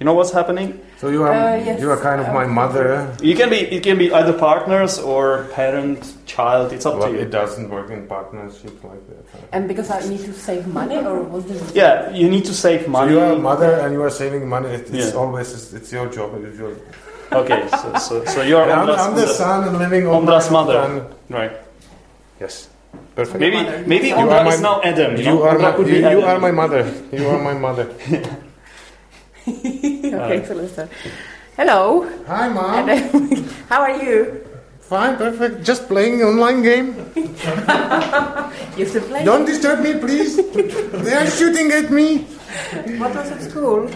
You 0.00 0.06
know 0.06 0.14
what's 0.14 0.32
happening? 0.32 0.80
So 0.98 1.08
you 1.14 1.22
are 1.22 1.30
Uh, 1.32 1.56
yes, 1.68 1.80
you 1.80 1.88
are 1.88 2.00
kind 2.08 2.20
of 2.20 2.26
my 2.34 2.46
uh, 2.50 2.58
mother. 2.60 2.88
You 3.22 3.36
can 3.36 3.48
be 3.50 3.60
it 3.76 3.82
can 3.84 3.96
be 3.98 4.10
either 4.12 4.32
partners 4.32 4.98
or 4.98 5.46
parent, 5.54 6.00
child. 6.26 6.72
It's 6.72 6.86
up 6.86 6.98
Well, 6.98 7.06
to 7.08 7.14
you. 7.14 7.20
it 7.22 7.30
doesn't 7.30 7.68
work 7.70 7.88
in 7.96 8.00
partnership 8.08 8.74
like 8.82 9.02
that. 9.10 9.22
And 9.54 9.68
because 9.70 9.88
I 9.94 10.00
need 10.12 10.22
to 10.26 10.32
save 10.34 10.66
money, 10.66 10.96
or 10.96 11.22
what's 11.22 11.46
the? 11.46 11.56
Yeah, 11.82 12.10
you 12.10 12.26
need 12.28 12.44
to 12.50 12.54
save 12.66 12.82
So 12.86 12.90
money. 12.90 13.12
you 13.12 13.20
are 13.20 13.32
a 13.38 13.42
mother 13.50 13.72
and 13.82 13.94
you 13.94 14.02
are 14.02 14.10
saving 14.10 14.48
money. 14.48 14.70
It's 14.78 14.90
Yeah. 14.90 15.20
always 15.22 15.48
it's, 15.56 15.72
it's 15.78 15.92
your 15.92 16.06
job. 16.16 16.34
It's 16.48 16.58
your, 16.58 16.74
Okay, 17.32 17.68
so 17.70 17.86
so, 17.98 18.24
so 18.24 18.42
you're 18.42 18.62
I'm, 18.70 18.84
Ondra's, 18.86 19.00
I'm 19.00 19.14
the 19.14 19.22
Ondra's- 19.24 19.36
son 19.38 19.68
and 19.68 19.78
living 19.78 20.06
on 20.06 20.22
Ondra's 20.26 20.50
my- 20.50 20.56
mother. 20.60 20.78
and- 20.84 21.02
right? 21.30 21.52
Yes, 22.40 22.68
perfect. 23.16 23.40
Maybe 23.40 23.58
maybe 23.86 24.08
You 24.08 24.16
Ondra 24.20 24.44
are 24.44 24.52
is 24.52 24.60
my- 24.60 24.68
now 24.68 24.80
Adam. 24.84 25.12
You, 25.16 25.18
You 25.18 25.24
know? 25.24 25.42
are 25.48 25.58
my 25.58 25.72
could 25.72 25.86
you, 25.88 25.94
be 25.94 26.00
you 26.00 26.06
Adam. 26.20 26.24
are 26.24 26.38
my 26.38 26.50
mother. 26.52 26.82
You 27.12 27.24
are 27.28 27.40
my 27.40 27.54
mother. 27.54 27.86
okay, 29.48 30.44
so 30.46 30.54
let's. 30.54 30.76
Hello. 31.56 32.08
Hi, 32.26 32.48
mom. 32.48 32.88
How 33.68 33.80
are 33.82 33.96
you? 34.02 34.44
Fine, 34.80 35.16
perfect. 35.16 35.64
Just 35.64 35.88
playing 35.88 36.22
online 36.22 36.62
game. 36.62 36.94
You 38.76 38.84
still 38.86 39.02
play? 39.04 39.24
Don't 39.24 39.44
disturb 39.44 39.80
me, 39.80 39.98
please. 40.00 40.36
they 40.36 41.12
are 41.14 41.26
shooting 41.28 41.70
at 41.72 41.90
me. 41.90 42.24
What 43.00 43.14
was 43.14 43.30
at 43.30 43.40
school? 43.50 43.88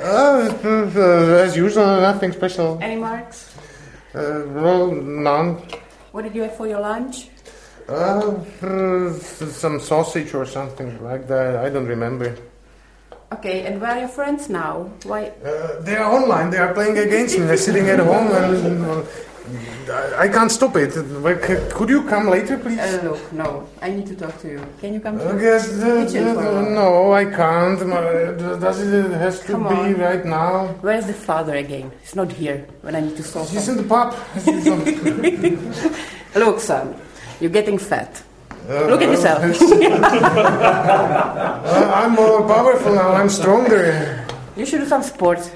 Uh, 0.00 1.42
as 1.44 1.56
usual, 1.56 2.00
nothing 2.00 2.32
special. 2.32 2.78
Any 2.80 2.96
marks? 2.96 3.54
Uh, 4.14 4.42
well, 4.48 4.90
none. 4.90 5.62
What 6.12 6.22
did 6.22 6.34
you 6.34 6.42
have 6.42 6.56
for 6.56 6.66
your 6.66 6.80
lunch? 6.80 7.28
Uh, 7.88 8.38
some 9.12 9.80
sausage 9.80 10.34
or 10.34 10.46
something 10.46 11.02
like 11.02 11.26
that. 11.28 11.56
I 11.56 11.68
don't 11.68 11.86
remember. 11.86 12.36
Okay, 13.32 13.64
and 13.66 13.80
where 13.80 13.92
are 13.92 13.98
your 14.00 14.08
friends 14.08 14.48
now? 14.48 14.90
Why? 15.04 15.32
Uh, 15.44 15.80
they 15.80 15.96
are 15.96 16.12
online. 16.12 16.50
They 16.50 16.58
are 16.58 16.74
playing 16.74 16.98
against 16.98 17.38
me. 17.38 17.46
They're 17.46 17.56
sitting 17.56 17.88
at 17.88 17.98
home, 17.98 18.28
and 18.30 19.06
I 20.18 20.28
can't 20.28 20.50
stop 20.50 20.76
it. 20.76 20.92
Could 21.74 21.88
you 21.88 22.02
come 22.04 22.28
later, 22.28 22.56
please? 22.58 22.78
Uh, 22.78 23.00
look, 23.02 23.32
no. 23.32 23.68
I 23.80 23.90
need 23.90 24.06
to 24.06 24.14
talk 24.14 24.38
to 24.42 24.48
you. 24.48 24.60
Can 24.80 24.94
you 24.94 25.00
come 25.00 25.18
to 25.18 25.38
guess 25.38 25.68
uh, 25.82 26.04
kitchen 26.06 26.28
uh, 26.38 26.62
no, 26.62 27.12
I 27.12 27.24
can't. 27.24 27.78
Does 28.60 28.80
it 28.80 29.10
has 29.10 29.40
to 29.40 29.52
Come 29.52 29.64
be 29.68 29.74
on. 29.74 29.94
right 29.98 30.24
now? 30.24 30.68
Where's 30.80 31.06
the 31.06 31.12
father 31.14 31.56
again? 31.56 31.90
He's 32.00 32.14
not 32.14 32.30
here 32.32 32.66
when 32.82 32.94
I 32.94 33.00
need 33.00 33.16
to 33.16 33.22
solve 33.24 33.50
He's 33.50 33.64
something. 33.64 33.82
in 33.84 33.88
the 33.88 33.94
pub. 33.94 34.14
Look, 36.36 36.60
son, 36.60 36.94
you're 37.40 37.50
getting 37.50 37.78
fat. 37.78 38.22
Uh, 38.68 38.86
Look 38.86 39.02
at 39.02 39.08
yourself. 39.08 39.42
uh, 40.62 41.92
I'm 41.94 42.12
more 42.12 42.46
powerful 42.46 42.94
now. 42.94 43.12
I'm 43.12 43.28
stronger. 43.28 44.24
You 44.56 44.64
should 44.66 44.80
do 44.80 44.86
some 44.86 45.02
sports. 45.02 45.50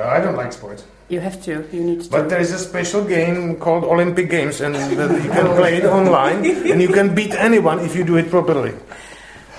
I 0.00 0.20
don't 0.20 0.36
like 0.36 0.52
sports. 0.52 0.84
You 1.14 1.20
have 1.20 1.40
to. 1.44 1.64
You 1.70 1.84
need 1.84 2.02
to. 2.02 2.10
But 2.10 2.28
there 2.28 2.40
is 2.40 2.50
a 2.50 2.58
special 2.58 3.04
game 3.04 3.54
called 3.54 3.84
Olympic 3.84 4.28
Games, 4.28 4.60
and 4.60 4.74
you 4.74 4.96
can 5.30 5.46
play 5.60 5.76
it 5.76 5.84
online, 5.84 6.44
and 6.44 6.82
you 6.82 6.88
can 6.88 7.14
beat 7.14 7.30
anyone 7.34 7.78
if 7.78 7.94
you 7.94 8.02
do 8.02 8.16
it 8.16 8.28
properly. 8.30 8.74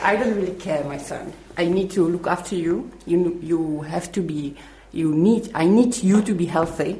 I 0.03 0.17
don't 0.17 0.35
really 0.35 0.59
care, 0.59 0.83
my 0.83 0.97
son. 0.97 1.31
I 1.55 1.63
need 1.71 1.91
to 1.91 2.03
look 2.05 2.27
after 2.27 2.55
you. 2.59 2.91
You 3.05 3.39
you 3.41 3.87
have 3.87 4.11
to 4.19 4.21
be. 4.21 4.59
You 4.91 5.15
need. 5.15 5.49
I 5.55 5.63
need 5.63 5.95
you 6.03 6.21
to 6.27 6.33
be 6.35 6.45
healthy. 6.45 6.99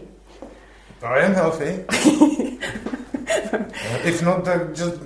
I 1.04 1.20
am 1.28 1.34
healthy. 1.36 1.84
Uh, 3.26 4.00
if 4.06 4.22
not, 4.22 4.48
uh, 4.48 4.72
just 4.74 5.00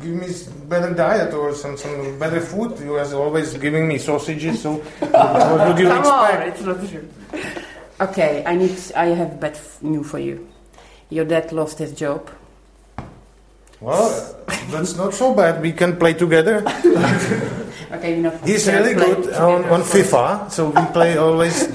give 0.00 0.14
me 0.14 0.28
better 0.68 0.92
diet 0.94 1.32
or 1.32 1.54
some, 1.54 1.76
some 1.76 2.18
better 2.18 2.40
food. 2.40 2.78
You 2.78 2.94
are 2.96 3.14
always 3.14 3.54
giving 3.54 3.88
me 3.88 3.98
sausages, 3.98 4.60
so 4.62 4.74
what 5.00 5.68
would 5.68 5.78
you 5.78 5.88
Come 5.88 6.06
on, 6.06 6.42
it's 6.42 6.60
not 6.60 6.78
true. 6.88 7.08
Okay, 8.00 8.42
I 8.46 8.56
need. 8.56 8.76
I 8.96 9.06
have 9.14 9.38
bad 9.40 9.58
news 9.82 10.10
for 10.10 10.18
you. 10.18 10.48
Your 11.10 11.24
dad 11.24 11.52
lost 11.52 11.78
his 11.78 11.92
job. 11.92 12.28
Well, 13.80 14.10
that's 14.70 14.96
not 14.96 15.14
so 15.14 15.34
bad. 15.34 15.60
We 15.62 15.72
can 15.72 15.96
play 15.96 16.14
together. 16.14 16.64
Okay, 17.92 18.16
you 18.16 18.22
know. 18.22 18.30
He's 18.44 18.66
really 18.66 18.94
good 18.94 19.34
on, 19.34 19.64
on 19.66 19.82
FIFA, 19.82 20.50
so 20.50 20.70
we 20.70 20.82
play 20.92 21.16
always. 21.16 21.68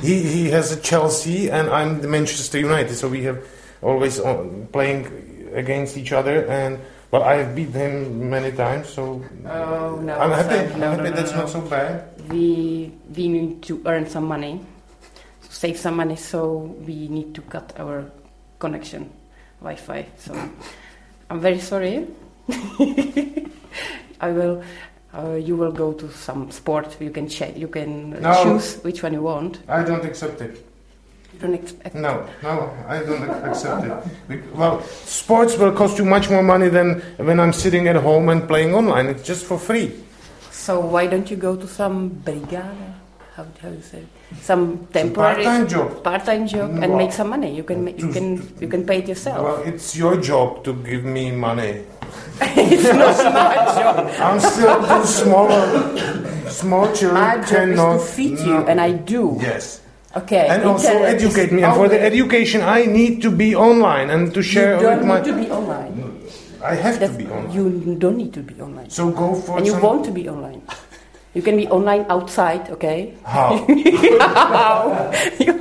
He 0.00 0.22
he 0.22 0.50
has 0.50 0.72
a 0.72 0.80
Chelsea, 0.80 1.50
and 1.50 1.68
I'm 1.68 2.00
the 2.00 2.08
Manchester 2.08 2.58
United, 2.58 2.94
so 2.94 3.08
we 3.08 3.24
have 3.24 3.44
always 3.82 4.20
on, 4.20 4.68
playing 4.72 5.04
against 5.52 5.96
each 5.96 6.12
other. 6.12 6.46
And 6.46 6.78
well, 7.10 7.22
I 7.24 7.44
have 7.44 7.54
beat 7.54 7.70
him 7.70 8.30
many 8.30 8.52
times, 8.52 8.88
so 8.88 9.20
Oh 9.44 10.00
no. 10.00 10.16
I'm 10.16 10.30
happy. 10.32 10.78
no, 10.78 10.92
I'm 10.92 10.98
happy. 10.98 11.10
no, 11.10 11.16
that's 11.16 11.32
no. 11.32 11.38
not 11.44 11.48
so 11.50 11.60
bad. 11.60 12.08
We 12.30 12.92
we 13.14 13.28
need 13.28 13.62
to 13.68 13.82
earn 13.84 14.06
some 14.08 14.24
money, 14.24 14.64
save 15.54 15.78
some 15.78 15.96
money. 15.96 16.16
So 16.16 16.74
we 16.86 17.08
need 17.08 17.34
to 17.34 17.42
cut 17.42 17.72
our 17.78 18.04
connection, 18.58 19.10
Wi-Fi. 19.60 20.06
So 20.18 20.34
I'm 21.30 21.40
very 21.40 21.60
sorry. 21.60 22.06
I 24.20 24.30
will. 24.30 24.62
Uh, 25.16 25.34
you 25.34 25.54
will 25.56 25.70
go 25.70 25.92
to 25.92 26.10
some 26.10 26.50
sport. 26.50 26.96
You 27.00 27.10
can 27.10 27.28
cha- 27.28 27.54
You 27.56 27.68
can 27.68 28.20
No. 28.20 28.42
choose 28.42 28.82
which 28.82 29.02
one 29.02 29.12
you 29.12 29.22
want. 29.22 29.60
I 29.68 29.84
don't 29.84 30.04
accept 30.04 30.40
it. 30.40 30.56
You 31.34 31.38
don't 31.40 31.54
expect. 31.54 31.94
No, 31.94 32.26
no, 32.42 32.70
I 32.88 32.98
don't 32.98 33.22
accept 33.48 33.84
it. 34.30 34.42
Well, 34.54 34.82
sports 34.82 35.56
will 35.56 35.72
cost 35.72 35.98
you 35.98 36.04
much 36.04 36.30
more 36.30 36.42
money 36.42 36.68
than 36.68 37.00
when 37.16 37.38
I'm 37.38 37.52
sitting 37.52 37.86
at 37.88 37.96
home 37.96 38.28
and 38.28 38.46
playing 38.48 38.74
online. 38.74 39.06
It's 39.06 39.22
just 39.22 39.44
for 39.46 39.58
free. 39.58 39.92
So 40.50 40.80
why 40.80 41.06
don't 41.06 41.30
you 41.30 41.36
go 41.36 41.54
to 41.56 41.66
some 41.66 42.10
brigada? 42.10 42.74
How, 43.36 43.46
how 43.62 43.68
do 43.68 43.76
you 43.76 43.82
say? 43.82 44.02
Some 44.42 44.86
temporary 44.92 45.44
part-time 45.44 45.68
job. 45.68 46.02
part-time 46.04 46.46
job 46.46 46.70
and 46.82 46.96
make 46.96 47.12
some 47.12 47.30
money. 47.30 47.54
You 47.54 47.64
can 47.64 47.86
you 47.96 48.08
can 48.12 48.42
you 48.60 48.68
can 48.68 48.84
pay 48.84 48.98
it 48.98 49.08
yourself. 49.08 49.42
Well, 49.42 49.62
it's 49.64 49.96
your 49.96 50.20
job 50.20 50.64
to 50.64 50.74
give 50.84 51.04
me 51.04 51.30
money. 51.32 51.84
it's 52.40 52.84
not 52.84 53.16
my 53.34 53.54
job. 53.72 53.96
I'm 54.20 54.40
still 54.40 54.76
too 54.84 55.04
small. 55.06 55.48
Small 56.50 56.92
children 56.92 57.20
My 57.24 57.36
job 57.40 57.68
is 57.68 57.78
to 57.80 57.98
feed 57.98 58.38
you, 58.38 58.60
no. 58.60 58.66
and 58.66 58.80
I 58.80 58.92
do. 58.92 59.38
Yes. 59.40 59.80
Okay. 60.16 60.46
And 60.46 60.62
also 60.64 60.92
educate 61.02 61.50
me. 61.50 61.62
And 61.64 61.74
for 61.74 61.88
the 61.88 62.00
education, 62.00 62.60
I 62.60 62.84
need 62.86 63.22
to 63.22 63.30
be 63.30 63.56
online 63.56 64.10
and 64.10 64.32
to 64.34 64.42
share 64.42 64.76
You 64.76 64.82
don't 64.82 65.08
need 65.08 65.24
to 65.24 65.34
be 65.34 65.50
online. 65.50 66.20
I 66.62 66.74
have 66.76 66.98
to 67.00 67.08
be 67.08 67.26
online. 67.26 67.50
You 67.52 67.94
don't 67.98 68.16
need 68.16 68.32
to 68.34 68.40
be 68.42 68.54
online. 68.60 68.88
So 68.90 69.10
go 69.10 69.34
for 69.34 69.58
and 69.58 69.66
you 69.66 69.72
some. 69.72 69.82
want 69.82 70.04
to 70.04 70.12
be 70.12 70.28
online. 70.28 70.62
You 71.34 71.42
can 71.42 71.56
be 71.56 71.66
online 71.68 72.06
outside, 72.08 72.70
okay? 72.70 73.14
How? 73.24 73.58
How? 74.20 75.10
you, 75.40 75.52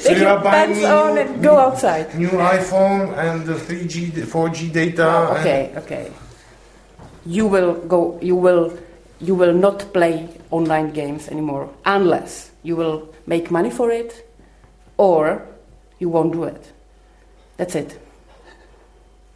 take 0.00 0.18
you 0.18 0.26
are 0.26 0.40
pants 0.40 0.78
me 0.78 0.84
on 0.86 1.18
and 1.18 1.42
go 1.42 1.58
outside. 1.58 2.14
New 2.14 2.30
iPhone 2.30 3.16
and 3.18 3.44
the 3.44 3.54
3G, 3.54 4.10
4G 4.22 4.72
data. 4.72 5.34
okay, 5.40 5.72
okay. 5.76 6.12
You 7.26 7.46
will 7.46 7.74
go. 7.86 8.18
You 8.22 8.36
will. 8.36 8.78
You 9.20 9.34
will 9.34 9.54
not 9.54 9.92
play 9.92 10.28
online 10.50 10.90
games 10.92 11.28
anymore 11.28 11.70
unless 11.86 12.50
you 12.62 12.76
will 12.76 13.08
make 13.26 13.50
money 13.50 13.70
for 13.70 13.90
it, 13.90 14.28
or 14.98 15.46
you 15.98 16.08
won't 16.10 16.32
do 16.32 16.44
it. 16.44 16.72
That's 17.56 17.74
it. 17.74 17.98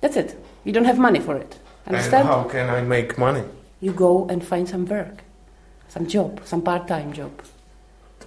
That's 0.00 0.16
it. 0.16 0.36
You 0.64 0.72
don't 0.72 0.84
have 0.84 0.98
money 0.98 1.20
for 1.20 1.36
it. 1.36 1.58
And 1.86 1.96
how 1.96 2.44
can 2.44 2.68
I 2.68 2.82
make 2.82 3.16
money? 3.16 3.42
You 3.80 3.92
go 3.92 4.26
and 4.28 4.44
find 4.44 4.68
some 4.68 4.84
work, 4.84 5.22
some 5.88 6.06
job, 6.06 6.40
some 6.44 6.62
part-time 6.62 7.12
job. 7.12 7.32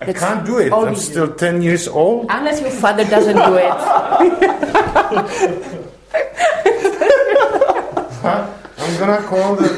I 0.02 0.06
That's 0.06 0.20
can't 0.20 0.46
do 0.46 0.58
it. 0.58 0.74
I'm 0.74 0.94
do. 0.96 1.00
still 1.00 1.34
10 1.34 1.62
years 1.62 1.88
old. 1.88 2.26
Unless 2.30 2.60
your 2.62 2.72
father 2.72 3.06
doesn't 3.06 3.36
do 3.38 3.56
it. 3.56 3.72
I'm 8.24 8.98
gonna 8.98 9.22
call 9.28 9.56
the 9.56 9.70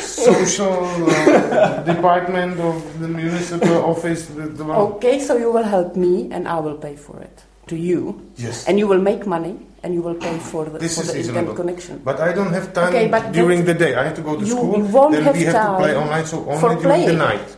social 0.00 0.84
uh, 0.84 1.82
department 1.82 2.58
of 2.60 3.00
the 3.00 3.08
municipal 3.08 3.84
office. 3.84 4.30
Okay, 4.36 5.20
so 5.20 5.36
you 5.36 5.52
will 5.52 5.62
help 5.64 5.96
me, 5.96 6.28
and 6.32 6.48
I 6.48 6.58
will 6.60 6.76
pay 6.76 6.96
for 6.96 7.20
it 7.20 7.44
to 7.68 7.76
you, 7.76 8.20
Yes. 8.36 8.66
and 8.68 8.78
you 8.78 8.86
will 8.86 9.00
make 9.00 9.26
money, 9.26 9.58
and 9.86 9.94
you 9.94 10.02
will 10.02 10.18
pay 10.18 10.36
for 10.50 10.64
the, 10.66 10.78
This 10.82 10.96
for 10.98 11.02
is 11.02 11.08
the 11.12 11.14
reasonable. 11.14 11.50
internet 11.54 11.56
connection. 11.62 11.94
But 12.02 12.18
I 12.18 12.32
don't 12.34 12.52
have 12.52 12.72
time 12.74 12.88
Okay, 12.90 13.06
but 13.06 13.30
during 13.30 13.64
the 13.64 13.74
day. 13.74 13.94
I 13.94 14.02
have 14.10 14.16
to 14.16 14.22
go 14.22 14.34
to 14.34 14.42
you 14.44 14.50
school. 14.58 14.82
won't 14.82 15.12
then 15.14 15.22
have 15.22 15.36
we 15.38 15.44
have 15.46 15.54
to 15.54 15.76
play 15.78 15.92
time 15.94 16.02
online, 16.02 16.26
so 16.26 16.36
only 16.42 16.58
for 16.58 16.70
during 16.74 16.82
playing. 16.90 17.06
the 17.06 17.14
night. 17.14 17.48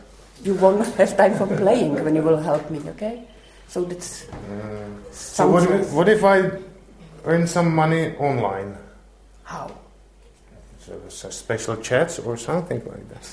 You 0.45 0.53
won't 0.53 0.85
have 1.01 1.17
time 1.17 1.33
for 1.33 1.47
playing 1.47 1.97
when 2.05 2.13
you 2.15 2.21
will 2.21 2.37
help 2.37 2.69
me. 2.69 2.79
Okay, 2.93 3.25
so 3.67 3.81
that's 3.89 4.29
uh, 4.29 4.85
So 5.11 5.49
what, 5.49 5.63
if- 5.65 5.91
what 5.91 6.07
if 6.07 6.21
I 6.23 6.37
earn 7.25 7.47
some 7.47 7.73
money 7.73 8.13
online? 8.21 8.77
How? 9.43 9.71
So, 11.09 11.29
special 11.29 11.75
chats 11.77 12.19
or 12.19 12.37
something 12.37 12.81
like 12.85 13.05
that. 13.09 13.25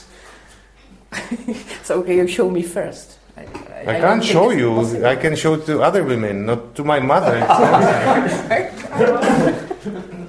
So 1.84 2.00
okay, 2.00 2.16
you 2.16 2.26
show 2.26 2.48
me 2.50 2.62
first. 2.62 3.18
I, 3.36 3.42
I, 3.42 4.00
don't 4.00 4.00
can't 4.00 4.24
show 4.24 4.48
you. 4.50 4.74
possible. 4.74 5.06
I 5.06 5.16
can 5.16 5.36
show 5.36 5.56
to 5.56 5.82
other 5.82 6.02
women, 6.04 6.46
not 6.46 6.74
to 6.76 6.82
my 6.84 7.00
mother. 7.00 7.36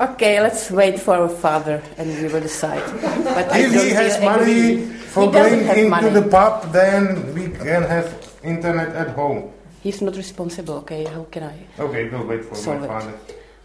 Okay, 0.00 0.40
let's 0.40 0.70
wait 0.70 0.98
for 0.98 1.14
our 1.14 1.28
father, 1.28 1.82
and 1.98 2.08
we 2.20 2.26
will 2.32 2.40
decide. 2.40 2.82
But 3.22 3.48
if 3.54 3.72
he 3.72 3.90
has 3.90 4.18
money 4.24 4.86
for 5.12 5.26
He 5.26 5.30
going 5.30 5.64
have 5.64 5.76
into 5.76 5.90
money. 5.90 6.10
the 6.10 6.22
pub, 6.22 6.72
then 6.72 7.32
we 7.34 7.48
can 7.50 7.82
have 7.84 8.08
internet 8.42 8.96
at 8.96 9.10
home. 9.10 9.52
He's 9.82 10.00
not 10.00 10.16
responsible. 10.16 10.74
Okay, 10.82 11.04
how 11.04 11.24
can 11.30 11.44
I? 11.44 11.54
Okay, 11.78 12.08
we'll 12.08 12.24
wait 12.26 12.44
for 12.44 12.54
Solve 12.56 12.80
my 12.80 12.86
it. 12.86 12.88
father. 12.88 13.12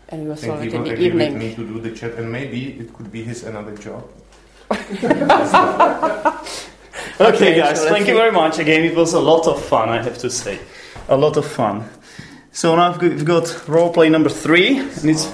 And 0.10 0.22
we 0.24 0.28
will 0.28 0.34
I 0.34 0.36
think 0.38 0.52
solve 0.52 0.62
he 0.62 0.68
it 0.68 0.74
in 0.74 0.80
will 0.82 0.88
the 0.90 0.94
agree 0.94 1.12
with 1.12 1.34
me 1.36 1.56
to 1.56 1.64
do 1.66 1.80
the 1.80 1.92
chat, 1.92 2.14
and 2.20 2.32
maybe 2.32 2.72
it 2.80 2.94
could 2.94 3.12
be 3.12 3.24
his 3.24 3.44
another 3.44 3.76
job. 3.78 4.04
Okay, 7.20 7.56
guys, 7.58 7.78
so 7.80 7.84
let's 7.86 7.96
thank 7.96 8.08
you 8.08 8.14
very 8.16 8.32
much. 8.32 8.60
Again, 8.60 8.84
it 8.84 8.96
was 8.96 9.14
a 9.14 9.20
lot 9.20 9.48
of 9.48 9.60
fun, 9.64 9.90
I 9.90 10.04
have 10.04 10.20
to 10.20 10.30
say. 10.30 10.60
A 11.10 11.18
lot 11.18 11.36
of 11.36 11.46
fun. 11.48 11.84
So 12.58 12.76
now 12.76 12.90
we've 12.90 13.00
got- 13.00 13.12
we've 13.12 13.26
got 13.26 13.44
roleplay 13.68 14.10
number 14.10 14.30
three, 14.32 14.80
and 14.80 15.10
it's, 15.12 15.28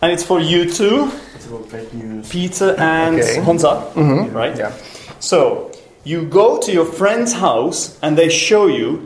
and 0.00 0.10
it's 0.10 0.22
for 0.24 0.40
you 0.40 0.64
two, 0.64 1.10
It's 1.36 1.46
about 1.46 1.68
fake 1.68 1.92
news. 1.92 2.30
Peter 2.30 2.74
and 2.78 3.20
Okay. 3.20 3.40
Honza, 3.44 3.92
mm-hmm. 3.94 4.34
right? 4.34 4.56
Yeah. 4.56 4.72
So 5.20 5.70
you 6.04 6.22
go 6.22 6.56
to 6.60 6.72
your 6.72 6.86
friend's 6.86 7.34
house, 7.34 7.98
and 8.00 8.16
they 8.16 8.30
show 8.30 8.68
you 8.68 9.02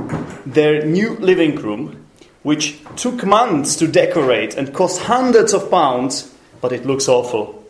their 0.47 0.87
new 0.87 1.17
living 1.19 1.57
room, 1.57 1.97
which 2.45 2.79
took 2.95 3.27
months 3.27 3.75
to 3.77 3.89
decorate 3.89 4.55
and 4.57 4.73
cost 4.73 5.01
hundreds 5.01 5.53
of 5.53 5.69
pounds, 5.69 6.31
but 6.61 6.71
it 6.71 6.87
looks 6.87 7.09
awful. 7.09 7.65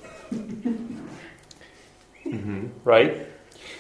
Mm-hmm. 2.26 2.66
Right? 2.84 3.16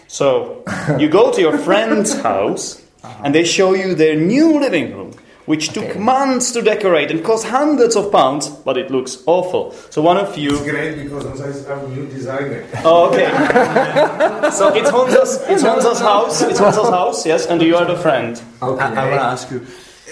So 0.08 0.64
you 0.98 1.08
go 1.10 1.30
to 1.30 1.40
your 1.42 1.58
friend's 1.58 2.14
house 2.22 2.80
and 3.22 3.34
they 3.34 3.44
show 3.44 3.74
you 3.74 3.94
their 3.94 4.16
new 4.16 4.58
living 4.58 4.96
room, 4.96 5.12
which 5.46 5.68
took 5.72 5.84
Okay. 5.90 5.98
months 5.98 6.50
to 6.52 6.60
decorate 6.62 7.10
and 7.10 7.24
cost 7.24 7.46
hundreds 7.46 7.94
of 7.96 8.10
pounds, 8.12 8.48
but 8.66 8.76
it 8.76 8.90
looks 8.90 9.22
awful. 9.26 9.72
So 9.90 10.02
one 10.02 10.16
of 10.18 10.36
you. 10.36 10.50
Great, 10.58 11.02
because 11.02 11.24
Honza 11.24 11.46
is 11.48 11.64
a 11.66 11.76
new 11.88 12.06
designer. 12.06 12.64
Oh, 12.84 13.08
okay. 13.08 13.30
so 14.50 14.74
it's 14.74 14.90
Honza's, 14.90 15.32
it's 15.48 15.62
Honza's 15.62 16.00
house. 16.00 16.42
It's 16.42 16.60
Honza's 16.60 16.90
house, 16.90 17.24
yes, 17.26 17.46
and 17.46 17.62
you 17.62 17.76
are 17.76 17.84
the 17.86 17.96
friend. 17.96 18.40
Okay. 18.62 18.82
I, 18.84 19.06
I 19.06 19.08
want 19.10 19.20
to 19.20 19.26
ask 19.34 19.50
you: 19.50 19.60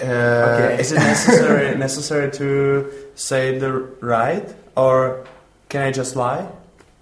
uh, 0.02 0.76
Is 0.80 0.92
it 0.92 0.98
necessary 0.98 1.76
necessary 1.78 2.30
to 2.32 2.90
say 3.14 3.58
the 3.58 3.72
right, 4.00 4.46
or 4.76 5.24
can 5.68 5.82
I 5.82 5.90
just 5.92 6.16
lie? 6.16 6.46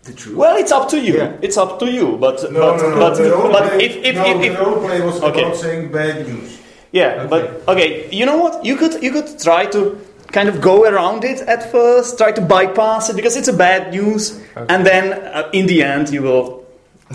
The 0.04 0.12
truth. 0.14 0.36
Well, 0.36 0.56
it's 0.56 0.72
up 0.72 0.88
to 0.90 0.98
you. 1.00 1.14
Yeah. 1.18 1.36
It's 1.42 1.56
up 1.56 1.78
to 1.78 1.86
you. 1.90 2.16
But 2.18 2.42
No, 2.50 2.58
but 2.58 2.76
no, 2.82 2.90
no. 2.90 2.98
but, 2.98 3.14
the 3.16 3.48
but 3.52 3.80
if 3.80 3.96
if 4.02 4.14
no, 4.16 4.24
if, 4.26 4.36
the 4.40 4.46
if 4.52 4.58
role 4.58 4.80
play 4.80 5.00
was 5.00 5.20
Okay. 5.22 5.42
about 5.44 5.56
saying 5.56 5.92
bad 5.92 6.26
news. 6.26 6.58
Yeah, 6.92 7.26
but 7.26 7.62
okay, 7.68 8.08
you 8.10 8.26
know 8.26 8.36
what? 8.36 8.64
You 8.64 8.76
could 8.76 9.02
you 9.02 9.10
could 9.12 9.38
try 9.40 9.66
to 9.66 9.96
kind 10.32 10.48
of 10.48 10.60
go 10.60 10.84
around 10.84 11.24
it 11.24 11.40
at 11.48 11.70
first, 11.72 12.18
try 12.18 12.32
to 12.32 12.40
bypass 12.40 13.08
it 13.10 13.16
because 13.16 13.36
it's 13.36 13.48
a 13.48 13.52
bad 13.56 13.92
news, 13.92 14.40
and 14.56 14.84
then 14.86 15.12
uh, 15.12 15.48
in 15.52 15.66
the 15.66 15.82
end 15.82 16.10
you 16.10 16.22
will 16.22 16.60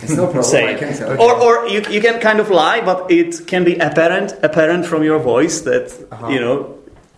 It's 0.01 0.13
no 0.17 0.25
problem. 0.25 0.43
say, 0.43 0.75
I 0.75 0.77
can 0.77 0.93
say. 0.93 1.05
or 1.17 1.31
or 1.45 1.67
you, 1.67 1.81
you 1.89 2.01
can 2.01 2.19
kind 2.19 2.39
of 2.39 2.49
lie, 2.49 2.81
but 2.85 3.09
it 3.09 3.47
can 3.47 3.63
be 3.63 3.75
apparent 3.79 4.33
apparent 4.43 4.85
from 4.85 5.03
your 5.03 5.19
voice 5.19 5.61
that 5.61 5.89
Uh-huh. 6.11 6.29
you 6.33 6.39
know 6.39 6.57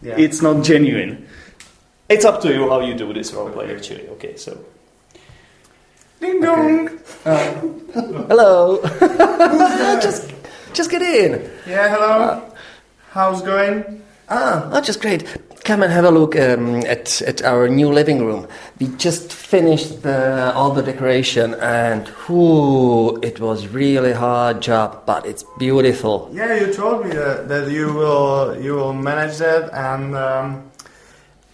Yeah. 0.02 0.16
it's 0.26 0.42
not 0.42 0.64
genuine. 0.64 1.28
It's 2.10 2.26
up 2.26 2.40
to 2.42 2.48
you 2.50 2.70
how 2.70 2.80
you 2.82 2.96
do 2.96 3.14
this 3.14 3.32
roleplay 3.32 3.68
actually. 3.76 4.08
Okay, 4.16 4.36
so 4.38 4.52
Ding 6.22 6.42
dong. 6.42 6.90
Hello. 8.32 8.80
just, 10.02 10.32
just 10.74 10.90
get 10.92 11.02
in. 11.02 11.50
Yeah. 11.68 11.88
Hello. 11.90 12.42
How's 13.12 13.42
going? 13.42 14.04
Ah, 14.30 14.70
oh, 14.72 14.82
just 14.82 15.02
great. 15.02 15.26
Come 15.64 15.82
and 15.82 15.92
have 15.92 16.06
a 16.06 16.12
look 16.12 16.36
um, 16.36 16.86
at 16.86 17.24
at 17.24 17.42
our 17.42 17.68
new 17.68 17.90
living 17.90 18.24
room. 18.24 18.48
We 18.80 18.88
just 18.98 19.34
finished 19.34 20.04
the, 20.04 20.54
all 20.54 20.76
the 20.76 20.84
decoration, 20.84 21.56
and 21.56 22.08
whoo, 22.28 23.20
it 23.22 23.40
was 23.40 23.68
really 23.68 24.14
hard 24.14 24.62
job, 24.62 25.08
but 25.08 25.26
it's 25.26 25.44
beautiful. 25.58 26.30
Yeah, 26.32 26.54
you 26.54 26.72
told 26.72 27.06
me 27.06 27.12
that, 27.14 27.48
that 27.50 27.72
you 27.72 27.92
will 27.94 28.56
you 28.62 28.76
will 28.76 28.94
manage 28.94 29.38
that, 29.40 29.74
and 29.74 30.16
um, 30.16 30.70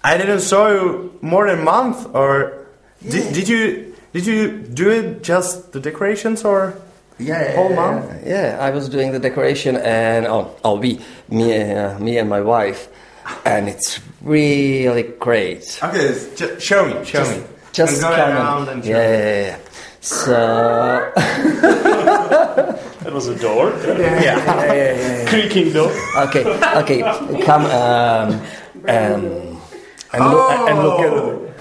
I 0.04 0.18
didn't 0.18 0.42
saw 0.42 0.70
you 0.72 1.18
more 1.22 1.48
than 1.48 1.60
a 1.60 1.64
month. 1.64 2.14
Or 2.14 2.68
did, 3.02 3.34
did 3.34 3.48
you 3.48 3.96
did 4.12 4.26
you 4.28 4.60
do 4.60 4.90
it 4.90 5.24
just 5.24 5.72
the 5.72 5.80
decorations 5.80 6.44
or? 6.44 6.76
Yeah, 7.18 7.56
Whole 7.56 7.74
month? 7.74 8.06
Yeah, 8.26 8.58
I 8.60 8.72
was 8.72 8.90
doing 8.90 9.12
the 9.14 9.20
decoration, 9.20 9.78
and 9.78 10.26
oh, 10.28 10.54
oh, 10.66 10.76
we, 10.78 11.00
me, 11.30 11.74
uh, 11.74 11.98
me 12.00 12.18
and 12.18 12.30
my 12.30 12.42
wife, 12.42 12.90
and 13.46 13.70
it's 13.70 14.02
really 14.22 15.04
great. 15.20 15.80
Okay, 15.82 16.14
just 16.36 16.62
show 16.62 16.86
me, 16.86 17.06
show 17.06 17.24
me. 17.24 17.44
Just 17.72 17.94
And 17.94 18.02
go 18.04 18.16
come 18.16 18.32
around 18.32 18.62
and, 18.64 18.70
and 18.70 18.84
show 18.84 18.92
yeah, 18.92 18.98
me. 18.98 19.18
yeah, 19.18 19.46
yeah. 19.48 19.58
So 20.02 21.12
that 21.16 23.12
was 23.14 23.28
a 23.28 23.40
door, 23.40 23.70
yeah, 23.86 24.22
yeah, 24.22 24.74
yeah, 24.74 24.74
yeah. 24.74 25.30
creaking 25.30 25.72
door. 25.74 25.92
Okay, 26.18 26.44
okay, 26.76 27.00
come 27.44 27.66
um, 27.66 28.42
um, 28.88 29.62
and 30.14 30.24
look 30.32 30.52
and 30.70 30.80
look 30.80 31.00
at. 31.00 31.56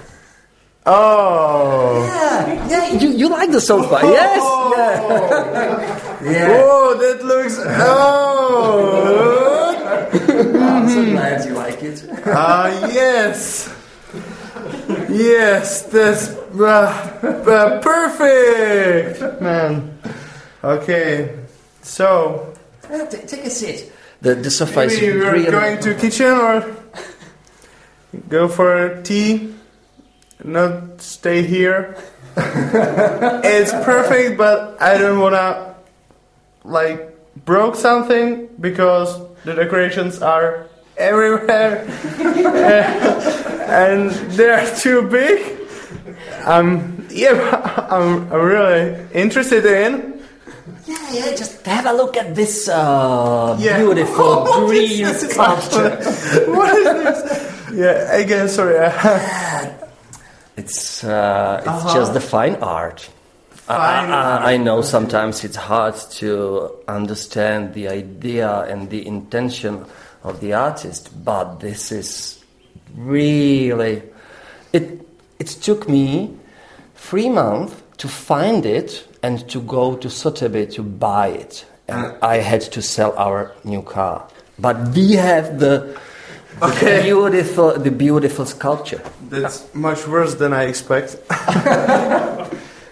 Oh. 0.87 2.05
Yeah, 2.05 2.69
yeah. 2.69 2.93
You, 2.99 3.09
you 3.09 3.27
like 3.29 3.49
the 3.51 3.59
sofa? 3.59 3.99
Yes. 4.03 4.37
Yeah. 4.75 6.31
yeah. 6.31 6.47
Oh, 6.67 6.95
that 6.99 7.23
looks. 7.23 7.57
Oh. 7.59 9.21
I'm 10.61 10.89
so 10.89 11.05
glad 11.05 11.45
you 11.45 11.53
like 11.53 11.83
it. 11.83 12.05
Ah, 12.25 12.67
yes. 12.91 13.69
Yes, 15.09 15.83
that's 15.83 16.29
uh, 16.59 16.65
uh, 17.23 17.81
perfect, 17.81 19.41
man. 19.41 19.97
Okay, 20.63 21.35
so 21.81 22.53
Yeah, 22.89 23.05
t- 23.05 23.17
take 23.27 23.45
a 23.45 23.49
seat. 23.49 23.91
The 24.21 24.35
the 24.35 24.49
sofa 24.51 24.81
is 24.83 24.99
maybe 24.99 25.17
we're 25.19 25.31
really. 25.33 25.51
going 25.51 25.79
to 25.81 25.93
kitchen 25.95 26.31
or 26.31 26.75
go 28.29 28.47
for 28.47 28.75
a 28.85 29.03
tea. 29.03 29.53
Not 30.43 31.01
stay 31.01 31.43
here. 31.43 31.95
it's 33.43 33.71
perfect, 33.71 34.37
but 34.37 34.81
I 34.81 34.97
don't 34.97 35.19
wanna 35.19 35.75
like 36.63 37.11
broke 37.45 37.75
something 37.75 38.47
because 38.59 39.19
the 39.45 39.53
decorations 39.53 40.21
are 40.21 40.67
everywhere 40.97 41.85
and 43.69 44.11
they're 44.35 44.65
too 44.75 45.03
big. 45.09 45.59
Um, 46.43 47.07
yeah, 47.09 47.87
I'm, 47.89 48.31
I'm 48.31 48.41
really 48.41 48.99
interested 49.13 49.65
in. 49.65 50.13
Yeah, 50.85 51.11
yeah. 51.11 51.35
Just 51.35 51.65
have 51.65 51.85
a 51.87 51.93
look 51.93 52.15
at 52.17 52.35
this 52.35 52.67
uh, 52.69 53.55
Yeah. 53.59 53.77
beautiful 53.79 54.45
green 54.67 55.05
sculpture. 55.15 55.95
What 56.51 56.75
is 56.77 56.85
this? 56.85 57.51
Yeah, 57.73 58.13
again, 58.15 58.47
sorry. 58.49 58.77
It's 60.57 61.03
uh, 61.03 61.57
it's 61.59 61.67
Uh-huh. 61.67 61.93
just 61.99 62.13
the 62.13 62.21
fine 62.21 62.55
art. 62.61 63.09
I- 63.67 63.75
Fine 63.77 64.11
I, 64.11 64.53
I 64.53 64.57
know 64.57 64.81
sometimes 64.81 65.43
it's 65.43 65.55
hard 65.57 65.95
to 66.19 66.71
understand 66.87 67.73
the 67.73 67.87
idea 67.89 68.61
and 68.69 68.89
the 68.89 69.05
intention 69.07 69.85
of 70.23 70.39
the 70.39 70.53
artist, 70.53 71.09
but 71.25 71.59
this 71.59 71.91
is 71.91 72.39
really 72.95 74.03
it. 74.71 75.01
It 75.39 75.47
took 75.47 75.89
me 75.89 76.29
three 76.95 77.29
months 77.29 77.73
to 77.97 78.07
find 78.07 78.65
it 78.65 79.07
and 79.23 79.47
to 79.49 79.59
go 79.61 79.95
to 79.97 80.09
Sotheby 80.09 80.67
to 80.67 80.83
buy 80.83 81.27
it, 81.29 81.65
and 81.87 82.13
I 82.21 82.37
had 82.37 82.61
to 82.71 82.81
sell 82.81 83.13
our 83.17 83.51
new 83.63 83.81
car. 83.81 84.27
But 84.59 84.77
we 84.95 85.13
have 85.13 85.59
the, 85.59 85.97
the 86.59 87.01
beautiful 87.03 87.73
the 87.79 87.91
beautiful 87.91 88.45
sculpture. 88.45 89.01
That's 89.29 89.63
much 89.73 90.07
worse 90.07 90.35
than 90.35 90.53
I 90.53 90.63
expect. 90.63 91.17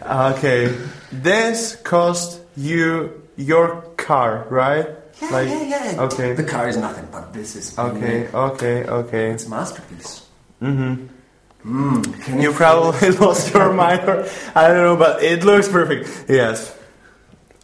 okay, 0.01 0.75
this 1.11 1.75
cost 1.83 2.41
you 2.55 3.21
your 3.37 3.81
car, 3.97 4.45
right? 4.49 4.87
Yeah, 5.21 5.29
Like- 5.29 5.49
Okay. 5.99 6.33
The 6.33 6.43
car 6.43 6.67
is 6.67 6.77
nothing, 6.77 7.07
but 7.11 7.33
this 7.33 7.55
is 7.55 7.77
Okay, 7.77 8.27
okay, 8.33 8.83
okay. 8.85 9.31
It's 9.31 9.45
a 9.45 9.49
masterpiece. 9.49 10.25
Mm-hmm. 10.61 11.07
Mm, 11.65 12.41
you 12.41 12.51
probably 12.51 13.11
lost 13.11 13.53
your 13.53 13.71
mind, 13.83 14.01
or 14.09 14.27
I 14.55 14.67
don't 14.67 14.83
know, 14.83 14.97
but 14.97 15.23
it 15.23 15.43
looks 15.43 15.67
perfect. 15.69 16.25
Yes. 16.29 16.75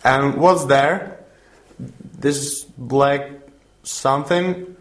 And 0.03 0.35
what's 0.37 0.65
there? 0.65 1.19
This 2.17 2.63
black 2.77 3.29
something 3.83 4.75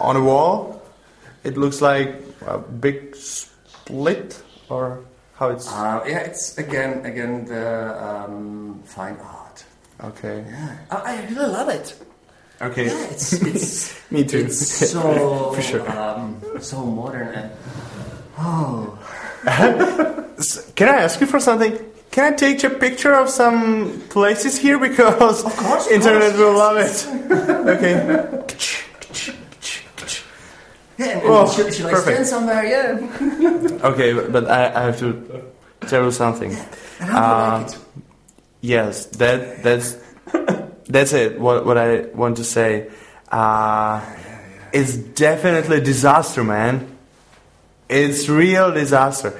on 0.00 0.16
a 0.16 0.22
wall. 0.22 0.82
It 1.44 1.56
looks 1.56 1.80
like 1.80 2.22
a 2.46 2.58
big 2.58 3.14
split, 3.16 4.42
or 4.68 5.00
how 5.34 5.50
it's. 5.50 5.68
Uh, 5.70 6.02
yeah, 6.06 6.18
it's 6.18 6.56
again, 6.58 7.04
again 7.04 7.44
the 7.44 7.94
um, 8.02 8.82
fine 8.84 9.16
art. 9.16 9.64
Okay. 10.02 10.44
Yeah, 10.48 10.76
I, 10.90 10.96
I 11.16 11.24
really 11.26 11.46
love 11.52 11.68
it. 11.68 11.94
Okay. 12.62 12.86
Yeah, 12.86 13.04
it's 13.10 13.32
it's 13.32 13.94
Me 14.10 14.24
too. 14.24 14.38
it's 14.46 14.66
so 14.90 15.52
For 15.54 15.62
sure. 15.62 15.90
um, 15.98 16.40
so 16.60 16.84
modern 16.84 17.28
and 17.28 17.50
oh 18.38 18.98
Can 20.74 20.88
I 20.88 20.96
ask 21.02 21.20
you 21.20 21.26
for 21.26 21.38
something? 21.40 21.78
Can 22.10 22.32
I 22.32 22.36
take 22.36 22.62
a 22.64 22.70
picture 22.70 23.12
of 23.14 23.28
some 23.28 24.00
places 24.08 24.56
here 24.56 24.78
because 24.78 25.44
Of 25.44 25.56
course, 25.56 25.86
of 25.86 25.92
internet 25.92 26.34
course, 26.34 26.38
will 26.38 26.54
love 26.56 26.76
it? 26.78 27.06
okay. 27.74 28.56
Yeah, 30.98 31.06
and, 31.06 31.20
and 31.22 31.30
Oh, 31.30 31.50
should, 31.52 31.72
should 31.74 31.86
I 31.86 31.94
stand 32.00 32.26
somewhere? 32.26 32.64
Yeah, 32.64 33.78
Okay, 33.90 34.12
but, 34.12 34.48
I, 34.48 34.66
I 34.74 34.82
have 34.86 34.98
to 35.00 35.44
tell 35.88 36.04
you 36.04 36.10
something. 36.10 36.52
and 36.52 37.10
how 37.10 37.58
do 37.58 37.62
you 37.62 37.62
like 37.62 37.74
it? 37.74 37.78
Yes, 38.60 39.06
that 39.16 39.62
that's 39.62 39.96
that's 40.88 41.12
it. 41.12 41.38
What 41.38 41.66
what 41.66 41.76
I 41.76 42.06
want 42.14 42.36
to 42.38 42.44
say, 42.44 42.90
uh, 43.30 44.00
it's 44.72 44.96
definitely 44.96 45.80
disaster, 45.80 46.42
man. 46.42 46.96
It's 47.88 48.28
real 48.28 48.72
disaster. 48.72 49.38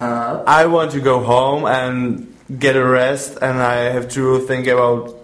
Uh, 0.00 0.44
I 0.46 0.66
want 0.66 0.92
to 0.92 1.00
go 1.00 1.20
home 1.24 1.66
and 1.66 2.34
get 2.58 2.76
a 2.76 2.84
rest, 2.84 3.38
and 3.42 3.58
I 3.60 3.90
have 3.94 4.08
to 4.10 4.40
think 4.46 4.66
about 4.68 5.14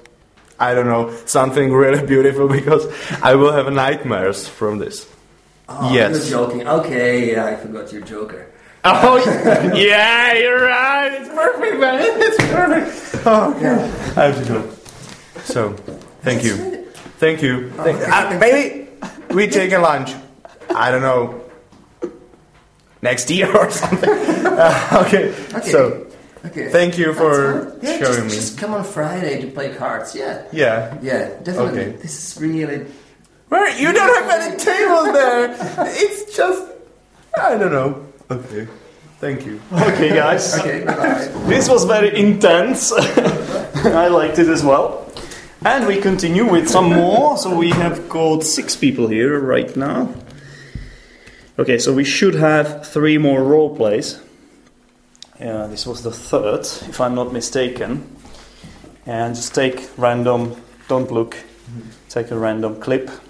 I 0.59 0.75
don't 0.75 0.87
know 0.87 1.15
something 1.27 1.73
really 1.73 2.05
beautiful 2.15 2.49
because 2.49 2.87
I 3.23 3.35
will 3.37 3.53
have 3.53 3.73
nightmares 3.73 4.49
from 4.49 4.79
this. 4.79 5.07
Oh, 5.71 5.93
yes. 5.93 6.29
You're 6.31 6.41
joking. 6.49 6.69
Okay, 6.69 7.33
yeah, 7.33 7.47
I 7.47 7.57
forgot 7.57 7.93
your 7.93 8.03
Joker. 8.03 8.47
Oh 8.83 9.19
yeah, 9.75 10.33
you're 10.35 10.63
right. 10.65 11.13
It's 11.13 11.29
perfect, 11.29 11.81
man. 11.81 12.01
It's 12.03 12.37
perfect. 12.37 13.27
Oh, 13.27 13.57
Yeah. 13.61 13.85
I 14.17 14.25
have 14.25 14.39
to 14.39 14.45
do 14.45 14.57
it. 14.59 15.45
So, 15.45 15.73
thank 16.23 16.43
you. 16.45 16.57
Thank 17.19 17.43
you. 17.43 17.71
Thank, 17.73 18.01
uh, 18.09 18.39
maybe 18.39 18.89
we 19.35 19.47
take 19.49 19.73
a 19.73 19.79
lunch. 19.79 20.13
I 20.75 20.91
don't 20.91 21.03
know. 21.03 21.43
Next 23.03 23.31
year 23.31 23.55
or 23.55 23.71
something. 23.71 24.11
Uh, 24.51 25.05
okay. 25.07 25.33
Okay. 25.55 25.71
So, 25.71 26.07
Okay. 26.45 26.69
thank 26.71 26.99
you 26.99 27.13
for 27.15 27.35
That's 27.37 27.71
fine. 27.71 27.81
yeah, 27.83 27.99
showing 27.99 28.15
just, 28.15 28.25
me. 28.25 28.31
Just 28.35 28.59
come 28.59 28.75
on 28.75 28.85
Friday 28.85 29.41
to 29.43 29.47
play 29.49 29.75
cards. 29.75 30.15
Yeah. 30.15 30.45
Yeah. 30.53 30.99
Yeah, 31.03 31.29
definitely. 31.43 31.81
Okay. 31.81 31.91
This 32.03 32.17
is 32.37 32.41
really. 32.43 32.87
Where 33.51 33.69
you 33.77 33.93
don't 33.93 34.25
have 34.25 34.41
any 34.41 34.57
tables 34.57 35.13
there. 35.13 35.57
It's 35.89 36.37
just 36.37 36.71
I 37.37 37.57
don't 37.59 37.73
know. 37.73 38.07
Okay. 38.31 38.69
Thank 39.19 39.45
you. 39.45 39.61
Okay, 39.73 40.11
guys. 40.15 40.59
Okay, 40.59 40.85
bye. 40.85 41.29
This 41.47 41.69
was 41.69 41.85
very 41.85 42.17
intense. 42.17 42.93
I 43.85 44.07
liked 44.09 44.39
it 44.39 44.49
as 44.49 44.65
well. 44.65 45.13
And 45.65 45.87
we 45.87 46.01
continue 46.01 46.51
with 46.51 46.69
some 46.69 46.91
more. 46.95 47.37
So 47.37 47.55
we 47.55 47.71
have 47.71 48.09
got 48.09 48.45
six 48.45 48.77
people 48.77 49.09
here 49.09 49.39
right 49.41 49.77
now. 49.77 50.15
Okay, 51.59 51.79
so 51.79 51.93
we 51.93 52.05
should 52.05 52.37
have 52.37 52.87
three 52.87 53.19
more 53.19 53.43
role 53.43 53.77
plays. 53.77 54.21
Yeah, 55.41 55.67
this 55.67 55.87
was 55.87 56.03
the 56.03 56.13
third, 56.13 56.61
if 56.89 57.01
I'm 57.01 57.15
not 57.15 57.33
mistaken. 57.33 58.17
And 59.07 59.35
just 59.35 59.55
take 59.55 59.91
random, 59.97 60.55
don't 60.89 61.11
look, 61.11 61.37
take 62.09 62.31
a 62.31 62.39
random 62.39 62.81
clip 62.81 63.11
of. 63.11 63.30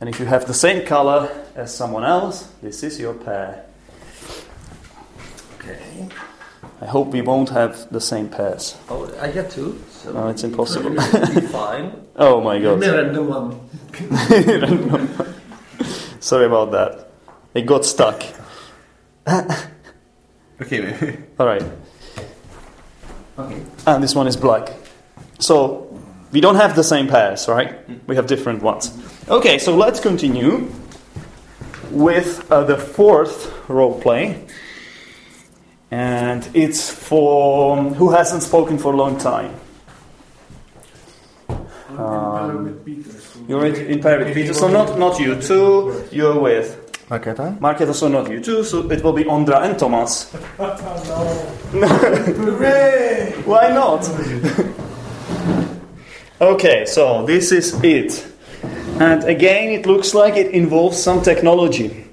And 0.00 0.08
if 0.08 0.18
you 0.18 0.26
have 0.26 0.46
the 0.46 0.54
same 0.54 0.86
color 0.86 1.30
as 1.54 1.74
someone 1.74 2.04
else, 2.04 2.48
this 2.62 2.82
is 2.82 2.98
your 2.98 3.14
pair. 3.14 3.64
Okay. 5.58 6.08
I 6.80 6.86
hope 6.86 7.08
we 7.08 7.20
won't 7.20 7.50
have 7.50 7.90
the 7.92 8.00
same 8.00 8.28
pairs. 8.30 8.78
Oh, 8.88 9.12
I 9.20 9.30
get 9.30 9.50
two. 9.50 9.78
So 9.90 10.12
No, 10.12 10.28
it's 10.28 10.42
impossible. 10.42 10.96
Fine. 11.48 11.92
Oh 12.16 12.40
my 12.40 12.58
god. 12.58 12.80
random 12.80 13.28
one. 13.28 13.60
Sorry 16.20 16.46
about 16.46 16.70
that. 16.72 17.10
It 17.54 17.66
got 17.66 17.84
stuck. 17.84 18.22
Okay, 20.62 20.80
maybe. 20.80 21.16
Alright. 21.38 21.62
Okay. 23.38 23.62
And 23.86 24.04
this 24.04 24.14
one 24.14 24.26
is 24.26 24.36
black. 24.36 24.74
So 25.38 25.88
we 26.32 26.42
don't 26.42 26.56
have 26.56 26.76
the 26.76 26.84
same 26.84 27.08
pairs, 27.08 27.48
right? 27.48 27.70
Mm-hmm. 27.88 28.06
We 28.06 28.16
have 28.16 28.26
different 28.26 28.62
ones. 28.62 28.90
Okay, 29.28 29.58
so 29.58 29.76
let's 29.76 30.00
continue 30.00 30.70
with 31.90 32.50
uh, 32.50 32.64
the 32.64 32.76
fourth 32.76 33.52
role 33.68 34.00
play. 34.00 34.44
And 35.90 36.48
it's 36.54 36.90
for 36.90 37.82
who 37.94 38.10
hasn't 38.10 38.42
spoken 38.42 38.78
for 38.78 38.92
a 38.92 38.96
long 38.96 39.18
time. 39.18 39.54
Um, 41.98 42.80
you're 43.48 43.66
in, 43.66 43.74
in 43.74 44.00
pair 44.00 44.18
with 44.24 44.32
Peter, 44.32 44.54
so 44.54 44.68
not, 44.68 44.98
not 44.98 45.18
you 45.18 45.40
two, 45.40 46.04
you're 46.12 46.38
with 46.38 46.90
Marketa? 47.10 47.58
Marketa, 47.58 47.92
so 47.92 48.06
not 48.06 48.30
you 48.30 48.40
two, 48.40 48.62
so 48.62 48.88
it 48.88 49.02
will 49.02 49.12
be 49.12 49.24
Ondra 49.24 49.62
and 49.62 49.76
Thomas. 49.78 50.32
No. 51.72 51.86
Why 53.44 53.68
not? 53.70 54.08
okay, 56.40 56.84
so 56.86 57.24
this 57.26 57.50
is 57.52 57.74
it. 57.82 58.26
And 59.00 59.24
again, 59.24 59.70
it 59.70 59.86
looks 59.86 60.12
like 60.12 60.36
it 60.36 60.52
involves 60.52 61.02
some 61.02 61.22
technology. 61.22 62.04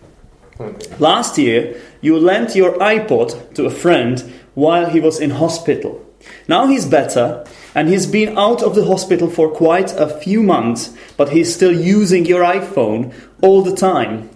Last 0.99 1.37
year, 1.37 1.79
you 1.99 2.17
lent 2.17 2.55
your 2.55 2.77
iPod 2.79 3.53
to 3.55 3.65
a 3.65 3.69
friend 3.69 4.19
while 4.55 4.89
he 4.89 5.01
was 5.01 5.19
in 5.19 5.31
hospital. 5.31 6.03
Now 6.47 6.67
he's 6.67 6.85
better 6.85 7.45
and 7.75 7.89
he's 7.89 8.07
been 8.07 8.37
out 8.37 8.63
of 8.63 8.73
the 8.73 8.85
hospital 8.85 9.29
for 9.29 9.49
quite 9.49 9.91
a 9.93 10.07
few 10.07 10.41
months, 10.41 10.95
but 11.17 11.29
he's 11.29 11.53
still 11.53 11.77
using 11.77 12.25
your 12.25 12.43
iPhone 12.43 13.13
all 13.41 13.61
the 13.61 13.75
time. 13.75 14.29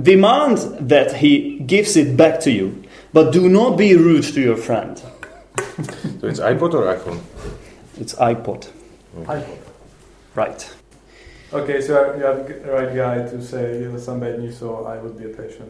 Demand 0.00 0.58
that 0.88 1.16
he 1.16 1.58
gives 1.58 1.96
it 1.96 2.16
back 2.16 2.38
to 2.40 2.52
you, 2.52 2.82
but 3.12 3.32
do 3.32 3.48
not 3.48 3.76
be 3.76 3.96
rude 3.96 4.24
to 4.34 4.40
your 4.40 4.56
friend. 4.56 4.96
So 4.98 6.28
it's 6.28 6.40
iPod 6.40 6.74
or 6.74 6.94
iPhone? 6.96 7.20
It's 7.98 8.14
iPod. 8.14 8.70
iPod. 9.16 9.58
Right. 10.34 10.74
Okay, 11.52 11.80
so 11.82 12.14
you 12.16 12.24
are 12.24 12.42
the 12.42 12.72
right 12.72 12.94
guy 12.96 13.28
to 13.28 13.42
say 13.42 13.84
uh, 13.86 13.98
some 13.98 14.20
bad 14.20 14.38
news, 14.40 14.58
so 14.58 14.86
I 14.86 14.96
would 14.96 15.18
be 15.18 15.24
a 15.26 15.28
patient. 15.28 15.68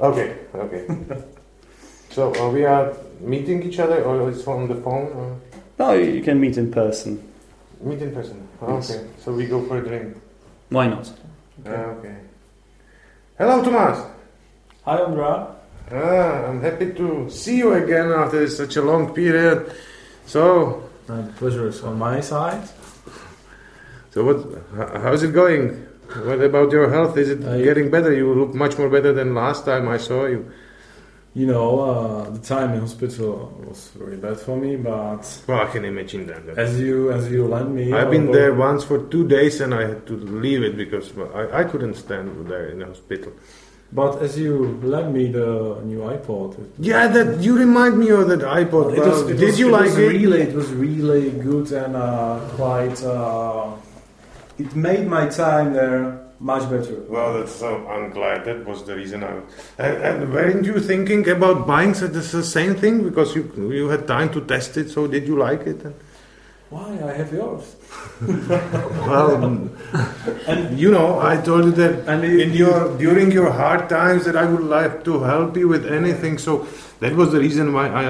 Okay, 0.00 0.36
okay. 0.54 0.86
so 2.10 2.34
uh, 2.34 2.50
we 2.50 2.64
are 2.64 2.94
meeting 3.20 3.62
each 3.62 3.78
other 3.78 4.02
or 4.02 4.30
it's 4.30 4.46
on 4.46 4.68
the 4.68 4.74
phone? 4.76 5.12
Or 5.12 5.36
Now 5.78 5.92
you 5.92 6.22
can 6.22 6.40
meet 6.40 6.56
in 6.56 6.72
person. 6.72 7.22
meet 7.82 8.00
in 8.00 8.12
person. 8.14 8.48
Yes. 8.62 8.90
Okay, 8.90 9.06
so 9.22 9.32
we 9.32 9.46
go 9.46 9.60
for 9.66 9.78
a 9.78 9.82
drink. 9.86 10.16
Why 10.70 10.86
not? 10.88 11.12
Ah, 11.66 11.92
okay. 11.98 12.16
Hello, 13.36 13.62
Thomas. 13.62 13.98
Hi, 14.86 14.96
Ondra. 14.98 15.56
Ah, 15.92 16.46
I'm 16.48 16.62
happy 16.62 16.92
to 16.94 17.28
see 17.28 17.58
you 17.58 17.74
again 17.74 18.10
after 18.12 18.48
such 18.48 18.76
a 18.76 18.82
long 18.82 19.12
period. 19.14 19.72
So, 20.26 20.84
Uh, 21.10 21.26
the 21.26 21.32
pleasure 21.42 21.66
is 21.66 21.82
on 21.82 21.98
my 21.98 22.20
side. 22.22 22.62
So 24.10 24.24
what? 24.24 24.38
h- 24.38 25.02
How's 25.02 25.22
it 25.22 25.32
going? 25.32 25.86
What 26.24 26.40
about 26.42 26.72
your 26.72 26.90
health? 26.90 27.16
Is 27.16 27.28
it 27.30 27.40
Uh, 27.44 27.58
getting 27.68 27.88
better? 27.90 28.12
You 28.12 28.34
look 28.34 28.52
much 28.54 28.74
more 28.78 28.88
better 28.96 29.12
than 29.12 29.34
last 29.34 29.64
time 29.64 29.84
I 29.88 29.98
saw 29.98 30.26
you. 30.26 30.44
You 31.32 31.46
know, 31.46 31.68
uh, 31.78 32.30
the 32.36 32.40
time 32.54 32.70
in 32.74 32.80
hospital 32.80 33.32
was 33.68 33.90
very 33.96 34.16
bad 34.16 34.36
for 34.40 34.56
me, 34.56 34.74
but 34.74 35.22
Well, 35.46 35.60
I 35.60 35.66
can 35.74 35.84
imagine 35.84 36.26
that. 36.26 36.42
as 36.58 36.80
you 36.80 37.12
as 37.12 37.30
you 37.30 37.42
lend 37.46 37.70
me, 37.78 37.84
I've 37.92 38.08
uh, 38.08 38.10
been 38.16 38.32
there 38.32 38.52
once 38.52 38.82
for 38.82 38.98
two 39.14 39.24
days 39.36 39.60
and 39.60 39.72
I 39.72 39.82
had 39.90 40.00
to 40.10 40.14
leave 40.44 40.62
it 40.68 40.74
because 40.76 41.06
I, 41.40 41.60
I 41.60 41.64
couldn't 41.70 41.94
stand 41.94 42.26
there 42.52 42.66
in 42.72 42.76
the 42.80 42.86
hospital. 42.86 43.32
But 43.92 44.12
as 44.26 44.32
you 44.38 44.54
lent 44.94 45.08
me 45.18 45.24
the 45.40 45.50
new 45.92 46.00
iPod, 46.16 46.48
it, 46.62 46.68
Yeah, 46.90 47.06
that 47.16 47.28
you 47.46 47.52
remind 47.66 47.94
me 48.02 48.08
of 48.10 48.26
that 48.32 48.40
iPod. 48.62 48.86
it 48.98 49.02
was, 49.10 49.20
it 49.30 49.36
did 49.42 49.50
was- 49.50 49.60
you 49.60 49.68
it 49.68 49.72
like 49.78 49.90
was 49.94 49.98
it? 49.98 50.08
Really, 50.18 50.40
it 50.50 50.54
was 50.60 50.68
really 50.86 51.30
good 51.30 51.66
and 51.82 51.94
uh, 51.94 52.40
quite. 52.58 52.98
Uh, 53.04 53.70
it 54.60 54.76
made 54.76 55.06
my 55.06 55.28
time 55.28 55.72
there 55.72 56.30
much 56.40 56.68
better. 56.70 57.02
Well, 57.08 57.34
that's 57.34 57.54
so. 57.54 57.86
I'm 57.86 58.10
glad 58.10 58.44
that 58.46 58.66
was 58.66 58.84
the 58.84 58.96
reason. 58.96 59.22
I 59.22 59.40
and, 59.78 59.96
and 60.02 60.32
weren't 60.32 60.64
you 60.64 60.80
thinking 60.80 61.28
about 61.28 61.66
buying 61.66 61.94
such 61.94 62.12
the 62.12 62.42
same 62.42 62.74
thing 62.74 63.04
because 63.04 63.34
you 63.36 63.42
you 63.72 63.88
had 63.88 64.06
time 64.08 64.30
to 64.32 64.40
test 64.40 64.76
it? 64.76 64.90
So 64.90 65.06
did 65.06 65.26
you 65.26 65.36
like 65.38 65.66
it? 65.66 65.84
And 65.84 65.94
Why 66.70 66.88
I 67.02 67.12
have 67.12 67.32
yours? 67.32 67.76
Well, 69.10 69.30
mm, 69.44 69.68
and 70.46 70.78
you 70.78 70.90
know, 70.90 71.20
I 71.20 71.36
told 71.36 71.64
you 71.64 71.72
that 71.72 72.08
And 72.08 72.24
in 72.24 72.52
your 72.52 72.96
during 72.96 73.32
your 73.32 73.50
hard 73.50 73.88
times 73.88 74.24
that 74.24 74.36
I 74.36 74.44
would 74.44 74.64
like 74.64 75.04
to 75.04 75.22
help 75.22 75.56
you 75.56 75.68
with 75.68 75.86
anything. 76.00 76.38
So 76.38 76.66
that 77.00 77.16
was 77.16 77.32
the 77.32 77.40
reason 77.40 77.72
why 77.72 77.88
I 77.88 78.06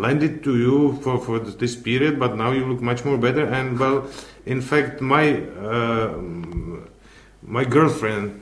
lent 0.00 0.22
it 0.22 0.42
to 0.44 0.56
you 0.56 0.98
for 1.02 1.18
for 1.18 1.38
this 1.38 1.76
period. 1.76 2.18
But 2.18 2.36
now 2.36 2.52
you 2.52 2.66
look 2.66 2.80
much 2.80 3.04
more 3.04 3.18
better. 3.18 3.46
And 3.46 3.78
well, 3.78 4.06
in 4.46 4.60
fact, 4.60 5.00
my 5.00 5.42
uh, 5.70 6.16
my 7.42 7.64
girlfriend 7.64 8.40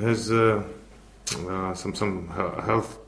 has 0.00 0.30
uh, 0.30 0.62
uh, 1.48 1.74
some 1.74 1.94
some 1.94 2.28
health 2.28 2.98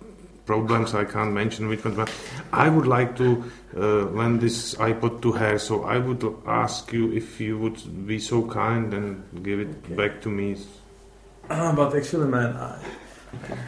problems. 0.47 0.95
I 0.95 1.05
can't 1.05 1.33
mention 1.33 1.69
which 1.69 1.85
one, 1.85 1.95
but 1.95 2.11
I 2.53 2.69
would 2.69 2.87
like 2.87 3.17
to 3.17 3.45
uh, 3.77 3.81
lend 4.11 4.41
this 4.41 4.75
iPod 4.77 5.21
to 5.23 5.33
her. 5.33 5.59
So 5.59 5.85
I 5.85 5.99
would 5.99 6.25
ask 6.47 6.93
you 6.93 7.13
if 7.13 7.41
you 7.41 7.59
would 7.59 8.07
be 8.07 8.19
so 8.19 8.47
kind 8.47 8.95
and 8.95 9.43
give 9.43 9.61
it 9.61 9.97
back 9.97 10.23
to 10.23 10.31
me. 10.31 10.57
Ah, 11.51 11.73
but 11.75 11.95
actually, 11.95 12.29
man, 12.29 12.57
I 12.57 12.79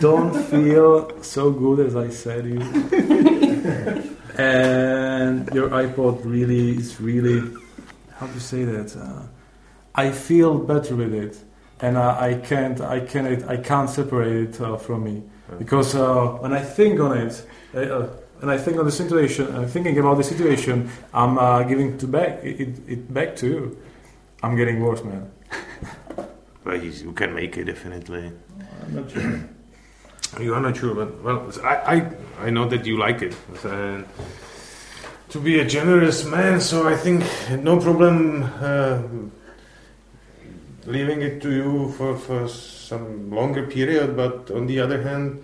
don't 0.01 0.35
feel 0.35 1.23
so 1.23 1.51
good 1.51 1.87
as 1.87 1.97
I 1.97 2.09
said 2.11 2.47
you. 2.47 3.25
and 4.39 5.49
your 5.55 5.69
iPod 5.71 6.25
really 6.25 6.77
is 6.77 7.01
really 7.01 7.43
how 8.19 8.27
do 8.27 8.35
you 8.35 8.41
say 8.41 8.65
that? 8.65 8.97
Uh, 8.97 9.23
I 9.95 10.11
feel 10.11 10.59
better 10.59 10.97
with 10.97 11.15
it, 11.15 11.39
and 11.81 11.97
uh, 11.97 12.17
I 12.19 12.35
can't, 12.35 12.81
I 12.81 13.01
can't, 13.01 13.49
I 13.49 13.57
can't 13.57 13.89
separate 13.89 14.49
it 14.49 14.61
uh, 14.61 14.77
from 14.77 15.05
me 15.05 15.23
because 15.59 15.95
uh, 15.95 16.27
when 16.41 16.53
I 16.53 16.63
think 16.63 17.01
on 17.01 17.17
it. 17.17 17.47
Uh, 17.75 18.09
and 18.41 18.53
I 18.53 18.57
think 18.57 18.79
on 18.79 18.85
the 18.85 18.93
situation, 18.93 19.53
I'm 19.53 19.67
thinking 19.67 19.99
about 19.99 20.17
the 20.17 20.23
situation. 20.23 20.89
I'm 21.13 21.39
uh, 21.39 21.65
giving 21.65 21.99
to 21.99 22.07
back 22.07 22.45
it, 22.45 22.79
it 22.87 23.13
back 23.13 23.35
to 23.37 23.49
you. 23.49 23.79
I'm 24.45 24.57
getting 24.57 24.81
worse, 24.81 25.03
man. 25.03 25.29
but 26.63 26.81
you 26.85 26.91
you 26.91 27.13
can 27.13 27.35
make 27.35 27.57
it 27.57 27.65
definitely. 27.65 28.31
I'm 28.85 28.95
not 28.95 29.11
sure. 29.11 29.49
You 30.41 30.55
are 30.55 30.61
not 30.61 30.77
sure, 30.77 30.95
but 30.95 31.23
well, 31.23 31.51
I 31.65 31.75
I, 31.95 32.47
I 32.47 32.51
know 32.51 32.69
that 32.69 32.85
you 32.87 32.99
like 32.99 33.23
it. 33.23 33.35
And 33.65 34.05
to 35.31 35.41
be 35.41 35.61
a 35.61 35.65
generous 35.65 36.25
man, 36.25 36.61
so 36.61 36.89
I 36.89 36.97
think 36.97 37.25
no 37.63 37.79
problem 37.81 38.43
uh, 38.61 39.03
leaving 40.87 41.23
it 41.23 41.41
to 41.43 41.51
you 41.53 41.93
for, 41.93 42.17
for 42.17 42.49
some 42.49 43.31
longer 43.31 43.67
period. 43.67 44.17
But 44.17 44.51
on 44.51 44.67
the 44.67 44.81
other 44.81 45.03
hand, 45.03 45.43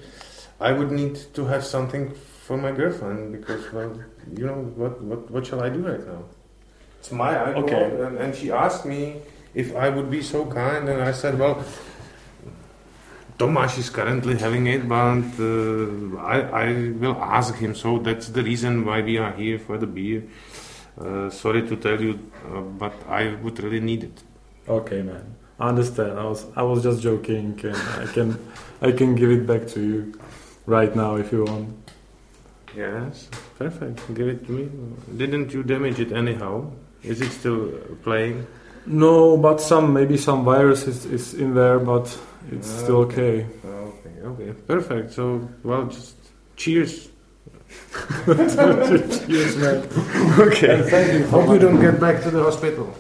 I 0.61 0.73
would 0.73 0.91
need 0.91 1.17
to 1.35 1.45
have 1.47 1.65
something 1.65 2.13
for 2.47 2.57
my 2.57 2.73
girlfriend 2.73 3.33
because, 3.33 3.73
well, 3.73 3.99
you 4.37 4.47
know, 4.47 4.55
what, 4.77 5.01
what, 5.03 5.31
what 5.31 5.47
shall 5.47 5.63
I 5.63 5.69
do 5.71 5.81
right 5.87 6.07
now? 6.07 6.25
It's 6.99 7.13
my 7.13 7.37
Okay. 7.55 7.85
and, 8.01 8.17
and 8.17 8.35
she 8.35 8.51
asked 8.51 8.87
me 8.87 9.21
if 9.55 9.75
I 9.77 9.89
would 9.89 10.11
be 10.11 10.23
so 10.23 10.47
kind, 10.47 10.89
and 10.89 11.03
I 11.03 11.13
said, 11.13 11.39
well, 11.39 11.63
Tomáš 13.39 13.79
is 13.79 13.91
currently 13.91 14.37
having 14.37 14.67
it, 14.67 14.89
but 14.89 15.25
uh, 15.41 16.19
I, 16.23 16.39
I 16.67 16.93
will 16.99 17.17
ask 17.21 17.55
him. 17.57 17.75
So 17.75 17.99
that's 17.99 18.29
the 18.29 18.43
reason 18.43 18.85
why 18.85 19.03
we 19.03 19.19
are 19.19 19.33
here 19.33 19.59
for 19.59 19.77
the 19.77 19.87
beer. 19.87 20.23
Uh, 21.01 21.29
sorry 21.31 21.67
to 21.67 21.77
tell 21.77 22.01
you, 22.01 22.19
uh, 22.47 22.61
but 22.61 22.95
I 23.09 23.35
would 23.43 23.59
really 23.63 23.81
need 23.81 24.05
it. 24.05 24.23
Okay, 24.69 25.03
man. 25.03 25.35
I 25.59 25.69
understand. 25.69 26.19
I 26.19 26.25
was 26.25 26.47
I 26.57 26.63
was 26.63 26.83
just 26.83 27.03
joking, 27.03 27.59
and 27.65 27.77
I 27.77 28.07
can 28.07 28.39
I 28.81 28.93
can 28.93 29.15
give 29.15 29.31
it 29.31 29.47
back 29.47 29.67
to 29.75 29.81
you 29.81 30.19
right 30.67 30.95
now 30.95 31.17
if 31.17 31.33
you 31.33 31.45
want. 31.45 31.75
Yes, 32.77 33.29
perfect. 33.59 34.03
Give 34.15 34.29
it 34.29 34.47
to 34.47 34.53
me. 34.53 34.71
Didn't 35.17 35.53
you 35.53 35.63
damage 35.63 36.01
it 36.01 36.13
anyhow? 36.13 36.71
Is 37.03 37.21
it 37.21 37.31
still 37.31 37.71
playing? 38.03 38.47
No, 38.87 39.37
but 39.37 39.61
some 39.61 39.93
maybe 39.93 40.17
some 40.17 40.45
virus 40.45 40.87
is, 40.87 41.07
is 41.07 41.35
in 41.35 41.55
there, 41.55 41.79
but 41.79 42.19
it's 42.51 42.69
still 42.69 42.97
okay. 42.99 43.47
okay. 43.65 43.75
Okay, 44.05 44.21
okay, 44.25 44.53
perfect. 44.67 45.13
So, 45.13 45.49
well, 45.63 45.87
just 45.87 46.17
cheers. 46.57 47.09
Cheers, 48.27 49.57
man. 49.57 49.89
Okay. 50.39 50.75
And 50.75 50.85
thank 50.85 51.13
you 51.13 51.27
Hope 51.27 51.49
you 51.51 51.59
don't 51.59 51.81
get 51.81 51.99
back 52.01 52.23
to 52.23 52.31
the 52.31 52.43
hospital. 52.43 52.95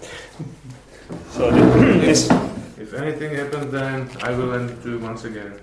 So 1.30 1.50
this, 2.00 2.30
If 2.78 2.92
anything 2.94 3.34
happens, 3.34 3.70
then 3.72 4.10
I 4.22 4.30
will 4.30 4.52
end 4.54 4.70
it 4.70 4.82
to 4.82 4.98
once 4.98 5.24
again. 5.24 5.60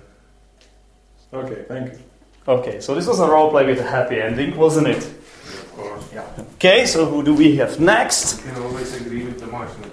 Okay, 1.34 1.66
thank 1.68 1.94
you. 1.94 2.00
okay, 2.48 2.82
so 2.82 2.96
this 2.96 3.08
was 3.08 3.20
a 3.20 3.28
role 3.28 3.50
play 3.50 3.66
with 3.66 3.80
a 3.80 3.88
happy 3.88 4.20
ending, 4.20 4.56
wasn't 4.58 4.88
it? 4.88 4.98
Of 4.98 5.72
course. 5.76 6.10
Yeah. 6.14 6.26
Okay, 6.56 6.86
so 6.86 7.06
who 7.06 7.24
do 7.24 7.34
we 7.34 7.56
have 7.58 7.80
next? 7.80 8.46
You 8.46 8.52
can 8.52 8.64
always 8.64 8.94
agree 9.00 9.24
with 9.24 9.40
the 9.40 9.48
Martian 9.48 9.84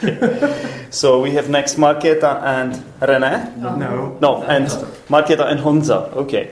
problem. 0.00 0.90
So 0.90 1.22
we 1.22 1.32
have 1.32 1.48
next 1.48 1.76
Marketa 1.76 2.42
and 2.42 2.74
René. 3.00 3.56
No. 3.56 4.18
No, 4.20 4.42
and 4.42 4.66
Marketa 5.08 5.46
and 5.46 5.60
Honza. 5.60 6.12
Okay. 6.14 6.50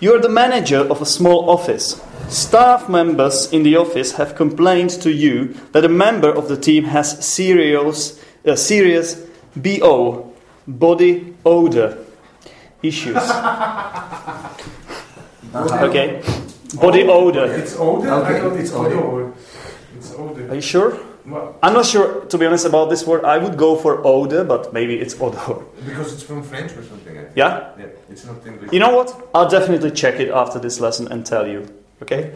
You 0.00 0.14
are 0.14 0.20
the 0.20 0.28
manager 0.28 0.78
of 0.78 1.00
a 1.00 1.06
small 1.06 1.48
office. 1.48 2.00
Staff 2.28 2.88
members 2.88 3.52
in 3.52 3.62
the 3.62 3.76
office 3.76 4.12
have 4.12 4.34
complained 4.34 4.90
to 5.02 5.12
you 5.12 5.54
that 5.72 5.84
a 5.84 5.88
member 5.88 6.28
of 6.28 6.48
the 6.48 6.56
team 6.56 6.84
has 6.84 7.24
serious, 7.24 8.20
uh, 8.46 8.56
serious 8.56 9.16
BO, 9.54 10.32
body 10.66 11.34
odor 11.44 11.98
issues. 12.82 13.16
okay? 15.54 16.22
Body 16.74 17.04
odor. 17.04 17.52
It's 17.54 17.76
older? 17.76 18.10
Okay, 18.10 18.36
I 18.36 18.40
thought 18.40 18.52
it's 18.54 18.70
it's 18.70 18.72
older. 18.72 19.04
older. 19.04 19.32
It's 19.96 20.12
older. 20.14 20.50
Are 20.50 20.54
you 20.54 20.60
sure? 20.60 20.98
Well, 21.24 21.56
I'm 21.62 21.72
not 21.72 21.86
sure, 21.86 22.24
to 22.26 22.38
be 22.38 22.46
honest, 22.46 22.66
about 22.66 22.90
this 22.90 23.06
word. 23.06 23.24
I 23.24 23.38
would 23.38 23.56
go 23.56 23.76
for 23.76 24.04
odor, 24.04 24.42
but 24.44 24.72
maybe 24.72 24.96
it's 24.98 25.14
odor. 25.20 25.64
because 25.86 26.12
it's 26.12 26.22
from 26.22 26.42
French 26.42 26.72
or 26.72 26.82
something. 26.82 27.16
I 27.16 27.22
think. 27.24 27.36
Yeah? 27.36 27.70
Yeah, 27.78 27.86
it's 28.10 28.24
not 28.24 28.44
English. 28.46 28.72
You 28.72 28.80
know 28.80 28.96
what? 28.96 29.28
I'll 29.34 29.48
definitely 29.48 29.92
check 29.92 30.18
it 30.20 30.30
after 30.30 30.58
this 30.58 30.80
lesson 30.80 31.06
and 31.12 31.24
tell 31.24 31.46
you. 31.46 31.66
Okay? 32.02 32.32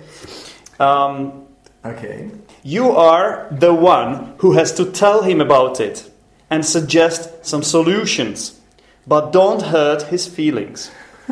Um, 0.78 1.42
Okay. 1.84 2.30
you 2.64 2.90
are 2.90 3.46
the 3.50 3.72
one 3.72 4.34
who 4.38 4.52
has 4.52 4.72
to 4.72 4.84
tell 4.90 5.22
him 5.22 5.40
about 5.40 5.80
it 5.80 6.10
and 6.50 6.64
suggest 6.64 7.44
some 7.46 7.62
solutions. 7.62 8.52
but 9.08 9.30
don't 9.32 9.62
hurt 9.62 10.02
his 10.10 10.26
feelings. 10.26 10.90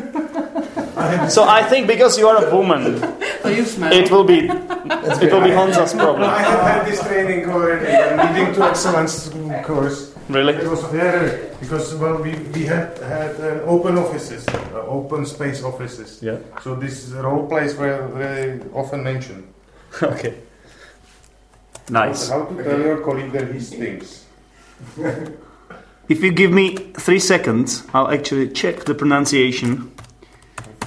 so 1.35 1.43
I 1.43 1.61
think 1.69 1.87
because 1.87 2.17
you 2.17 2.25
are 2.27 2.45
a 2.45 2.55
woman, 2.55 3.01
So 3.45 3.51
you 3.51 3.65
smell. 3.65 3.93
it 3.93 4.09
will 4.09 4.23
be 4.23 4.39
it 4.39 5.31
will 5.31 5.43
be 5.43 5.53
Honza's 5.53 5.93
problem. 5.93 6.29
I 6.29 6.41
have 6.41 6.61
had 6.61 6.87
this 6.87 6.99
training 7.03 7.47
already, 7.47 7.85
the 7.85 8.23
leading 8.23 8.55
to 8.55 8.63
excellence 8.63 9.29
course. 9.63 10.15
Really? 10.29 10.53
It 10.53 10.67
was 10.67 10.83
very 10.85 11.49
because 11.59 11.93
well 11.95 12.17
we, 12.23 12.31
we 12.55 12.65
had 12.65 12.97
had 12.97 13.39
uh, 13.39 13.73
open 13.73 13.99
offices, 13.99 14.47
uh, 14.47 14.81
open 14.87 15.27
space 15.27 15.63
offices. 15.63 16.23
Yeah. 16.23 16.39
So 16.63 16.73
these 16.73 17.13
role 17.13 17.47
plays 17.47 17.75
were 17.75 18.07
very 18.07 18.61
often 18.73 19.03
mentioned. 19.03 19.43
Okay. 20.01 20.33
Nice. 21.89 22.29
How 22.29 22.45
to 22.45 22.63
tell 22.63 22.79
your 22.81 23.01
colleague 23.01 23.31
that 23.33 23.53
he 23.53 23.59
stinks? 23.59 24.25
If 26.07 26.21
you 26.21 26.31
give 26.31 26.51
me 26.51 26.75
three 26.93 27.19
seconds, 27.19 27.83
I'll 27.91 28.11
actually 28.11 28.49
check 28.49 28.85
the 28.85 28.93
pronunciation 28.93 29.91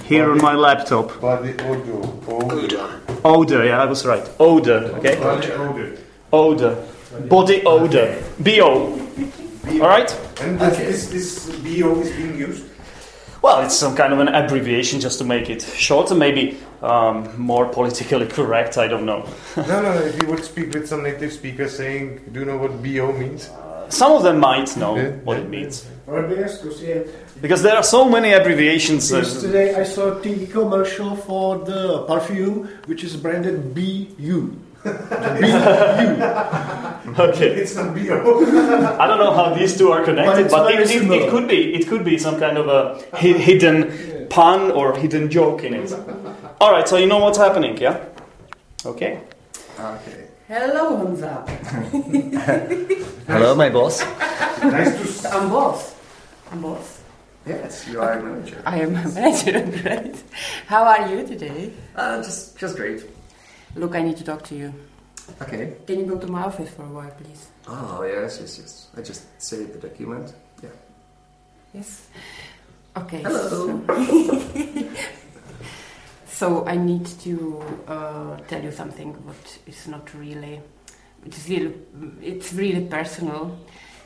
here 0.09 0.31
on 0.31 0.39
my 0.41 0.55
laptop. 0.55 1.21
Body 1.21 1.53
odor. 1.59 2.01
Odor. 2.27 3.01
Odor, 3.23 3.63
yeah, 3.65 3.81
I 3.81 3.85
was 3.85 4.05
right. 4.05 4.27
Odor, 4.39 4.91
okay? 4.97 5.15
Body 5.19 5.51
odor. 5.51 5.97
Odor. 6.33 6.75
Body 7.27 7.61
odor. 7.63 8.23
BO. 8.39 8.99
Alright? 9.67 10.11
And 10.41 10.59
this, 10.59 11.09
this, 11.09 11.45
this 11.45 11.55
BO 11.59 12.01
is 12.01 12.11
being 12.15 12.37
used. 12.37 12.65
Well, 13.43 13.61
it's 13.61 13.75
some 13.75 13.95
kind 13.95 14.11
of 14.11 14.19
an 14.19 14.29
abbreviation 14.29 14.99
just 14.99 15.19
to 15.19 15.23
make 15.25 15.49
it 15.49 15.61
shorter, 15.61 16.15
maybe 16.15 16.57
um, 16.81 17.29
more 17.39 17.67
politically 17.67 18.25
correct, 18.27 18.77
I 18.77 18.87
don't 18.87 19.05
know. 19.05 19.29
no, 19.57 19.81
no, 19.81 19.93
if 19.93 20.21
you 20.21 20.27
would 20.27 20.43
speak 20.43 20.73
with 20.73 20.87
some 20.87 21.03
native 21.03 21.31
speaker 21.31 21.69
saying, 21.69 22.19
do 22.31 22.39
you 22.39 22.45
know 22.45 22.57
what 22.57 22.71
BO 22.83 23.13
means? 23.13 23.49
Some 23.89 24.11
of 24.13 24.23
them 24.23 24.39
might 24.39 24.75
know 24.75 24.97
Yeah. 24.97 25.11
what 25.23 25.37
it 25.37 25.49
means. 25.49 25.85
Robert, 26.09 26.59
because 27.41 27.61
there 27.61 27.75
are 27.75 27.83
so 27.83 28.09
many 28.09 28.33
abbreviations. 28.33 29.13
Uh, 29.13 29.17
yesterday 29.17 29.75
I 29.75 29.83
saw 29.83 30.07
a 30.07 30.15
TV 30.19 30.49
commercial 30.49 31.15
for 31.15 31.59
the 31.59 32.03
perfume 32.07 32.67
which 32.87 33.03
is 33.03 33.15
branded 33.15 33.75
BU. 33.75 34.57
okay. 37.19 37.51
It's 37.61 37.75
not 37.75 37.93
BO. 37.93 38.97
I 38.97 39.07
don't 39.07 39.19
know 39.19 39.33
how 39.33 39.53
these 39.53 39.77
two 39.77 39.91
are 39.91 40.03
connected, 40.03 40.45
it's 40.45 40.53
but, 40.53 40.73
it, 40.73 40.79
it, 40.89 41.11
it 41.11 41.29
could 41.29 41.47
be 41.47 41.75
it 41.75 41.87
could 41.87 42.03
be 42.03 42.17
some 42.17 42.39
kind 42.39 42.57
of 42.57 42.67
a 42.69 42.99
hi- 43.11 43.37
hidden 43.47 44.27
pun 44.29 44.71
or 44.71 44.95
hidden 44.95 45.29
joke 45.29 45.63
in 45.63 45.73
it. 45.73 45.91
All 46.61 46.71
right, 46.71 46.87
so 46.87 46.97
you 46.97 47.07
know 47.07 47.19
what's 47.19 47.37
happening, 47.37 47.77
yeah? 47.77 48.03
Okay. 48.85 49.19
Okay. 49.79 50.29
Hello, 50.47 50.97
Honza. 50.97 51.45
Hello, 53.27 53.53
my 53.53 53.69
boss. 53.69 54.01
nice 54.63 55.21
to 55.21 55.29
I'm 55.29 55.49
boss. 55.49 55.93
I'm 56.51 56.61
boss. 56.61 57.01
Yes, 57.45 57.87
you 57.87 58.01
are 58.01 58.13
a 58.13 58.23
manager. 58.23 58.61
I 58.65 58.81
am 58.81 58.95
a 58.95 59.07
manager. 59.09 59.61
Great. 59.83 60.23
How 60.67 60.83
are 60.83 61.07
you 61.09 61.25
today? 61.25 61.71
Uh, 61.95 62.17
just, 62.23 62.57
just 62.57 62.75
great. 62.75 63.03
Look, 63.75 63.95
I 63.95 64.01
need 64.01 64.17
to 64.17 64.23
talk 64.23 64.43
to 64.45 64.55
you. 64.55 64.73
Okay. 65.41 65.75
Can 65.85 65.99
you 65.99 66.05
go 66.05 66.17
to 66.17 66.27
my 66.27 66.43
office 66.43 66.69
for 66.71 66.83
a 66.83 66.87
while, 66.89 67.11
please? 67.11 67.47
Oh 67.67 68.03
yes, 68.03 68.39
yes, 68.41 68.57
yes. 68.59 68.87
I 68.97 69.01
just 69.01 69.41
saved 69.41 69.73
the 69.73 69.87
document. 69.87 70.33
Yeah. 70.63 70.69
Yes. 71.73 72.07
Okay. 72.97 73.21
Hello. 73.21 73.49
So, 73.87 74.89
so 76.27 76.65
I 76.65 76.75
need 76.77 77.05
to 77.05 77.63
uh, 77.87 78.37
tell 78.47 78.63
you 78.63 78.71
something. 78.71 79.13
but 79.25 79.59
it's 79.67 79.87
not 79.87 80.11
really. 80.15 80.61
It's 81.25 81.47
really. 81.47 81.75
It's 82.21 82.53
really 82.53 82.85
personal. 82.85 83.55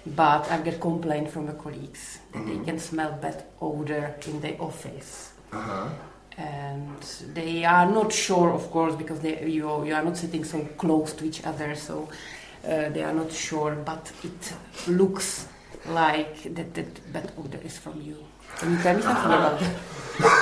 But 0.06 0.52
I 0.52 0.58
get 0.62 0.80
complaint 0.82 1.30
from 1.32 1.46
the 1.48 1.54
colleagues 1.54 2.20
that 2.34 2.46
they 2.46 2.58
can 2.60 2.78
smell 2.80 3.14
bad 3.22 3.44
odor 3.62 4.16
in 4.28 4.42
the 4.42 4.58
office. 4.60 5.32
Uh 5.52 5.62
huh. 5.62 5.90
and 6.38 7.00
they 7.34 7.64
are 7.64 7.86
not 7.90 8.12
sure, 8.12 8.52
of 8.52 8.70
course, 8.72 8.96
because 8.96 9.20
they, 9.20 9.46
you 9.48 9.86
you 9.86 9.94
are 9.94 10.04
not 10.04 10.18
sitting 10.18 10.44
so 10.44 10.60
close 10.78 11.14
to 11.14 11.26
each 11.26 11.46
other, 11.46 11.76
so 11.76 12.10
uh, 12.68 12.90
they 12.90 13.04
are 13.04 13.14
not 13.14 13.32
sure. 13.32 13.76
But 13.76 14.12
it 14.24 14.54
looks 14.88 15.48
like 15.86 16.36
that 16.56 16.74
that 16.74 17.14
bad 17.14 17.32
odor 17.38 17.60
is 17.64 17.78
from 17.78 18.02
you. 18.02 18.18
Can 18.60 18.72
you 18.72 18.78
tell 18.84 18.96
me 18.96 19.02
something 19.02 19.26
about 19.26 19.60
that? 19.60 19.76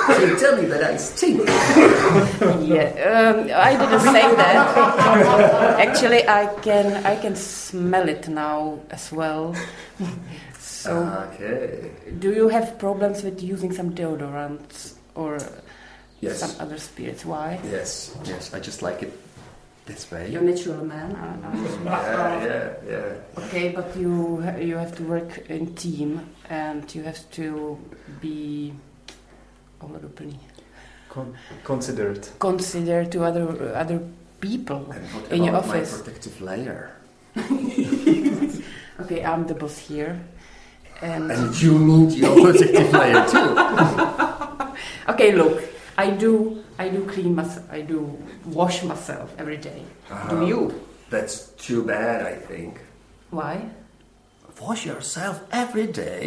So 0.07 0.19
you 0.25 0.37
tell 0.37 0.57
me 0.61 0.65
that 0.67 0.83
I 0.83 0.97
stink. 0.97 1.47
Yeah, 1.47 2.91
um, 3.07 3.47
I 3.55 3.71
didn't 3.79 4.01
say 4.01 4.35
that. 4.35 5.79
Actually, 5.87 6.27
I 6.27 6.45
can 6.61 7.05
I 7.05 7.15
can 7.15 7.35
smell 7.37 8.09
it 8.09 8.27
now 8.27 8.79
as 8.91 9.11
well. 9.13 9.55
So, 10.59 10.91
Okay. 11.33 11.89
do 12.19 12.33
you 12.33 12.49
have 12.49 12.77
problems 12.79 13.23
with 13.23 13.41
using 13.41 13.71
some 13.71 13.91
deodorants 13.95 14.95
or 15.15 15.39
Yes. 16.19 16.39
some 16.43 16.51
other 16.59 16.77
spirits? 16.77 17.23
Why? 17.25 17.57
Yes. 17.63 18.11
Yes. 18.25 18.53
I 18.53 18.59
just 18.59 18.81
like 18.81 19.01
it 19.03 19.13
this 19.91 20.11
way. 20.11 20.29
You're 20.31 20.41
natural 20.41 20.83
man. 20.85 21.15
I- 21.15 21.47
I- 21.47 22.43
Yeah. 22.45 22.45
Yeah. 22.45 22.69
Yeah. 22.89 23.43
Okay, 23.45 23.69
but 23.75 23.95
you 23.95 24.41
you 24.59 24.77
have 24.77 24.95
to 24.97 25.03
work 25.03 25.49
in 25.49 25.75
team 25.75 26.19
and 26.49 26.83
you 26.95 27.03
have 27.03 27.19
to 27.31 27.77
be 28.21 28.73
omroepený. 29.81 30.37
Con- 31.09 31.35
considered. 31.63 32.27
consider 32.39 33.03
to 33.05 33.23
other 33.25 33.45
other 33.75 33.99
people. 34.39 34.87
And 34.95 35.03
what 35.13 35.31
In 35.31 35.43
your 35.43 35.55
about 35.55 35.67
my 35.67 35.77
office. 35.81 35.97
protective 36.01 36.41
layer? 36.41 36.89
Okay, 39.01 39.23
I'm 39.25 39.47
the 39.47 39.55
boss 39.55 39.77
here, 39.79 40.19
and 41.01 41.31
And 41.31 41.55
you 41.61 41.73
need 41.79 42.11
your 42.13 42.35
protective 42.37 42.93
layer 42.93 43.25
too. 43.25 43.49
okay, 45.11 45.31
look, 45.33 45.57
I 45.97 46.11
do 46.11 46.61
I 46.81 46.89
do 46.89 47.01
clean 47.13 47.35
myself. 47.35 47.65
I 47.71 47.81
do 47.81 47.99
wash 48.59 48.77
myself 48.83 49.27
every 49.37 49.57
day. 49.69 49.81
Do 50.09 50.13
Uh-huh. 50.15 50.45
you? 50.51 50.59
That's 51.13 51.35
too 51.65 51.79
bad, 51.93 52.19
I 52.33 52.35
think. 52.49 52.73
Why? 53.29 53.55
Wash 54.61 54.81
yourself 54.85 55.35
every 55.51 55.87
day? 56.03 56.23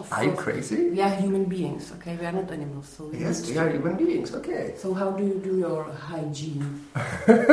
Of 0.00 0.06
Are 0.12 0.24
you 0.24 0.32
course. 0.32 0.44
crazy? 0.44 0.80
We 0.94 1.00
are 1.06 1.14
human 1.24 1.44
beings. 1.44 1.92
Okay, 1.96 2.14
we 2.20 2.24
are 2.28 2.32
not 2.40 2.48
animals. 2.50 2.86
So 2.96 3.00
we 3.10 3.18
Yes, 3.18 3.36
we 3.48 3.58
are 3.62 3.68
human 3.68 3.96
beings, 4.02 4.28
okay. 4.40 4.64
So 4.82 4.94
how 4.94 5.10
do 5.18 5.22
you 5.30 5.36
do 5.48 5.52
your 5.66 5.82
hygiene? 6.10 6.64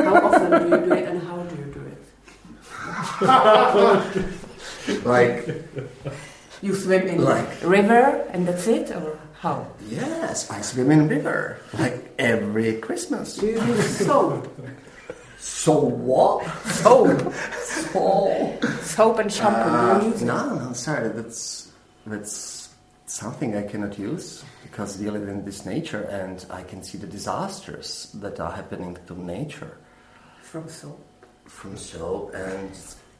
how 0.07 0.15
often 0.27 0.49
do 0.61 0.65
you 0.73 0.79
do 0.87 0.91
it, 0.99 1.05
and 1.11 1.19
how 1.29 1.39
do 1.49 1.55
you 1.61 1.69
do 1.77 1.81
it? 1.93 2.03
Like, 5.03 5.39
You 6.61 6.73
swim 6.73 7.05
in 7.07 7.19
Like- 7.23 7.61
river 7.61 8.03
and 8.33 8.47
that's 8.47 8.65
it, 8.67 8.89
or 8.95 9.19
how? 9.39 9.67
yes, 9.87 10.49
I 10.49 10.61
swim 10.61 10.91
in 10.91 11.07
river, 11.07 11.57
like 11.77 12.13
every 12.19 12.73
Christmas. 12.81 13.35
Do 13.37 13.47
you 13.47 13.61
use 13.63 14.05
soap? 14.05 14.47
So 15.39 15.77
what? 15.79 16.45
Soap, 16.65 17.33
Oh. 17.95 18.57
soap 18.81 19.19
and 19.19 19.31
shampoo. 19.31 19.69
Uh, 19.69 19.99
do 19.99 20.05
you 20.07 20.11
use 20.13 20.21
it? 20.21 20.25
no, 20.25 20.55
no, 20.55 20.73
sorry, 20.73 21.09
that's, 21.09 21.71
that's 22.05 22.69
something 23.05 23.55
I 23.55 23.63
cannot 23.63 23.97
use 23.97 24.43
because 24.63 24.97
we 24.97 25.09
live 25.09 25.27
in 25.29 25.45
this 25.45 25.65
nature 25.65 26.01
and 26.03 26.43
I 26.49 26.63
can 26.63 26.83
see 26.83 26.97
the 26.97 27.07
disasters 27.07 28.11
that 28.15 28.39
are 28.39 28.51
happening 28.51 28.97
to 29.07 29.13
nature 29.19 29.77
from 30.41 30.67
soap. 30.67 31.03
from 31.45 31.77
soap 31.77 32.33
and 32.35 32.71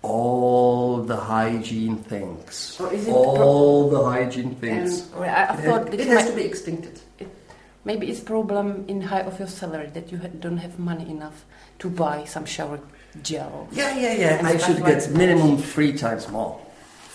all 0.01 0.97
the 1.03 1.15
hygiene 1.15 1.97
things. 1.97 2.77
Or 2.79 2.93
is 2.93 3.07
it 3.07 3.11
all 3.11 3.89
the 3.89 4.03
hygiene 4.03 4.49
um, 4.49 4.55
things. 4.55 5.07
well, 5.13 5.23
I, 5.23 5.53
I 5.53 5.55
thought 5.57 5.93
it, 5.93 5.99
it 5.99 6.07
has 6.07 6.25
might- 6.25 6.29
to 6.31 6.35
be 6.35 6.43
extincted. 6.43 6.99
maybe 7.85 8.09
it's 8.09 8.19
problem 8.19 8.85
in 8.87 9.01
high 9.01 9.21
of 9.21 9.39
your 9.39 9.47
salary 9.47 9.87
that 9.93 10.11
you 10.11 10.17
ha- 10.17 10.27
don't 10.39 10.57
have 10.57 10.77
money 10.79 11.09
enough 11.09 11.45
to 11.79 11.89
buy 11.89 12.25
some 12.25 12.45
shower 12.45 12.79
gel. 13.23 13.67
Yeah, 13.71 13.97
yeah, 13.97 14.13
yeah. 14.13 14.37
And 14.37 14.47
I 14.47 14.57
should 14.57 14.79
like 14.79 14.99
get 14.99 15.11
minimum 15.11 15.57
three 15.57 15.93
times 15.93 16.27
more. 16.29 16.59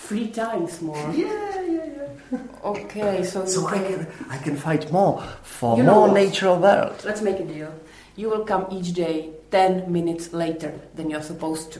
Three 0.07 0.27
times 0.29 0.81
more. 0.81 1.11
Yeah, 1.13 1.61
yeah, 1.61 1.85
yeah. 2.31 2.39
Okay, 2.65 3.23
so, 3.23 3.45
So 3.45 3.61
you 3.61 3.67
I 3.67 3.77
can- 3.77 4.05
can 4.05 4.07
I 4.29 4.37
can 4.37 4.55
fight 4.57 4.91
more 4.91 5.21
for 5.43 5.77
You 5.77 5.83
more 5.83 6.11
natural 6.11 6.57
world. 6.59 7.01
Let's 7.05 7.21
make 7.21 7.39
a 7.39 7.45
deal. 7.45 7.73
You 8.15 8.29
will 8.29 8.45
come 8.45 8.67
each 8.71 8.93
day 8.93 9.31
10 9.51 9.91
minutes 9.91 10.33
later 10.33 10.71
than 10.95 11.09
you're 11.09 11.21
supposed 11.23 11.71
to. 11.73 11.79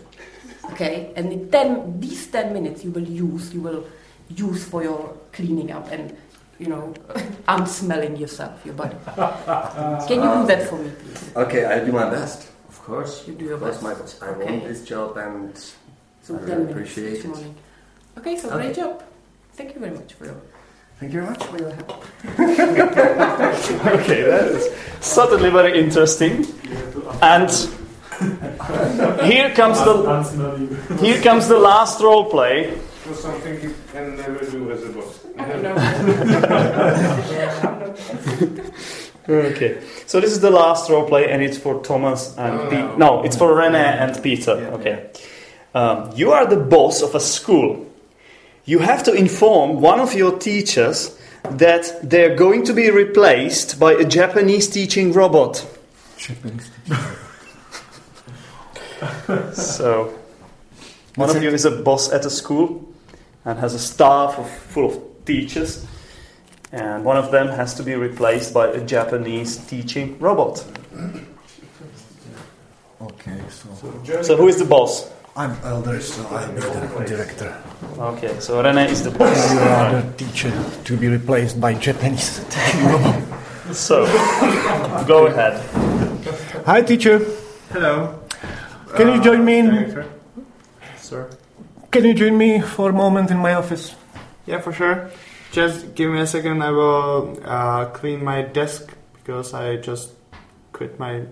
Okay? 0.72 1.12
And 1.16 1.32
in 1.32 1.50
10, 1.52 2.00
these 2.00 2.28
10 2.28 2.54
minutes 2.54 2.84
you 2.84 2.92
will 2.92 3.04
use, 3.08 3.54
you 3.54 3.62
will 3.62 3.86
use 4.30 4.64
for 4.64 4.84
your 4.84 5.16
cleaning 5.32 5.72
up 5.72 5.92
and, 5.92 6.16
you 6.60 6.68
know, 6.68 6.94
unsmelling 7.48 8.16
yourself, 8.18 8.64
your 8.66 8.74
body. 8.76 8.96
Can 10.08 10.22
you 10.24 10.30
do 10.42 10.48
that 10.48 10.68
for 10.70 10.78
me, 10.78 10.92
please? 10.92 11.36
Okay, 11.36 11.66
I'll 11.66 11.86
do 11.86 11.92
my 11.92 12.10
best. 12.10 12.50
Of 12.70 12.80
course. 12.84 13.28
You 13.28 13.34
do 13.36 13.46
your 13.46 13.54
Of 13.56 13.60
course, 13.62 13.74
best. 13.76 13.84
my 13.84 13.94
best. 13.94 14.24
I 14.24 14.28
Okay. 14.28 14.52
want 14.52 14.64
this 14.68 14.84
job 14.86 15.18
and 15.18 15.56
So 16.22 16.36
I 16.36 16.40
really 16.40 16.72
appreciate 16.72 17.10
this 17.12 17.26
it. 17.26 17.28
morning. 17.28 17.56
Okay, 18.18 18.38
so 18.38 18.48
Okay. 18.50 18.58
great 18.64 18.76
job. 18.76 19.04
Thank 19.54 19.74
you 19.76 19.80
very 19.82 19.94
much 19.96 20.14
for 20.14 20.26
your, 20.26 20.36
thank 21.00 21.14
you 21.14 21.22
very 21.22 21.30
much. 21.32 21.44
for 21.44 21.58
your 21.60 21.72
help. 21.72 22.04
Okay, 24.00 24.22
that 24.24 24.46
is 24.56 24.72
certainly 25.02 25.50
very 25.50 25.78
interesting. 25.80 26.46
And 27.22 27.50
here 29.26 29.54
comes 29.54 29.80
the 29.80 30.98
here 31.02 31.22
comes 31.22 31.48
the 31.48 31.60
last 31.60 32.02
role 32.02 32.30
play. 32.30 32.78
So 33.04 33.14
something 33.14 33.62
you 33.62 33.76
can 33.92 34.16
never 34.16 34.46
do 34.46 34.72
as 34.72 34.84
a 34.84 34.90
boss. 34.90 35.20
Okay, 39.30 39.80
so 40.06 40.20
this 40.20 40.34
is 40.34 40.42
the 40.42 40.52
last 40.52 40.90
role 40.90 41.08
play, 41.08 41.32
and 41.32 41.42
it's 41.42 41.58
for 41.58 41.82
Thomas 41.82 42.36
and 42.38 42.70
Pe- 42.70 42.98
no, 42.98 43.24
it's 43.24 43.38
for 43.38 43.56
Rene 43.56 43.78
and 43.78 44.22
Peter. 44.22 44.52
Okay, 44.74 45.10
um, 45.74 46.12
you 46.14 46.34
are 46.34 46.46
the 46.46 46.58
boss 46.58 47.02
of 47.02 47.16
a 47.16 47.22
school. 47.22 47.86
You 48.66 48.80
have 48.80 49.02
to 49.04 49.14
inform 49.14 49.80
one 49.80 50.02
of 50.02 50.14
your 50.14 50.38
teachers 50.38 51.18
that 51.52 52.02
they're 52.04 52.36
going 52.36 52.66
to 52.66 52.74
be 52.74 52.90
replaced 52.90 53.80
by 53.80 53.94
a 53.94 54.04
Japanese 54.04 54.68
teaching 54.68 55.14
robot. 55.14 55.66
So, 59.54 60.14
one 61.16 61.30
of 61.30 61.42
you 61.44 61.50
is 61.50 61.66
a 61.66 61.72
boss 61.72 62.12
at 62.12 62.26
a 62.26 62.30
school 62.30 62.84
and 63.46 63.60
has 63.60 63.74
a 63.74 63.80
staff 63.80 64.38
of, 64.40 64.50
full 64.50 64.86
of 64.86 65.26
teachers, 65.26 65.86
and 66.72 67.04
one 67.06 67.18
of 67.18 67.32
them 67.32 67.48
has 67.50 67.74
to 67.76 67.84
be 67.84 67.96
replaced 67.96 68.54
by 68.54 68.68
a 68.68 68.84
Japanese 68.84 69.58
teaching 69.58 70.18
robot. 70.20 70.64
Okay, 73.02 73.40
so 73.50 74.22
So, 74.24 74.38
who 74.38 74.48
is 74.48 74.58
the 74.58 74.66
boss? 74.66 75.12
I'm 75.36 75.58
elder, 75.64 76.00
so 76.00 76.26
I'll 76.28 76.52
be 76.54 76.62
the 76.62 77.06
director. 77.08 77.58
Okay, 77.98 78.40
so 78.40 78.62
Rene 78.64 78.90
is 78.90 79.04
the 79.04 79.12
boss. 79.12 79.52
You 79.52 79.60
are 79.60 80.02
the 80.02 80.12
teacher 80.18 80.54
to 80.86 80.98
be 80.98 81.08
replaced 81.08 81.60
by 81.60 81.74
Japanese 81.74 82.40
teaching 82.50 82.86
robot. 82.86 83.22
So, 83.74 84.06
go 85.08 85.28
ahead. 85.28 85.60
Hi, 86.66 86.82
teacher. 86.82 87.20
Hello. 87.72 88.23
Can 88.96 89.08
you 89.14 89.22
join 89.22 89.44
me? 89.44 89.60
In, 89.60 90.06
Sir. 90.98 91.30
can 91.92 92.06
you 92.06 92.14
join 92.14 92.38
me 92.38 92.62
for 92.62 92.90
a 92.92 92.94
moment 92.94 93.32
in 93.32 93.38
my 93.38 93.54
office? 93.56 93.96
Yeah, 94.46 94.62
for 94.62 94.72
sure. 94.72 95.10
Just 95.52 95.96
give 95.96 96.12
me 96.12 96.20
a 96.20 96.28
second. 96.28 96.62
I 96.62 96.72
will 96.72 97.40
uh, 97.44 97.86
clean 97.88 98.24
my 98.24 98.42
desk 98.42 98.94
because 99.16 99.54
I 99.54 99.78
just 99.78 100.12
quit 100.74 101.00
my 101.00 101.24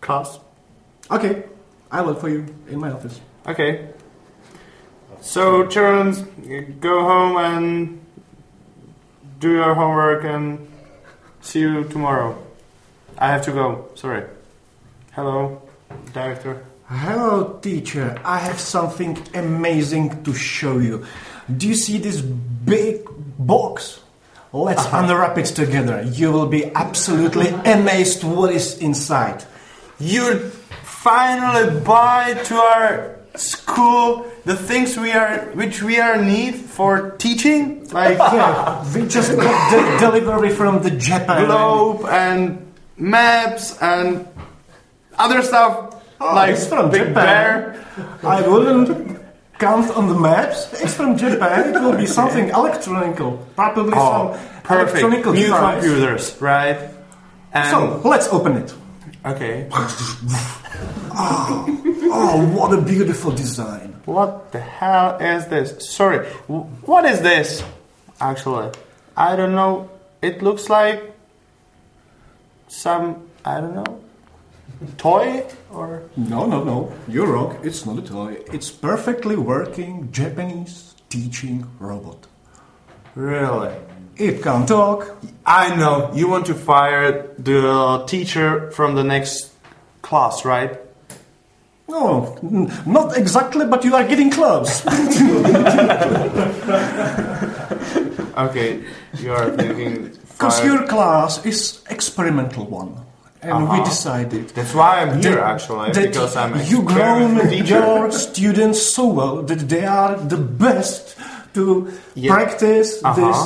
class. 0.00 0.40
Okay, 1.10 1.44
I 1.90 2.00
will 2.02 2.14
for 2.14 2.28
you 2.28 2.46
in 2.68 2.78
my 2.78 2.90
office. 2.90 3.20
Okay. 3.46 3.88
So, 5.20 5.66
children, 5.66 6.78
go 6.80 7.02
home 7.02 7.36
and 7.36 8.00
do 9.38 9.52
your 9.52 9.74
homework 9.74 10.24
and 10.24 10.66
see 11.40 11.60
you 11.60 11.84
tomorrow. 11.84 12.36
I 13.16 13.28
have 13.28 13.42
to 13.42 13.52
go. 13.52 13.88
Sorry. 13.94 14.24
Hello, 15.12 15.62
director. 16.12 16.64
Hello, 16.88 17.58
teacher. 17.62 18.20
I 18.24 18.38
have 18.38 18.60
something 18.60 19.18
amazing 19.34 20.22
to 20.24 20.34
show 20.34 20.78
you. 20.78 21.06
Do 21.54 21.68
you 21.68 21.74
see 21.74 21.98
this 21.98 22.20
big 22.20 23.06
box? 23.38 24.00
Let's 24.52 24.82
uh-huh. 24.82 24.98
unwrap 24.98 25.38
it 25.38 25.46
together. 25.46 26.02
You 26.02 26.30
will 26.30 26.46
be 26.46 26.66
absolutely 26.74 27.48
amazed 27.48 28.22
what 28.22 28.52
is 28.52 28.78
inside. 28.78 29.44
You 29.98 30.38
finally 30.82 31.80
buy 31.80 32.34
to 32.34 32.54
our 32.54 33.16
school 33.34 34.26
the 34.44 34.54
things 34.54 34.96
we 34.96 35.10
are 35.10 35.50
which 35.54 35.82
we 35.82 35.98
are 35.98 36.22
need 36.22 36.54
for 36.54 37.10
teaching, 37.18 37.88
like 37.88 38.18
Yeah, 38.18 38.84
we 38.94 39.08
just 39.08 39.34
got 39.36 39.70
the 39.70 40.06
delivery 40.06 40.50
from 40.50 40.82
the 40.82 40.90
Japan. 40.90 41.46
globe 41.46 42.06
and 42.06 42.72
maps 42.96 43.76
and 43.82 44.26
other 45.18 45.42
stuff 45.42 46.02
ah, 46.20 46.34
like 46.34 46.50
it's 46.54 46.66
from 46.66 46.90
Big 46.90 47.08
Japan. 47.08 47.14
Bear. 47.14 47.84
I 48.22 48.46
wouldn't 48.46 49.18
count 49.58 49.90
on 49.96 50.08
the 50.08 50.14
maps. 50.18 50.72
It's 50.82 50.94
from 50.94 51.16
Japan. 51.16 51.74
It 51.74 51.80
will 51.80 51.96
be 51.96 52.06
something 52.06 52.48
electronic, 52.48 53.16
probably 53.54 53.92
Oh, 53.96 54.34
some 54.34 54.62
perfect. 54.62 54.98
electronical 55.02 55.32
New 55.32 55.42
device. 55.46 55.82
computers, 55.84 56.36
right? 56.40 56.78
And 57.52 57.70
So 57.70 58.00
let's 58.08 58.28
open 58.28 58.56
it. 58.56 58.74
okay, 59.24 59.68
Oh, 61.16 62.52
what 62.54 62.72
a 62.72 62.80
beautiful 62.82 63.30
design! 63.30 63.90
what 64.04 64.52
the 64.52 64.60
hell 64.60 65.16
is 65.18 65.46
this? 65.46 65.88
Sorry, 65.88 66.26
what 66.48 67.04
is 67.06 67.20
this? 67.20 67.62
Actually, 68.20 68.70
I 69.16 69.34
don't 69.36 69.54
know. 69.54 69.88
It 70.20 70.42
looks 70.42 70.68
like 70.68 71.14
some 72.68 73.28
I 73.44 73.60
don't 73.60 73.74
know 73.74 74.00
toy 74.98 75.44
or 75.72 76.02
No, 76.16 76.46
no, 76.46 76.62
no. 76.64 76.92
You're 77.08 77.26
wrong. 77.32 77.58
It's 77.62 77.84
not 77.86 77.98
a 77.98 78.02
toy. 78.02 78.36
It's 78.52 78.70
perfectly 78.70 79.36
working 79.36 80.10
Japanese 80.12 80.94
teaching 81.08 81.66
robot. 81.78 82.26
really. 83.14 83.72
It 84.16 84.42
can 84.42 84.64
talk. 84.66 85.16
I 85.44 85.74
know 85.74 86.12
you 86.14 86.28
want 86.28 86.46
to 86.46 86.54
fire 86.54 87.30
the 87.36 88.04
teacher 88.06 88.70
from 88.70 88.94
the 88.94 89.02
next 89.02 89.50
class, 90.02 90.44
right? 90.44 90.78
No, 91.88 92.38
not 92.86 93.16
exactly, 93.16 93.66
but 93.66 93.84
you 93.84 93.94
are 93.96 94.06
getting 94.06 94.30
close. 94.30 94.84
Okay, 98.36 98.82
you 99.18 99.32
are 99.32 99.50
thinking. 99.56 100.10
Because 100.32 100.64
your 100.68 100.86
class 100.88 101.44
is 101.46 101.82
experimental 101.88 102.66
one. 102.66 103.03
And 103.44 103.68
we 103.68 103.76
Uh-huh. 103.76 103.84
decided 103.84 104.48
That's 104.56 104.74
why 104.74 105.00
I'm 105.02 105.20
here, 105.20 105.34
that- 105.36 105.52
actually, 105.54 105.92
that 105.92 106.02
because 106.12 106.34
I'm 106.36 106.54
you 106.72 106.82
grown 106.82 107.32
your 107.74 108.10
students 108.12 108.80
so 108.96 109.04
well 109.18 109.36
that 109.42 109.68
they 109.68 109.84
are 109.84 110.16
the 110.16 110.36
best 110.64 111.16
to 111.54 111.64
Yeah. 112.14 112.34
practice 112.34 112.90
Uh-huh. 113.04 113.14
this 113.20 113.38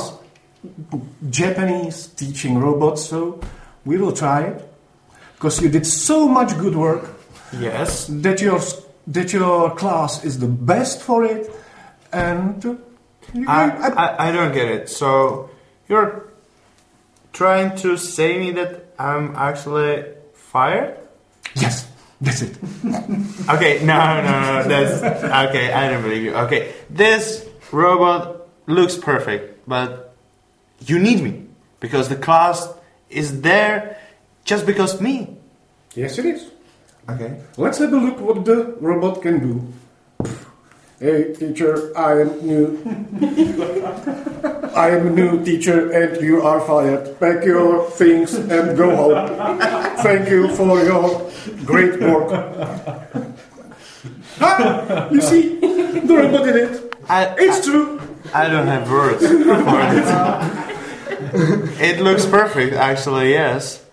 Japanese 1.29 2.07
teaching 2.15 2.59
robot. 2.59 2.99
So 2.99 3.39
we 3.85 3.97
will 3.97 4.11
try 4.13 4.41
it 4.51 4.57
because 5.35 5.61
you 5.61 5.69
did 5.69 5.85
so 5.85 6.27
much 6.27 6.57
good 6.57 6.75
work 6.75 7.03
Yes. 7.59 8.07
that 8.09 8.41
your 8.41 8.59
that 9.07 9.33
your 9.33 9.71
class 9.71 10.23
is 10.23 10.37
the 10.39 10.47
best 10.47 11.01
for 11.01 11.23
it, 11.25 11.49
and 12.13 12.63
you, 12.63 12.77
I, 13.47 13.63
I, 14.03 14.27
I 14.27 14.31
don't 14.31 14.53
get 14.53 14.67
it. 14.69 14.87
So 14.89 15.49
you're 15.87 16.25
trying 17.33 17.75
to 17.77 17.97
say 17.97 18.37
me 18.37 18.51
that 18.51 18.85
I'm 18.99 19.35
actually 19.35 20.05
fired? 20.33 20.97
yes, 21.55 21.89
that's 22.21 22.41
it. 22.41 22.57
Okay, 23.49 23.79
no, 23.83 24.21
no, 24.21 24.41
no, 24.41 24.67
that's 24.67 25.01
okay. 25.49 25.71
I 25.71 25.89
don't 25.89 26.03
believe 26.03 26.21
you. 26.23 26.35
Okay, 26.35 26.73
this 26.89 27.47
robot 27.71 28.47
looks 28.67 28.97
perfect, 28.97 29.67
but 29.67 30.13
you 30.85 30.99
need 30.99 31.23
me 31.23 31.45
because 31.79 32.09
the 32.09 32.15
class 32.15 32.67
is 33.09 33.41
there 33.41 33.97
just 34.43 34.65
because 34.65 35.01
me. 35.01 35.37
Yes, 35.95 36.19
it 36.19 36.25
is. 36.25 36.51
Okay. 37.09 37.41
Let's 37.57 37.79
have 37.79 37.91
a 37.93 37.97
look 37.97 38.19
what 38.19 38.45
the 38.45 38.75
robot 38.79 39.21
can 39.21 39.39
do. 39.39 39.73
Hey, 40.99 41.33
teacher, 41.33 41.95
I 41.97 42.21
am 42.21 42.45
new. 42.45 42.75
I 44.75 44.89
am 44.91 45.07
a 45.07 45.09
new 45.09 45.43
teacher 45.45 45.91
and 45.91 46.21
you 46.21 46.41
are 46.41 46.59
fired. 46.59 47.17
Pack 47.19 47.45
your 47.45 47.89
things 47.91 48.33
and 48.35 48.75
go 48.77 48.93
home. 48.95 49.29
Thank 50.03 50.29
you 50.29 50.53
for 50.55 50.83
your 50.83 51.31
great 51.65 52.01
work. 52.01 52.31
Ah, 54.41 55.09
you 55.09 55.21
see, 55.21 55.59
the 55.59 56.13
robot 56.15 56.43
did 56.45 56.55
it. 56.55 56.95
I, 57.07 57.35
It's 57.39 57.65
true. 57.65 57.99
I 58.33 58.47
don't 58.49 58.67
have 58.67 58.89
words 58.91 59.25
for 59.25 59.79
it. 59.97 61.81
it 61.81 61.99
looks 62.01 62.25
perfect, 62.25 62.73
actually. 62.75 63.31
Yes. 63.31 63.83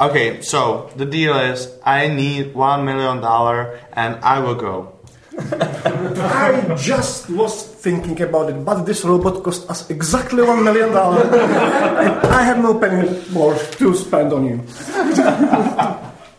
Okay, 0.00 0.40
so 0.42 0.90
the 0.96 1.04
deal 1.06 1.36
is 1.38 1.68
I 1.84 2.08
need 2.08 2.54
one 2.54 2.84
million 2.84 3.20
dollar, 3.20 3.78
and 3.92 4.16
I 4.24 4.40
will 4.40 4.54
go. 4.56 4.97
I 5.38 6.74
just 6.76 7.30
was 7.30 7.62
thinking 7.62 8.20
about 8.22 8.50
it, 8.50 8.64
but 8.64 8.82
this 8.84 9.04
robot 9.04 9.42
cost 9.42 9.70
us 9.70 9.88
exactly 9.90 10.42
one 10.42 10.64
million 10.64 10.90
dollars. 10.92 11.28
I 11.32 12.42
have 12.42 12.58
no 12.58 12.74
penny 12.78 13.08
more 13.30 13.54
to 13.54 13.94
spend 13.94 14.32
on 14.32 14.44
you. 14.44 14.58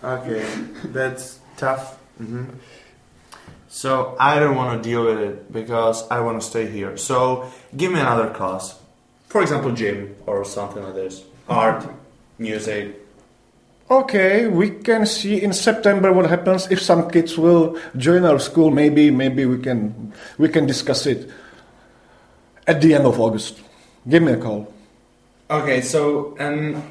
Okay, 0.03 0.45
that's 0.91 1.39
tough. 1.57 1.97
hmm 2.17 2.45
So 3.69 4.15
I 4.19 4.39
don't 4.39 4.55
want 4.55 4.81
to 4.81 4.89
deal 4.89 5.05
with 5.05 5.19
it 5.19 5.51
because 5.51 6.07
I 6.09 6.19
want 6.21 6.41
to 6.41 6.45
stay 6.47 6.65
here. 6.67 6.97
So 6.97 7.51
give 7.75 7.91
me 7.91 7.99
another 7.99 8.29
class, 8.31 8.79
for 9.27 9.41
example, 9.41 9.71
gym 9.71 10.15
or 10.25 10.43
something 10.45 10.81
like 10.83 10.95
this, 10.95 11.23
art, 11.47 11.85
music. 12.39 12.95
Okay, 13.89 14.45
we 14.47 14.69
can 14.69 15.05
see 15.07 15.41
in 15.41 15.51
September 15.51 16.13
what 16.13 16.29
happens 16.29 16.69
if 16.69 16.79
some 16.79 17.09
kids 17.09 17.37
will 17.39 17.75
join 17.97 18.23
our 18.23 18.37
school. 18.37 18.69
Maybe, 18.69 19.09
maybe 19.09 19.45
we 19.45 19.57
can 19.57 20.13
we 20.37 20.47
can 20.47 20.67
discuss 20.67 21.07
it 21.07 21.29
at 22.67 22.81
the 22.81 22.93
end 22.93 23.05
of 23.07 23.19
August. 23.19 23.59
Give 24.07 24.21
me 24.21 24.33
a 24.33 24.37
call. 24.37 24.71
Okay, 25.49 25.81
so 25.81 26.35
and 26.37 26.83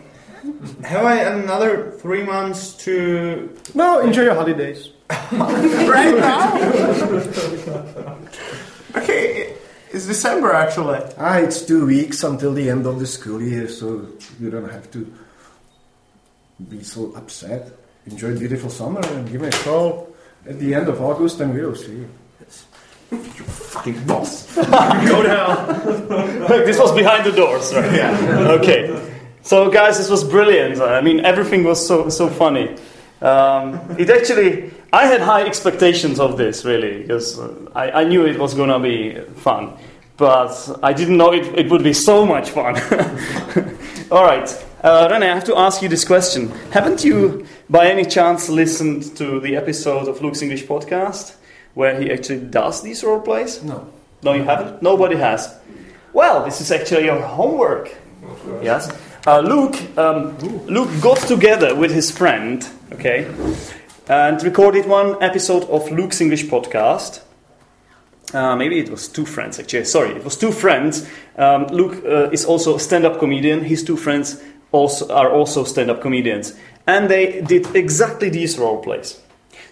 have 0.83 1.05
I 1.07 1.23
another 1.23 1.93
three 2.03 2.25
months 2.25 2.75
to 2.85 3.49
No, 3.75 4.01
enjoy 4.01 4.23
your 4.23 4.35
holidays. 4.35 4.91
right 5.89 6.15
now? 6.19 6.51
okay, 8.97 9.55
It's 9.95 10.07
December 10.07 10.53
actually. 10.53 10.99
Ah, 11.17 11.39
it's 11.39 11.63
two 11.63 11.87
weeks 11.87 12.25
until 12.25 12.53
the 12.53 12.69
end 12.69 12.87
of 12.87 12.99
the 12.99 13.07
school 13.07 13.41
year, 13.41 13.69
so 13.69 14.05
you 14.41 14.51
don't 14.51 14.69
have 14.69 14.91
to 14.93 15.07
be 16.69 16.83
so 16.83 17.13
upset. 17.15 17.71
Enjoy 18.07 18.37
beautiful 18.39 18.71
summer 18.71 19.01
and 19.01 19.31
give 19.31 19.41
me 19.41 19.49
a 19.49 19.51
call 19.51 20.15
at 20.47 20.59
the 20.59 20.75
end 20.75 20.89
of 20.89 21.01
August 21.01 21.41
and 21.41 21.55
we'll 21.55 21.75
see. 21.75 22.07
You 23.11 23.19
fucking 23.45 24.07
boss. 24.07 24.55
Go 24.57 25.23
to 25.23 25.29
hell. 25.29 25.67
this 26.49 26.79
was 26.79 26.93
behind 26.93 27.25
the 27.25 27.33
doors, 27.33 27.73
right? 27.75 27.93
Yeah. 27.93 28.57
Okay. 28.61 29.13
So, 29.43 29.71
guys, 29.71 29.97
this 29.97 30.11
was 30.11 30.25
brilliant. 30.25 30.81
I 30.81 31.01
mean, 31.01 31.25
everything 31.25 31.65
was 31.65 31.87
so 31.87 32.11
so 32.11 32.29
funny. 32.29 32.77
Um, 33.23 33.81
it 33.99 34.11
actually, 34.11 34.71
I 34.93 35.07
had 35.07 35.21
high 35.21 35.45
expectations 35.45 36.21
of 36.21 36.37
this, 36.37 36.65
really, 36.65 37.03
because 37.03 37.39
uh, 37.39 37.71
I, 37.75 38.03
I 38.03 38.05
knew 38.05 38.27
it 38.27 38.39
was 38.39 38.55
going 38.55 38.69
to 38.69 38.79
be 38.79 39.19
fun. 39.41 39.73
But 40.17 40.79
I 40.83 40.93
didn't 40.93 41.17
know 41.17 41.33
it, 41.33 41.47
it 41.59 41.71
would 41.71 41.83
be 41.83 41.93
so 41.93 42.27
much 42.27 42.51
fun. 42.51 42.77
All 44.11 44.25
right. 44.25 44.49
Uh, 44.81 45.09
Rene, 45.11 45.29
I 45.29 45.35
have 45.35 45.45
to 45.45 45.59
ask 45.59 45.83
you 45.83 45.89
this 45.89 46.05
question. 46.05 46.51
Haven't 46.71 47.03
you, 47.03 47.45
by 47.69 47.89
any 47.89 48.05
chance, 48.05 48.49
listened 48.49 49.17
to 49.17 49.41
the 49.41 49.57
episode 49.57 50.07
of 50.07 50.23
Luke's 50.23 50.41
English 50.41 50.67
podcast 50.67 51.35
where 51.75 52.01
he 52.01 52.13
actually 52.13 52.41
does 52.41 52.81
these 52.83 53.03
role 53.03 53.21
plays? 53.21 53.61
No. 53.65 53.91
No, 54.23 54.35
you 54.35 54.45
haven't? 54.45 54.81
Nobody 54.81 55.17
has. 55.17 55.53
Well, 56.13 56.45
this 56.45 56.61
is 56.61 56.71
actually 56.71 57.07
your 57.07 57.21
homework. 57.21 57.93
Yes. 58.63 58.97
Uh, 59.27 59.41
Luke, 59.41 59.77
um, 59.99 60.39
Luke 60.67 60.91
got 61.01 61.19
together 61.19 61.75
with 61.75 61.91
his 61.93 62.13
friend, 62.13 62.65
okay, 62.93 63.27
and 64.09 64.41
recorded 64.45 64.87
one 64.87 65.21
episode 65.21 65.65
of 65.65 65.91
Luke's 65.91 66.21
English 66.21 66.45
podcast. 66.47 67.21
Uh, 68.33 68.55
maybe 68.55 68.79
it 68.79 68.91
was 68.91 69.09
two 69.09 69.27
friends, 69.27 69.59
actually. 69.59 69.85
Sorry, 69.85 70.11
it 70.11 70.25
was 70.25 70.37
two 70.37 70.53
friends. 70.53 71.09
Um, 71.37 71.67
Luke 71.67 72.05
uh, 72.05 72.31
is 72.31 72.45
also 72.45 72.77
a 72.77 72.81
stand-up 72.81 73.19
comedian. 73.19 73.65
His 73.65 73.83
two 73.83 73.97
friends 73.97 74.41
also 74.73 75.09
are 75.13 75.31
also 75.33 75.65
stand-up 75.65 76.01
comedians, 76.01 76.55
and 76.87 77.09
they 77.09 77.41
did 77.43 77.75
exactly 77.75 78.31
these 78.31 78.59
role 78.59 78.83
plays. 78.83 79.21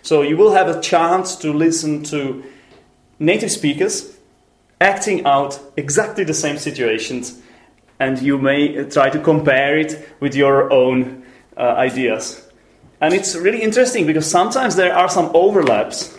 So 0.03 0.23
you 0.23 0.37
will 0.37 0.53
have 0.53 0.69
a 0.69 0.81
chance 0.81 1.37
to 1.37 1.53
listen 1.53 2.03
to 2.05 2.45
native 3.19 3.51
speakers 3.51 4.17
acting 4.81 5.25
out 5.25 5.59
exactly 5.77 6.25
the 6.25 6.35
same 6.35 6.59
situations, 6.59 7.41
and 7.99 8.21
you 8.21 8.39
may 8.39 8.85
try 8.85 9.11
to 9.11 9.19
compare 9.19 9.79
it 9.79 10.09
with 10.21 10.35
your 10.35 10.73
own 10.73 11.25
uh, 11.57 11.75
ideas. 11.77 12.43
And 13.01 13.15
it's 13.15 13.35
really 13.35 13.63
interesting 13.63 14.07
because 14.07 14.31
sometimes 14.31 14.77
there 14.77 14.95
are 14.95 15.09
some 15.09 15.31
overlaps. 15.35 16.17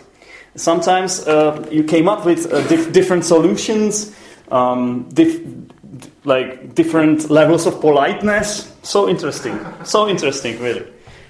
Sometimes 0.56 1.26
uh, 1.26 1.66
you 1.70 1.84
came 1.84 2.08
up 2.08 2.24
with 2.24 2.52
uh, 2.52 2.66
dif- 2.68 2.92
different 2.92 3.24
solutions, 3.24 4.14
um, 4.50 5.08
dif- 5.12 5.40
like 6.24 6.74
different 6.74 7.30
levels 7.30 7.66
of 7.66 7.80
politeness. 7.80 8.74
So 8.82 9.08
interesting. 9.08 9.58
So 9.84 10.08
interesting, 10.08 10.60
really. 10.60 10.86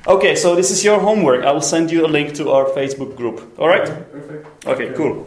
Okay, 0.07 0.35
so 0.37 0.55
this 0.55 0.71
is 0.71 0.85
your 0.85 1.01
homework. 1.01 1.45
I 1.45 1.53
will 1.53 1.61
send 1.61 1.91
you 1.91 2.07
a 2.07 2.09
link 2.09 2.35
to 2.35 2.51
our 2.51 2.65
Facebook 2.67 3.17
group. 3.17 3.59
All 3.59 3.69
right? 3.69 3.85
Perfect. 3.85 4.67
Okay, 4.67 4.93
cool. 4.95 5.27